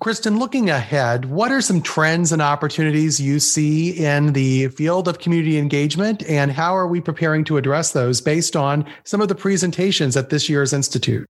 Kristen, 0.00 0.38
looking 0.38 0.68
ahead, 0.68 1.26
what 1.26 1.52
are 1.52 1.60
some 1.60 1.80
trends 1.80 2.32
and 2.32 2.42
opportunities 2.42 3.20
you 3.20 3.38
see 3.38 3.90
in 3.90 4.32
the 4.32 4.68
field 4.68 5.06
of 5.06 5.20
community 5.20 5.58
engagement, 5.58 6.24
and 6.24 6.50
how 6.50 6.76
are 6.76 6.88
we 6.88 7.00
preparing 7.00 7.44
to 7.44 7.56
address 7.56 7.92
those 7.92 8.20
based 8.20 8.56
on 8.56 8.84
some 9.04 9.20
of 9.20 9.28
the 9.28 9.34
presentations 9.34 10.16
at 10.16 10.28
this 10.28 10.48
year's 10.48 10.72
Institute? 10.72 11.26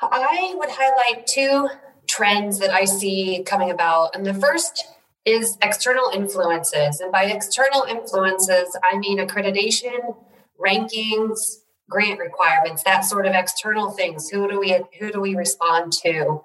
I 0.00 0.54
would 0.56 0.68
highlight 0.70 1.26
two 1.26 1.68
trends 2.06 2.58
that 2.60 2.70
I 2.70 2.84
see 2.84 3.42
coming 3.44 3.70
about. 3.70 4.14
And 4.14 4.24
the 4.24 4.34
first 4.34 4.86
is 5.24 5.58
external 5.60 6.10
influences. 6.14 7.00
And 7.00 7.12
by 7.12 7.24
external 7.24 7.82
influences, 7.82 8.76
I 8.90 8.96
mean 8.96 9.18
accreditation, 9.18 10.16
rankings, 10.58 11.58
grant 11.90 12.20
requirements, 12.20 12.82
that 12.84 13.00
sort 13.00 13.26
of 13.26 13.34
external 13.34 13.90
things. 13.90 14.30
Who 14.30 14.48
do 14.48 14.60
we 14.60 14.80
who 14.98 15.10
do 15.10 15.20
we 15.20 15.34
respond 15.34 15.92
to? 16.04 16.44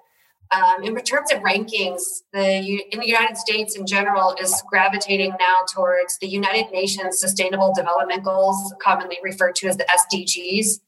Um, 0.50 0.84
in 0.84 0.94
terms 1.02 1.32
of 1.32 1.40
rankings, 1.40 2.02
the 2.32 2.82
in 2.92 3.00
the 3.00 3.06
United 3.06 3.36
States 3.36 3.76
in 3.76 3.86
general 3.86 4.36
is 4.40 4.62
gravitating 4.68 5.34
now 5.40 5.56
towards 5.72 6.18
the 6.18 6.28
United 6.28 6.70
Nations 6.70 7.18
Sustainable 7.18 7.72
Development 7.74 8.22
Goals, 8.22 8.74
commonly 8.80 9.18
referred 9.22 9.56
to 9.56 9.68
as 9.68 9.76
the 9.76 9.84
SDGs. 9.84 10.80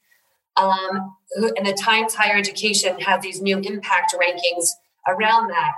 Um, 0.57 1.17
and 1.57 1.67
the 1.67 1.75
Times 1.75 2.15
Higher 2.15 2.37
Education 2.37 2.99
has 3.01 3.23
these 3.23 3.43
new 3.43 3.59
impact 3.59 4.15
rankings 4.15 4.71
around 5.07 5.49
that 5.49 5.73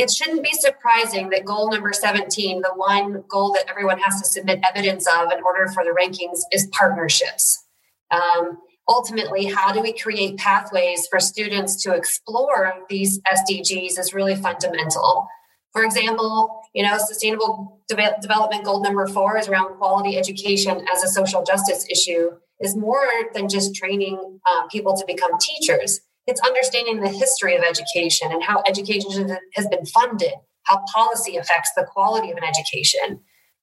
it 0.00 0.10
shouldn't 0.10 0.42
be 0.42 0.52
surprising 0.52 1.28
that 1.28 1.44
goal 1.44 1.70
number 1.70 1.92
17, 1.92 2.62
the 2.62 2.72
one 2.74 3.22
goal 3.28 3.52
that 3.52 3.68
everyone 3.68 3.98
has 3.98 4.18
to 4.18 4.26
submit 4.26 4.60
evidence 4.66 5.06
of 5.06 5.30
in 5.30 5.42
order 5.44 5.68
for 5.68 5.84
the 5.84 5.90
rankings, 5.90 6.40
is 6.52 6.66
partnerships. 6.72 7.66
Um, 8.10 8.58
ultimately, 8.90 9.46
how 9.46 9.72
do 9.72 9.80
we 9.80 9.96
create 9.96 10.36
pathways 10.36 11.06
for 11.10 11.18
students 11.18 11.82
to 11.84 11.94
explore 11.94 12.74
these 12.90 13.20
SDGs 13.32 13.98
is 13.98 14.12
really 14.12 14.36
fundamental. 14.36 15.26
For 15.72 15.84
example, 15.84 16.60
you 16.74 16.82
know, 16.82 16.98
sustainable 16.98 17.80
de- 17.88 18.16
development 18.20 18.64
goal 18.64 18.82
number 18.82 19.06
four 19.06 19.38
is 19.38 19.48
around 19.48 19.76
quality 19.76 20.18
education 20.18 20.84
as 20.92 21.02
a 21.02 21.08
social 21.08 21.42
justice 21.44 21.86
issue, 21.88 22.32
is 22.60 22.76
more 22.76 23.08
than 23.32 23.48
just 23.48 23.74
training 23.74 24.18
um, 24.50 24.68
people 24.68 24.94
to 24.96 25.04
become 25.06 25.38
teachers 25.38 26.00
it's 26.30 26.40
understanding 26.42 27.00
the 27.00 27.08
history 27.08 27.56
of 27.56 27.62
education 27.62 28.30
and 28.30 28.42
how 28.42 28.62
education 28.66 29.36
has 29.54 29.66
been 29.66 29.84
funded, 29.86 30.32
how 30.64 30.82
policy 30.94 31.36
affects 31.36 31.72
the 31.76 31.84
quality 31.84 32.30
of 32.30 32.36
an 32.36 32.44
education. 32.44 33.20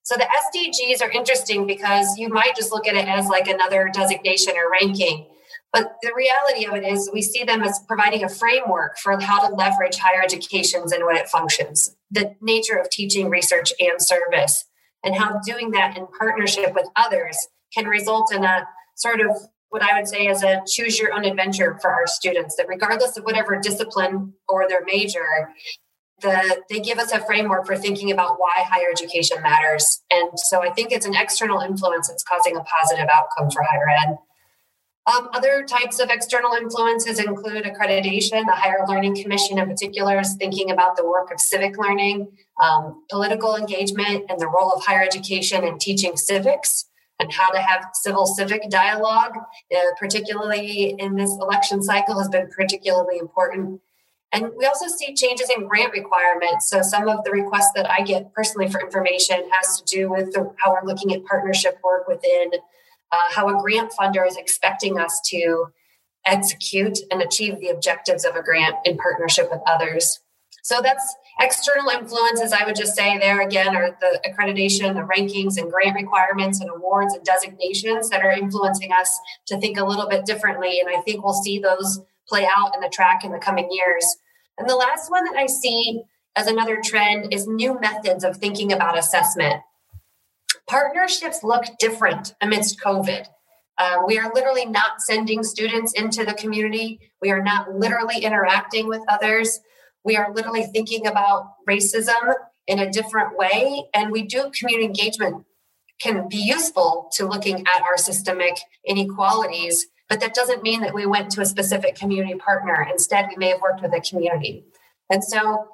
So 0.07 0.15
the 0.15 0.23
SDGs 0.23 1.05
are 1.05 1.11
interesting 1.11 1.67
because 1.67 2.17
you 2.17 2.29
might 2.29 2.55
just 2.55 2.71
look 2.71 2.87
at 2.87 2.95
it 2.95 3.09
as 3.09 3.27
like 3.27 3.49
another 3.49 3.91
designation 3.93 4.53
or 4.55 4.71
ranking. 4.71 5.27
But 5.73 5.97
the 6.01 6.13
reality 6.15 6.65
of 6.65 6.75
it 6.75 6.87
is, 6.89 7.09
we 7.11 7.21
see 7.21 7.43
them 7.43 7.61
as 7.61 7.81
providing 7.89 8.23
a 8.23 8.29
framework 8.29 8.97
for 8.99 9.19
how 9.19 9.45
to 9.45 9.53
leverage 9.53 9.97
higher 9.97 10.23
educations 10.23 10.93
and 10.93 11.03
what 11.03 11.17
it 11.17 11.27
functions, 11.27 11.93
the 12.09 12.33
nature 12.39 12.77
of 12.77 12.89
teaching, 12.89 13.29
research, 13.29 13.73
and 13.81 14.01
service, 14.01 14.63
and 15.03 15.13
how 15.13 15.41
doing 15.45 15.71
that 15.71 15.97
in 15.97 16.07
partnership 16.17 16.73
with 16.73 16.87
others 16.95 17.35
can 17.73 17.85
result 17.85 18.33
in 18.33 18.45
a 18.45 18.65
sort 18.95 19.19
of 19.19 19.35
what 19.71 19.81
I 19.81 19.99
would 19.99 20.07
say 20.07 20.27
is 20.27 20.41
a 20.41 20.61
choose 20.65 20.97
your 20.97 21.13
own 21.13 21.25
adventure 21.25 21.77
for 21.81 21.91
our 21.91 22.07
students 22.07 22.55
that 22.55 22.69
regardless 22.69 23.17
of 23.17 23.25
whatever 23.25 23.59
discipline 23.59 24.35
or 24.47 24.69
their 24.69 24.85
major, 24.85 25.49
the, 26.21 26.63
they 26.69 26.79
give 26.79 26.97
us 26.97 27.11
a 27.11 27.19
framework 27.25 27.65
for 27.65 27.77
thinking 27.77 28.11
about 28.11 28.39
why 28.39 28.53
higher 28.57 28.89
education 28.91 29.41
matters. 29.41 30.01
And 30.11 30.31
so 30.39 30.63
I 30.63 30.71
think 30.71 30.91
it's 30.91 31.05
an 31.05 31.15
external 31.15 31.59
influence 31.59 32.07
that's 32.07 32.23
causing 32.23 32.55
a 32.57 32.61
positive 32.61 33.07
outcome 33.11 33.51
for 33.51 33.63
higher 33.63 33.89
ed. 33.89 34.17
Um, 35.07 35.29
other 35.33 35.63
types 35.63 35.99
of 35.99 36.09
external 36.09 36.51
influences 36.53 37.19
include 37.19 37.63
accreditation. 37.63 38.45
The 38.45 38.55
Higher 38.55 38.85
Learning 38.89 39.15
Commission, 39.15 39.57
in 39.57 39.65
particular, 39.65 40.19
is 40.19 40.35
thinking 40.35 40.69
about 40.69 40.97
the 40.97 41.05
work 41.05 41.31
of 41.31 41.39
civic 41.39 41.77
learning, 41.77 42.27
um, 42.61 43.05
political 43.09 43.55
engagement, 43.55 44.25
and 44.27 44.37
the 44.37 44.47
role 44.47 44.73
of 44.73 44.83
higher 44.83 45.01
education 45.01 45.63
in 45.63 45.77
teaching 45.77 46.17
civics 46.17 46.85
and 47.19 47.31
how 47.31 47.49
to 47.51 47.59
have 47.59 47.85
civil 47.93 48.25
civic 48.25 48.69
dialogue, 48.69 49.33
uh, 49.73 49.79
particularly 49.97 50.93
in 50.99 51.15
this 51.15 51.31
election 51.31 51.81
cycle, 51.81 52.17
has 52.17 52.27
been 52.27 52.49
particularly 52.49 53.17
important. 53.17 53.79
And 54.33 54.51
we 54.57 54.65
also 54.65 54.87
see 54.87 55.13
changes 55.15 55.49
in 55.49 55.67
grant 55.67 55.93
requirements. 55.93 56.69
So 56.69 56.81
some 56.81 57.07
of 57.07 57.23
the 57.23 57.31
requests 57.31 57.71
that 57.75 57.89
I 57.89 58.01
get 58.01 58.33
personally 58.33 58.69
for 58.69 58.81
information 58.81 59.49
has 59.53 59.79
to 59.79 59.85
do 59.85 60.09
with 60.09 60.33
the, 60.33 60.53
how 60.63 60.73
we're 60.73 60.85
looking 60.85 61.13
at 61.13 61.23
partnership 61.25 61.79
work 61.83 62.07
within 62.07 62.51
uh, 63.11 63.17
how 63.33 63.47
a 63.47 63.61
grant 63.61 63.93
funder 63.97 64.27
is 64.27 64.35
expecting 64.35 64.99
us 64.99 65.21
to 65.27 65.67
execute 66.25 66.99
and 67.09 67.21
achieve 67.21 67.59
the 67.59 67.69
objectives 67.69 68.25
of 68.25 68.35
a 68.35 68.43
grant 68.43 68.75
in 68.83 68.97
partnership 68.97 69.49
with 69.49 69.61
others. 69.65 70.19
So 70.61 70.81
that's 70.81 71.15
external 71.39 71.89
influences, 71.89 72.51
I 72.51 72.65
would 72.65 72.75
just 72.75 72.93
say 72.93 73.17
there 73.17 73.39
again 73.39 73.73
are 73.73 73.97
the 74.01 74.19
accreditation, 74.27 74.93
the 74.93 75.07
rankings 75.07 75.57
and 75.57 75.71
grant 75.71 75.95
requirements 75.95 76.59
and 76.59 76.69
awards 76.69 77.13
and 77.13 77.23
designations 77.23 78.09
that 78.09 78.21
are 78.21 78.31
influencing 78.31 78.91
us 78.91 79.17
to 79.47 79.57
think 79.61 79.77
a 79.77 79.85
little 79.85 80.09
bit 80.09 80.25
differently. 80.25 80.81
And 80.81 80.89
I 80.89 80.99
think 81.01 81.23
we'll 81.23 81.41
see 81.41 81.59
those 81.59 82.01
play 82.27 82.47
out 82.55 82.75
in 82.75 82.81
the 82.81 82.89
track 82.89 83.23
in 83.23 83.31
the 83.31 83.39
coming 83.39 83.69
years. 83.71 84.05
And 84.57 84.69
the 84.69 84.75
last 84.75 85.09
one 85.11 85.23
that 85.25 85.35
I 85.35 85.45
see 85.45 86.01
as 86.35 86.47
another 86.47 86.79
trend 86.83 87.33
is 87.33 87.47
new 87.47 87.79
methods 87.79 88.23
of 88.23 88.37
thinking 88.37 88.71
about 88.71 88.97
assessment. 88.97 89.61
Partnerships 90.67 91.43
look 91.43 91.63
different 91.79 92.35
amidst 92.41 92.81
COVID. 92.81 93.25
Um, 93.79 94.05
we 94.07 94.17
are 94.17 94.31
literally 94.33 94.65
not 94.65 95.01
sending 95.01 95.43
students 95.43 95.93
into 95.93 96.25
the 96.25 96.33
community. 96.33 96.99
We 97.21 97.31
are 97.31 97.41
not 97.41 97.75
literally 97.75 98.19
interacting 98.23 98.87
with 98.87 99.01
others. 99.07 99.59
We 100.03 100.15
are 100.15 100.33
literally 100.33 100.63
thinking 100.63 101.07
about 101.07 101.53
racism 101.69 102.33
in 102.67 102.79
a 102.79 102.91
different 102.91 103.37
way. 103.37 103.83
And 103.93 104.11
we 104.11 104.23
do 104.23 104.51
community 104.57 104.85
engagement 104.85 105.45
can 105.99 106.27
be 106.27 106.37
useful 106.37 107.09
to 107.13 107.25
looking 107.25 107.59
at 107.61 107.81
our 107.83 107.97
systemic 107.97 108.57
inequalities, 108.85 109.87
but 110.09 110.19
that 110.19 110.33
doesn't 110.33 110.63
mean 110.63 110.81
that 110.81 110.93
we 110.93 111.05
went 111.05 111.31
to 111.31 111.41
a 111.41 111.45
specific 111.45 111.95
community 111.95 112.35
partner. 112.35 112.87
Instead, 112.89 113.27
we 113.29 113.35
may 113.35 113.49
have 113.49 113.61
worked 113.61 113.81
with 113.81 113.93
a 113.93 114.01
community. 114.01 114.65
And 115.09 115.23
so 115.23 115.67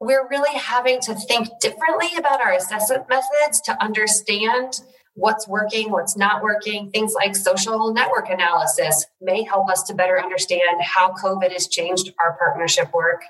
we're 0.00 0.28
really 0.28 0.56
having 0.56 1.00
to 1.00 1.14
think 1.14 1.48
differently 1.60 2.10
about 2.16 2.40
our 2.40 2.52
assessment 2.52 3.08
methods 3.08 3.60
to 3.62 3.82
understand 3.82 4.80
what's 5.14 5.48
working, 5.48 5.90
what's 5.90 6.16
not 6.16 6.42
working. 6.42 6.90
Things 6.90 7.14
like 7.14 7.34
social 7.34 7.92
network 7.92 8.28
analysis 8.28 9.06
may 9.20 9.42
help 9.42 9.70
us 9.70 9.82
to 9.84 9.94
better 9.94 10.20
understand 10.20 10.82
how 10.82 11.12
COVID 11.12 11.50
has 11.52 11.66
changed 11.68 12.12
our 12.22 12.36
partnership 12.36 12.92
work. 12.92 13.22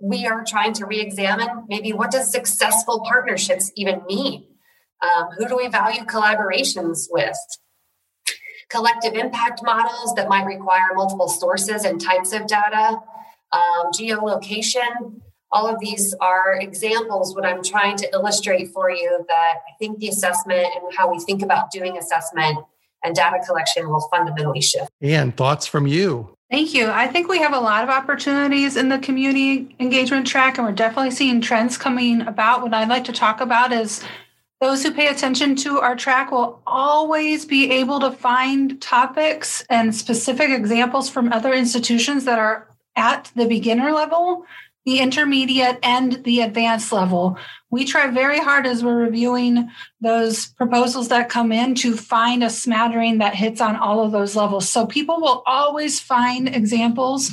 We 0.00 0.26
are 0.26 0.44
trying 0.44 0.72
to 0.74 0.86
re-examine 0.86 1.66
maybe 1.68 1.92
what 1.92 2.10
does 2.10 2.30
successful 2.30 3.04
partnerships 3.06 3.70
even 3.76 4.02
mean? 4.06 4.46
Um, 5.02 5.28
who 5.36 5.46
do 5.46 5.56
we 5.56 5.68
value 5.68 6.04
collaborations 6.04 7.06
with? 7.10 7.36
Collective 8.68 9.14
impact 9.14 9.62
models 9.62 10.14
that 10.14 10.28
might 10.28 10.44
require 10.44 10.94
multiple 10.94 11.28
sources 11.28 11.84
and 11.84 12.00
types 12.00 12.32
of 12.32 12.46
data, 12.46 13.00
um, 13.52 13.92
geolocation, 13.92 15.20
all 15.52 15.66
of 15.66 15.78
these 15.80 16.14
are 16.20 16.58
examples 16.60 17.34
what 17.34 17.46
i'm 17.46 17.62
trying 17.62 17.96
to 17.96 18.08
illustrate 18.12 18.68
for 18.72 18.90
you 18.90 19.24
that 19.28 19.54
i 19.68 19.72
think 19.78 19.98
the 19.98 20.08
assessment 20.08 20.66
and 20.74 20.94
how 20.96 21.10
we 21.10 21.18
think 21.20 21.42
about 21.42 21.70
doing 21.70 21.96
assessment 21.96 22.58
and 23.04 23.14
data 23.14 23.38
collection 23.46 23.88
will 23.88 24.06
fundamentally 24.12 24.60
shift 24.60 24.90
and 25.00 25.36
thoughts 25.36 25.66
from 25.66 25.86
you 25.86 26.28
Thank 26.48 26.74
you. 26.74 26.88
I 26.88 27.08
think 27.08 27.28
we 27.28 27.40
have 27.40 27.52
a 27.52 27.58
lot 27.58 27.82
of 27.82 27.90
opportunities 27.90 28.76
in 28.76 28.88
the 28.88 29.00
community 29.00 29.74
engagement 29.80 30.28
track, 30.28 30.58
and 30.58 30.64
we're 30.64 30.74
definitely 30.74 31.10
seeing 31.10 31.40
trends 31.40 31.76
coming 31.76 32.20
about. 32.20 32.62
What 32.62 32.72
I'd 32.72 32.88
like 32.88 33.02
to 33.06 33.12
talk 33.12 33.40
about 33.40 33.72
is 33.72 34.00
those 34.60 34.82
who 34.82 34.92
pay 34.92 35.08
attention 35.08 35.54
to 35.56 35.80
our 35.80 35.96
track 35.96 36.30
will 36.30 36.62
always 36.66 37.44
be 37.44 37.70
able 37.70 38.00
to 38.00 38.10
find 38.10 38.80
topics 38.80 39.64
and 39.68 39.94
specific 39.94 40.50
examples 40.50 41.10
from 41.10 41.32
other 41.32 41.52
institutions 41.52 42.24
that 42.24 42.38
are 42.38 42.68
at 42.96 43.30
the 43.36 43.46
beginner 43.46 43.92
level 43.92 44.46
the 44.86 45.00
intermediate 45.00 45.80
and 45.82 46.24
the 46.24 46.40
advanced 46.40 46.92
level. 46.92 47.36
We 47.70 47.84
try 47.84 48.06
very 48.06 48.38
hard 48.38 48.66
as 48.66 48.84
we're 48.84 48.94
reviewing 48.94 49.68
those 50.00 50.46
proposals 50.46 51.08
that 51.08 51.28
come 51.28 51.50
in 51.50 51.74
to 51.76 51.96
find 51.96 52.44
a 52.44 52.48
smattering 52.48 53.18
that 53.18 53.34
hits 53.34 53.60
on 53.60 53.74
all 53.74 54.04
of 54.04 54.12
those 54.12 54.36
levels. 54.36 54.68
So 54.68 54.86
people 54.86 55.20
will 55.20 55.42
always 55.44 55.98
find 55.98 56.48
examples 56.48 57.32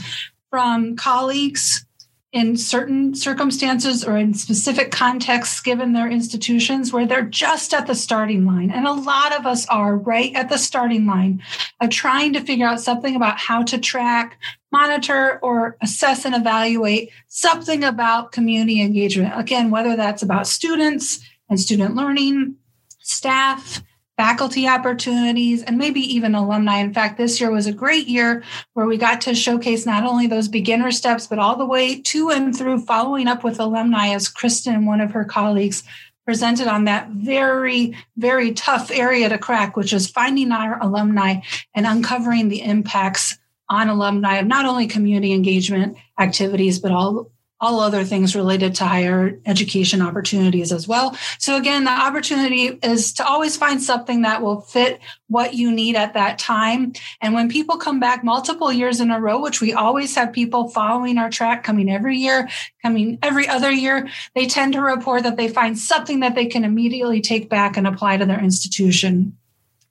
from 0.49 0.95
colleagues 0.95 1.85
in 2.33 2.57
certain 2.57 3.13
circumstances 3.13 4.03
or 4.03 4.17
in 4.17 4.33
specific 4.33 4.89
contexts 4.89 5.61
given 5.61 5.93
their 5.93 6.09
institutions 6.09 6.91
where 6.91 7.05
they're 7.05 7.21
just 7.21 7.75
at 7.75 7.85
the 7.85 7.93
starting 7.93 8.43
line. 8.43 8.71
And 8.71 8.87
a 8.87 8.91
lot 8.91 9.37
of 9.37 9.45
us 9.45 9.67
are 9.67 9.95
right 9.95 10.33
at 10.33 10.49
the 10.49 10.57
starting 10.57 11.05
line 11.05 11.43
of 11.79 11.91
trying 11.91 12.33
to 12.33 12.41
figure 12.41 12.65
out 12.65 12.81
something 12.81 13.15
about 13.15 13.37
how 13.37 13.61
to 13.63 13.77
track, 13.77 14.39
monitor, 14.71 15.39
or 15.43 15.77
assess 15.79 16.25
and 16.25 16.33
evaluate 16.33 17.11
something 17.27 17.83
about 17.83 18.31
community 18.31 18.81
engagement. 18.81 19.39
Again, 19.39 19.69
whether 19.69 19.95
that's 19.95 20.23
about 20.23 20.47
students 20.47 21.19
and 21.49 21.59
student 21.59 21.93
learning, 21.93 22.55
staff, 22.97 23.83
faculty 24.17 24.67
opportunities, 24.67 25.63
and 25.63 25.77
maybe 25.77 25.99
even 25.99 26.35
alumni. 26.35 26.77
In 26.77 26.93
fact, 26.93 27.17
this 27.17 27.41
year 27.41 27.51
was 27.51 27.65
a 27.65 27.73
great 27.73 28.07
year 28.07 28.43
where 28.73 28.85
we 28.85 28.97
got 28.97 29.21
to 29.21 29.33
showcase 29.33 29.85
not 29.85 30.03
only 30.03 30.27
those 30.27 30.47
beginner 30.47 30.91
steps, 30.91 31.25
but 31.25 31.39
all 31.39 31.55
the 31.55 31.65
way 31.65 31.99
to 32.01 32.29
and 32.29 32.55
through 32.55 32.81
following 32.81 33.27
up 33.27 33.43
with 33.43 33.59
alumni 33.59 34.09
as 34.09 34.29
Kristen, 34.29 34.85
one 34.85 35.01
of 35.01 35.11
her 35.11 35.25
colleagues, 35.25 35.83
presented 36.25 36.67
on 36.67 36.85
that 36.85 37.09
very, 37.09 37.97
very 38.15 38.53
tough 38.53 38.91
area 38.91 39.27
to 39.29 39.37
crack, 39.37 39.75
which 39.75 39.93
is 39.93 40.09
finding 40.09 40.51
our 40.51 40.81
alumni 40.81 41.41
and 41.75 41.85
uncovering 41.85 42.49
the 42.49 42.61
impacts 42.61 43.37
on 43.69 43.89
alumni 43.89 44.35
of 44.35 44.45
not 44.45 44.65
only 44.65 44.87
community 44.87 45.33
engagement 45.33 45.97
activities, 46.19 46.79
but 46.79 46.91
all 46.91 47.31
all 47.63 47.79
other 47.79 48.03
things 48.03 48.35
related 48.35 48.75
to 48.75 48.83
higher 48.83 49.39
education 49.45 50.01
opportunities 50.01 50.73
as 50.73 50.85
well. 50.85 51.17
So 51.39 51.55
again, 51.55 51.85
the 51.85 51.91
opportunity 51.91 52.77
is 52.83 53.13
to 53.13 53.25
always 53.25 53.55
find 53.55 53.81
something 53.81 54.23
that 54.23 54.41
will 54.41 54.59
fit 54.59 54.99
what 55.27 55.53
you 55.53 55.71
need 55.71 55.95
at 55.95 56.13
that 56.13 56.37
time. 56.37 56.91
And 57.21 57.33
when 57.33 57.47
people 57.47 57.77
come 57.77 58.01
back 58.01 58.21
multiple 58.21 58.73
years 58.73 58.99
in 58.99 59.11
a 59.11 59.19
row, 59.21 59.41
which 59.41 59.61
we 59.61 59.71
always 59.71 60.13
have 60.15 60.33
people 60.33 60.67
following 60.67 61.17
our 61.17 61.29
track 61.29 61.63
coming 61.63 61.89
every 61.89 62.17
year, 62.17 62.49
coming 62.81 63.17
every 63.23 63.47
other 63.47 63.71
year, 63.71 64.09
they 64.35 64.45
tend 64.45 64.73
to 64.73 64.81
report 64.81 65.23
that 65.23 65.37
they 65.37 65.47
find 65.47 65.79
something 65.79 66.19
that 66.19 66.35
they 66.35 66.47
can 66.47 66.65
immediately 66.65 67.21
take 67.21 67.49
back 67.49 67.77
and 67.77 67.87
apply 67.87 68.17
to 68.17 68.25
their 68.25 68.43
institution. 68.43 69.37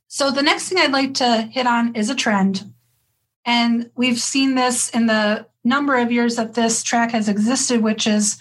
So 0.08 0.30
the 0.30 0.42
next 0.42 0.68
thing 0.68 0.76
I'd 0.76 0.92
like 0.92 1.14
to 1.14 1.48
hit 1.50 1.66
on 1.66 1.94
is 1.94 2.10
a 2.10 2.14
trend. 2.14 2.70
And 3.46 3.90
we've 3.96 4.20
seen 4.20 4.56
this 4.56 4.90
in 4.90 5.06
the 5.06 5.46
number 5.64 5.96
of 5.96 6.12
years 6.12 6.36
that 6.36 6.54
this 6.54 6.82
track 6.82 7.12
has 7.12 7.28
existed, 7.28 7.82
which 7.82 8.06
is 8.06 8.38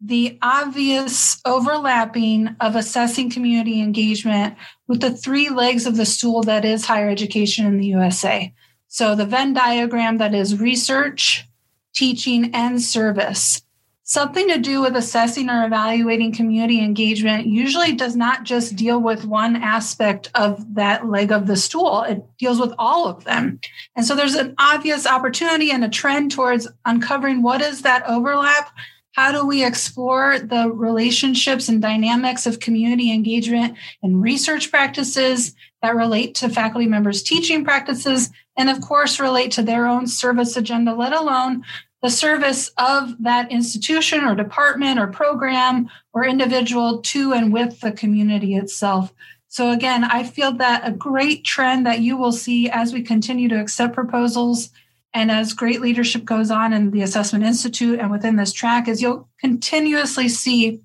the 0.00 0.38
obvious 0.42 1.40
overlapping 1.46 2.56
of 2.60 2.76
assessing 2.76 3.30
community 3.30 3.80
engagement 3.80 4.54
with 4.86 5.00
the 5.00 5.10
three 5.10 5.48
legs 5.48 5.86
of 5.86 5.96
the 5.96 6.04
stool 6.04 6.42
that 6.42 6.64
is 6.64 6.84
higher 6.84 7.08
education 7.08 7.66
in 7.66 7.78
the 7.78 7.86
USA. 7.86 8.52
So 8.88 9.14
the 9.14 9.26
Venn 9.26 9.54
diagram 9.54 10.18
that 10.18 10.34
is 10.34 10.60
research, 10.60 11.48
teaching, 11.94 12.54
and 12.54 12.80
service 12.82 13.62
something 14.04 14.48
to 14.48 14.58
do 14.58 14.82
with 14.82 14.94
assessing 14.96 15.48
or 15.48 15.64
evaluating 15.64 16.32
community 16.32 16.78
engagement 16.80 17.46
usually 17.46 17.92
does 17.94 18.14
not 18.14 18.44
just 18.44 18.76
deal 18.76 19.00
with 19.00 19.24
one 19.24 19.56
aspect 19.56 20.30
of 20.34 20.74
that 20.74 21.06
leg 21.06 21.32
of 21.32 21.46
the 21.46 21.56
stool, 21.56 22.02
it 22.02 22.22
deals 22.38 22.60
with 22.60 22.74
all 22.78 23.08
of 23.08 23.24
them. 23.24 23.58
And 23.96 24.04
so 24.04 24.14
there's 24.14 24.34
an 24.34 24.54
obvious 24.58 25.06
opportunity 25.06 25.70
and 25.70 25.82
a 25.82 25.88
trend 25.88 26.32
towards 26.32 26.68
uncovering 26.84 27.42
what 27.42 27.62
is 27.62 27.82
that 27.82 28.06
overlap. 28.06 28.70
How 29.12 29.32
do 29.32 29.46
we 29.46 29.64
explore 29.64 30.38
the 30.38 30.70
relationships 30.70 31.68
and 31.68 31.80
dynamics 31.80 32.46
of 32.46 32.60
community 32.60 33.10
engagement 33.10 33.78
and 34.02 34.20
research 34.20 34.70
practices 34.70 35.54
that 35.80 35.94
relate 35.94 36.34
to 36.36 36.48
faculty 36.48 36.86
members' 36.86 37.22
teaching 37.22 37.64
practices, 37.64 38.30
and 38.56 38.68
of 38.68 38.80
course, 38.80 39.20
relate 39.20 39.52
to 39.52 39.62
their 39.62 39.86
own 39.86 40.06
service 40.06 40.56
agenda, 40.56 40.94
let 40.94 41.12
alone 41.12 41.62
the 42.04 42.10
service 42.10 42.70
of 42.76 43.16
that 43.22 43.50
institution 43.50 44.24
or 44.24 44.34
department 44.34 45.00
or 45.00 45.06
program 45.06 45.88
or 46.12 46.26
individual 46.26 47.00
to 47.00 47.32
and 47.32 47.50
with 47.50 47.80
the 47.80 47.92
community 47.92 48.56
itself. 48.56 49.10
So, 49.48 49.70
again, 49.70 50.04
I 50.04 50.22
feel 50.22 50.52
that 50.52 50.86
a 50.86 50.92
great 50.92 51.46
trend 51.46 51.86
that 51.86 52.00
you 52.00 52.18
will 52.18 52.30
see 52.30 52.68
as 52.68 52.92
we 52.92 53.00
continue 53.00 53.48
to 53.48 53.58
accept 53.58 53.94
proposals 53.94 54.68
and 55.14 55.30
as 55.30 55.54
great 55.54 55.80
leadership 55.80 56.26
goes 56.26 56.50
on 56.50 56.74
in 56.74 56.90
the 56.90 57.00
Assessment 57.00 57.42
Institute 57.42 57.98
and 57.98 58.10
within 58.10 58.36
this 58.36 58.52
track 58.52 58.86
is 58.86 59.00
you'll 59.00 59.26
continuously 59.40 60.28
see 60.28 60.82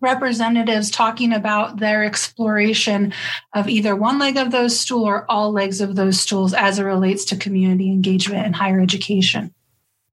representatives 0.00 0.92
talking 0.92 1.32
about 1.32 1.80
their 1.80 2.04
exploration 2.04 3.12
of 3.52 3.68
either 3.68 3.96
one 3.96 4.20
leg 4.20 4.36
of 4.36 4.52
those 4.52 4.78
stool 4.78 5.02
or 5.02 5.28
all 5.28 5.50
legs 5.50 5.80
of 5.80 5.96
those 5.96 6.20
stools 6.20 6.54
as 6.54 6.78
it 6.78 6.84
relates 6.84 7.24
to 7.24 7.36
community 7.36 7.90
engagement 7.90 8.46
and 8.46 8.54
higher 8.54 8.78
education. 8.78 9.52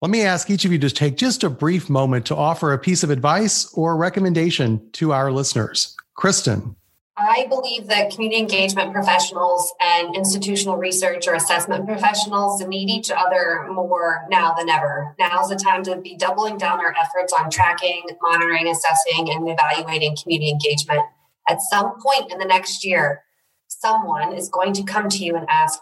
Let 0.02 0.12
me 0.12 0.22
ask 0.22 0.50
each 0.50 0.64
of 0.64 0.72
you 0.72 0.80
to 0.80 0.89
take 0.89 1.18
just 1.18 1.43
a 1.43 1.50
brief 1.50 1.89
moment 1.89 2.26
to 2.28 2.36
offer 2.36 2.72
a 2.72 2.80
piece 2.80 3.04
of 3.04 3.10
advice 3.10 3.70
or 3.74 3.97
recommendation 3.97 4.89
to 4.93 5.12
our 5.12 5.30
listeners. 5.30 5.93
Kristen. 6.16 6.78
I 7.18 7.47
believe 7.50 7.88
that 7.88 8.12
community 8.12 8.39
engagement 8.39 8.93
professionals 8.93 9.74
and 9.82 10.16
institutional 10.16 10.78
research 10.78 11.28
or 11.28 11.34
assessment 11.34 11.86
professionals 11.86 12.66
need 12.66 12.89
each 12.89 13.12
other 13.12 13.68
more 13.70 14.26
now 14.30 14.54
than 14.54 14.70
ever. 14.70 15.18
Now 15.20 15.41
is 15.41 15.50
the 15.50 15.58
time 15.58 15.84
to 15.84 15.97
be 15.97 16.16
doubling 16.16 16.58
down 16.58 16.80
our 16.80 16.95
efforts 17.02 17.34
on 17.34 17.50
tracking, 17.50 18.04
monitoring, 18.22 18.70
assessing, 18.70 19.30
and 19.30 19.50
evaluating 19.50 20.16
community 20.16 20.50
engagement. 20.50 21.02
At 21.50 21.60
some 21.70 22.00
point 22.00 22.32
in 22.32 22.39
the 22.39 22.45
next 22.45 22.86
year, 22.86 23.24
someone 23.68 24.32
is 24.32 24.47
going 24.47 24.72
to 24.74 24.84
come 24.84 25.10
to 25.10 25.18
you 25.18 25.36
and 25.36 25.45
ask, 25.50 25.82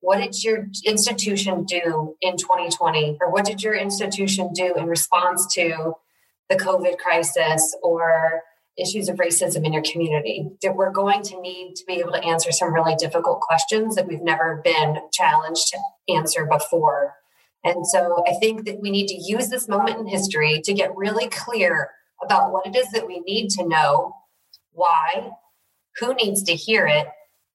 What 0.00 0.18
did 0.18 0.42
your 0.42 0.68
institution 0.84 1.64
do 1.64 2.16
in 2.20 2.36
2020? 2.36 3.18
Or 3.20 3.30
what 3.30 3.44
did 3.44 3.62
your 3.62 3.74
institution 3.74 4.52
do 4.52 4.74
in 4.76 4.86
response 4.86 5.52
to 5.54 5.94
the 6.48 6.56
COVID 6.56 6.98
crisis 6.98 7.76
or 7.82 8.42
issues 8.78 9.08
of 9.08 9.16
racism 9.16 9.66
in 9.66 9.72
your 9.72 9.82
community. 9.82 10.48
That 10.62 10.76
we're 10.76 10.92
going 10.92 11.22
to 11.24 11.40
need 11.40 11.74
to 11.76 11.84
be 11.86 11.94
able 11.94 12.12
to 12.12 12.24
answer 12.24 12.52
some 12.52 12.72
really 12.72 12.94
difficult 12.94 13.40
questions 13.40 13.96
that 13.96 14.06
we've 14.06 14.22
never 14.22 14.60
been 14.64 14.98
challenged 15.12 15.68
to 15.68 15.78
answer 16.14 16.46
before. 16.46 17.14
And 17.64 17.86
so 17.86 18.24
I 18.26 18.34
think 18.34 18.64
that 18.66 18.80
we 18.80 18.90
need 18.90 19.08
to 19.08 19.20
use 19.20 19.48
this 19.48 19.68
moment 19.68 19.98
in 19.98 20.06
history 20.06 20.60
to 20.64 20.72
get 20.72 20.96
really 20.96 21.28
clear 21.28 21.90
about 22.22 22.52
what 22.52 22.66
it 22.66 22.76
is 22.76 22.90
that 22.92 23.06
we 23.06 23.20
need 23.20 23.50
to 23.50 23.66
know, 23.66 24.14
why, 24.72 25.30
who 25.98 26.14
needs 26.14 26.42
to 26.44 26.54
hear 26.54 26.86
it, 26.86 27.08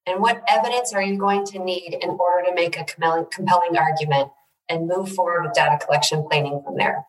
and 0.06 0.22
what 0.22 0.44
evidence 0.48 0.94
are 0.94 1.02
you 1.02 1.18
going 1.18 1.46
to 1.46 1.60
need 1.60 1.98
in 2.02 2.10
order 2.10 2.48
to 2.48 2.54
make 2.54 2.78
a 2.78 2.84
compelling, 2.84 3.26
compelling 3.32 3.78
argument 3.78 4.30
and 4.70 4.88
move 4.88 5.14
forward 5.14 5.44
with 5.44 5.54
data 5.54 5.84
collection 5.84 6.26
planning 6.30 6.62
from 6.64 6.78
there. 6.78 7.06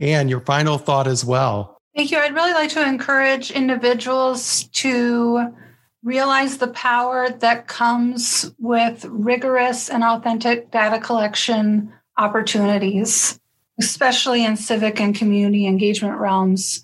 And 0.00 0.28
your 0.28 0.40
final 0.40 0.78
thought 0.78 1.06
as 1.06 1.24
well. 1.24 1.78
Thank 1.94 2.10
you. 2.10 2.18
I'd 2.18 2.34
really 2.34 2.52
like 2.52 2.70
to 2.70 2.86
encourage 2.86 3.50
individuals 3.50 4.64
to 4.64 5.54
realize 6.02 6.58
the 6.58 6.68
power 6.68 7.30
that 7.30 7.66
comes 7.66 8.52
with 8.58 9.04
rigorous 9.06 9.88
and 9.88 10.02
authentic 10.02 10.70
data 10.70 10.98
collection 10.98 11.92
opportunities, 12.18 13.38
especially 13.80 14.44
in 14.44 14.56
civic 14.56 15.00
and 15.00 15.14
community 15.14 15.66
engagement 15.66 16.18
realms. 16.18 16.83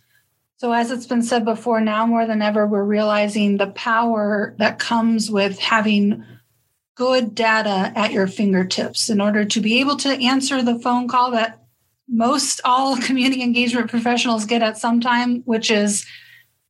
So, 0.61 0.73
as 0.73 0.91
it's 0.91 1.07
been 1.07 1.23
said 1.23 1.47
before, 1.47 1.81
now 1.81 2.05
more 2.05 2.27
than 2.27 2.43
ever, 2.43 2.67
we're 2.67 2.85
realizing 2.85 3.57
the 3.57 3.69
power 3.69 4.55
that 4.59 4.79
comes 4.79 5.31
with 5.31 5.59
having 5.59 6.23
good 6.95 7.35
data 7.35 7.91
at 7.97 8.13
your 8.13 8.27
fingertips 8.27 9.09
in 9.09 9.23
order 9.23 9.47
to 9.47 9.61
be 9.63 9.81
able 9.81 9.97
to 9.97 10.11
answer 10.11 10.61
the 10.61 10.79
phone 10.79 11.09
call 11.09 11.31
that 11.31 11.63
most 12.07 12.61
all 12.63 12.95
community 13.01 13.43
engagement 13.43 13.89
professionals 13.89 14.45
get 14.45 14.61
at 14.61 14.77
some 14.77 15.01
time, 15.01 15.41
which 15.47 15.71
is 15.71 16.05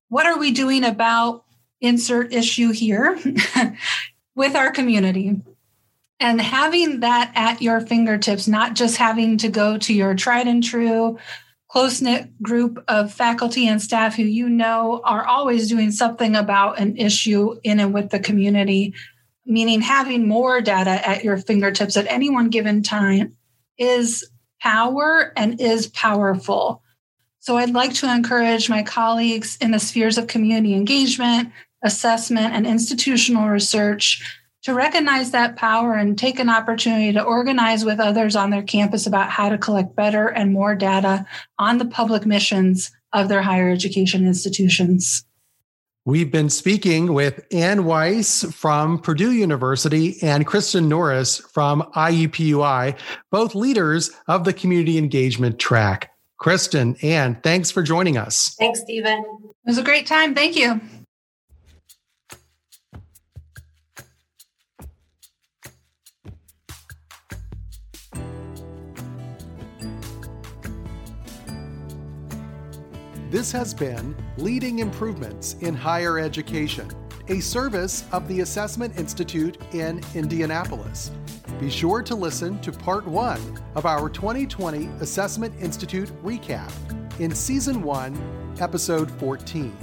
what 0.08 0.24
are 0.24 0.38
we 0.38 0.52
doing 0.52 0.84
about 0.84 1.44
insert 1.80 2.32
issue 2.32 2.70
here 2.70 3.18
with 4.36 4.54
our 4.54 4.70
community? 4.70 5.42
And 6.20 6.40
having 6.40 7.00
that 7.00 7.32
at 7.34 7.60
your 7.60 7.80
fingertips, 7.80 8.46
not 8.46 8.74
just 8.74 8.98
having 8.98 9.36
to 9.38 9.48
go 9.48 9.78
to 9.78 9.92
your 9.92 10.14
tried 10.14 10.46
and 10.46 10.62
true 10.62 11.18
close 11.70 12.02
knit 12.02 12.42
group 12.42 12.82
of 12.88 13.12
faculty 13.12 13.68
and 13.68 13.80
staff 13.80 14.16
who 14.16 14.24
you 14.24 14.48
know 14.48 15.00
are 15.04 15.24
always 15.24 15.68
doing 15.68 15.92
something 15.92 16.34
about 16.34 16.80
an 16.80 16.96
issue 16.96 17.54
in 17.62 17.78
and 17.78 17.94
with 17.94 18.10
the 18.10 18.18
community, 18.18 18.92
meaning 19.46 19.80
having 19.80 20.26
more 20.26 20.60
data 20.60 21.08
at 21.08 21.22
your 21.22 21.36
fingertips 21.36 21.96
at 21.96 22.06
any 22.08 22.28
one 22.28 22.50
given 22.50 22.82
time 22.82 23.36
is 23.78 24.28
power 24.60 25.32
and 25.36 25.60
is 25.60 25.86
powerful. 25.86 26.82
So 27.38 27.56
I'd 27.56 27.70
like 27.70 27.94
to 27.94 28.12
encourage 28.12 28.68
my 28.68 28.82
colleagues 28.82 29.56
in 29.60 29.70
the 29.70 29.78
spheres 29.78 30.18
of 30.18 30.26
community 30.26 30.74
engagement, 30.74 31.52
assessment, 31.82 32.52
and 32.52 32.66
institutional 32.66 33.48
research 33.48 34.39
to 34.62 34.74
recognize 34.74 35.30
that 35.30 35.56
power 35.56 35.94
and 35.94 36.18
take 36.18 36.38
an 36.38 36.50
opportunity 36.50 37.12
to 37.12 37.22
organize 37.22 37.84
with 37.84 37.98
others 37.98 38.36
on 38.36 38.50
their 38.50 38.62
campus 38.62 39.06
about 39.06 39.30
how 39.30 39.48
to 39.48 39.58
collect 39.58 39.96
better 39.96 40.28
and 40.28 40.52
more 40.52 40.74
data 40.74 41.24
on 41.58 41.78
the 41.78 41.86
public 41.86 42.26
missions 42.26 42.90
of 43.12 43.28
their 43.28 43.42
higher 43.42 43.70
education 43.70 44.26
institutions. 44.26 45.24
We've 46.06 46.30
been 46.30 46.48
speaking 46.48 47.12
with 47.12 47.46
Ann 47.52 47.84
Weiss 47.84 48.42
from 48.52 48.98
Purdue 48.98 49.32
University 49.32 50.16
and 50.22 50.46
Kristen 50.46 50.88
Norris 50.88 51.38
from 51.38 51.82
IUPUI, 51.94 52.98
both 53.30 53.54
leaders 53.54 54.10
of 54.26 54.44
the 54.44 54.52
community 54.52 54.96
engagement 54.96 55.58
track. 55.58 56.10
Kristen, 56.38 56.96
Ann, 57.02 57.38
thanks 57.42 57.70
for 57.70 57.82
joining 57.82 58.16
us. 58.16 58.54
Thanks, 58.58 58.80
Stephen. 58.80 59.22
It 59.44 59.54
was 59.66 59.76
a 59.76 59.82
great 59.82 60.06
time. 60.06 60.34
Thank 60.34 60.56
you. 60.56 60.80
This 73.30 73.52
has 73.52 73.72
been 73.72 74.14
Leading 74.38 74.80
Improvements 74.80 75.54
in 75.60 75.72
Higher 75.72 76.18
Education, 76.18 76.90
a 77.28 77.38
service 77.38 78.02
of 78.10 78.26
the 78.26 78.40
Assessment 78.40 78.98
Institute 78.98 79.56
in 79.72 80.02
Indianapolis. 80.16 81.12
Be 81.60 81.70
sure 81.70 82.02
to 82.02 82.16
listen 82.16 82.60
to 82.60 82.72
part 82.72 83.06
one 83.06 83.40
of 83.76 83.86
our 83.86 84.08
2020 84.08 84.86
Assessment 84.98 85.54
Institute 85.60 86.08
recap 86.24 86.72
in 87.20 87.32
Season 87.32 87.84
1, 87.84 88.56
Episode 88.58 89.08
14. 89.20 89.76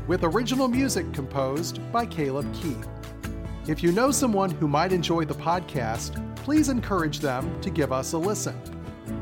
with 0.09 0.25
original 0.25 0.67
music 0.67 1.13
composed 1.13 1.81
by 1.93 2.05
Caleb 2.05 2.53
Keith. 2.53 2.89
If 3.69 3.81
you 3.81 3.93
know 3.93 4.11
someone 4.11 4.51
who 4.51 4.67
might 4.67 4.93
enjoy 4.93 5.25
the 5.25 5.35
podcast, 5.35 6.21
please 6.35 6.69
encourage 6.69 7.21
them 7.21 7.61
to 7.61 7.71
give 7.71 7.93
us 7.93 8.13
a 8.13 8.19
listen. 8.19 8.61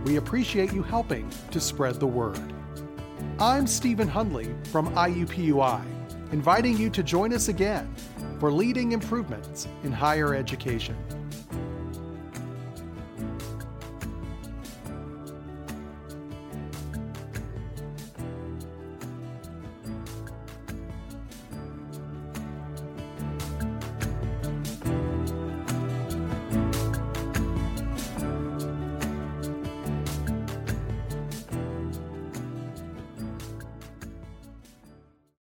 We 0.07 0.17
appreciate 0.17 0.73
you 0.73 0.83
helping 0.83 1.29
to 1.51 1.61
spread 1.61 2.01
the 2.01 2.07
word. 2.07 2.54
I'm 3.41 3.67
Stephen 3.67 4.07
Hundley 4.07 4.55
from 4.71 4.95
IUPUI, 4.95 5.85
inviting 6.31 6.79
you 6.79 6.89
to 6.91 7.03
join 7.03 7.33
us 7.33 7.49
again 7.49 7.93
for 8.39 8.53
leading 8.53 8.93
improvements 8.93 9.67
in 9.83 9.91
higher 9.91 10.37
education. 10.37 10.97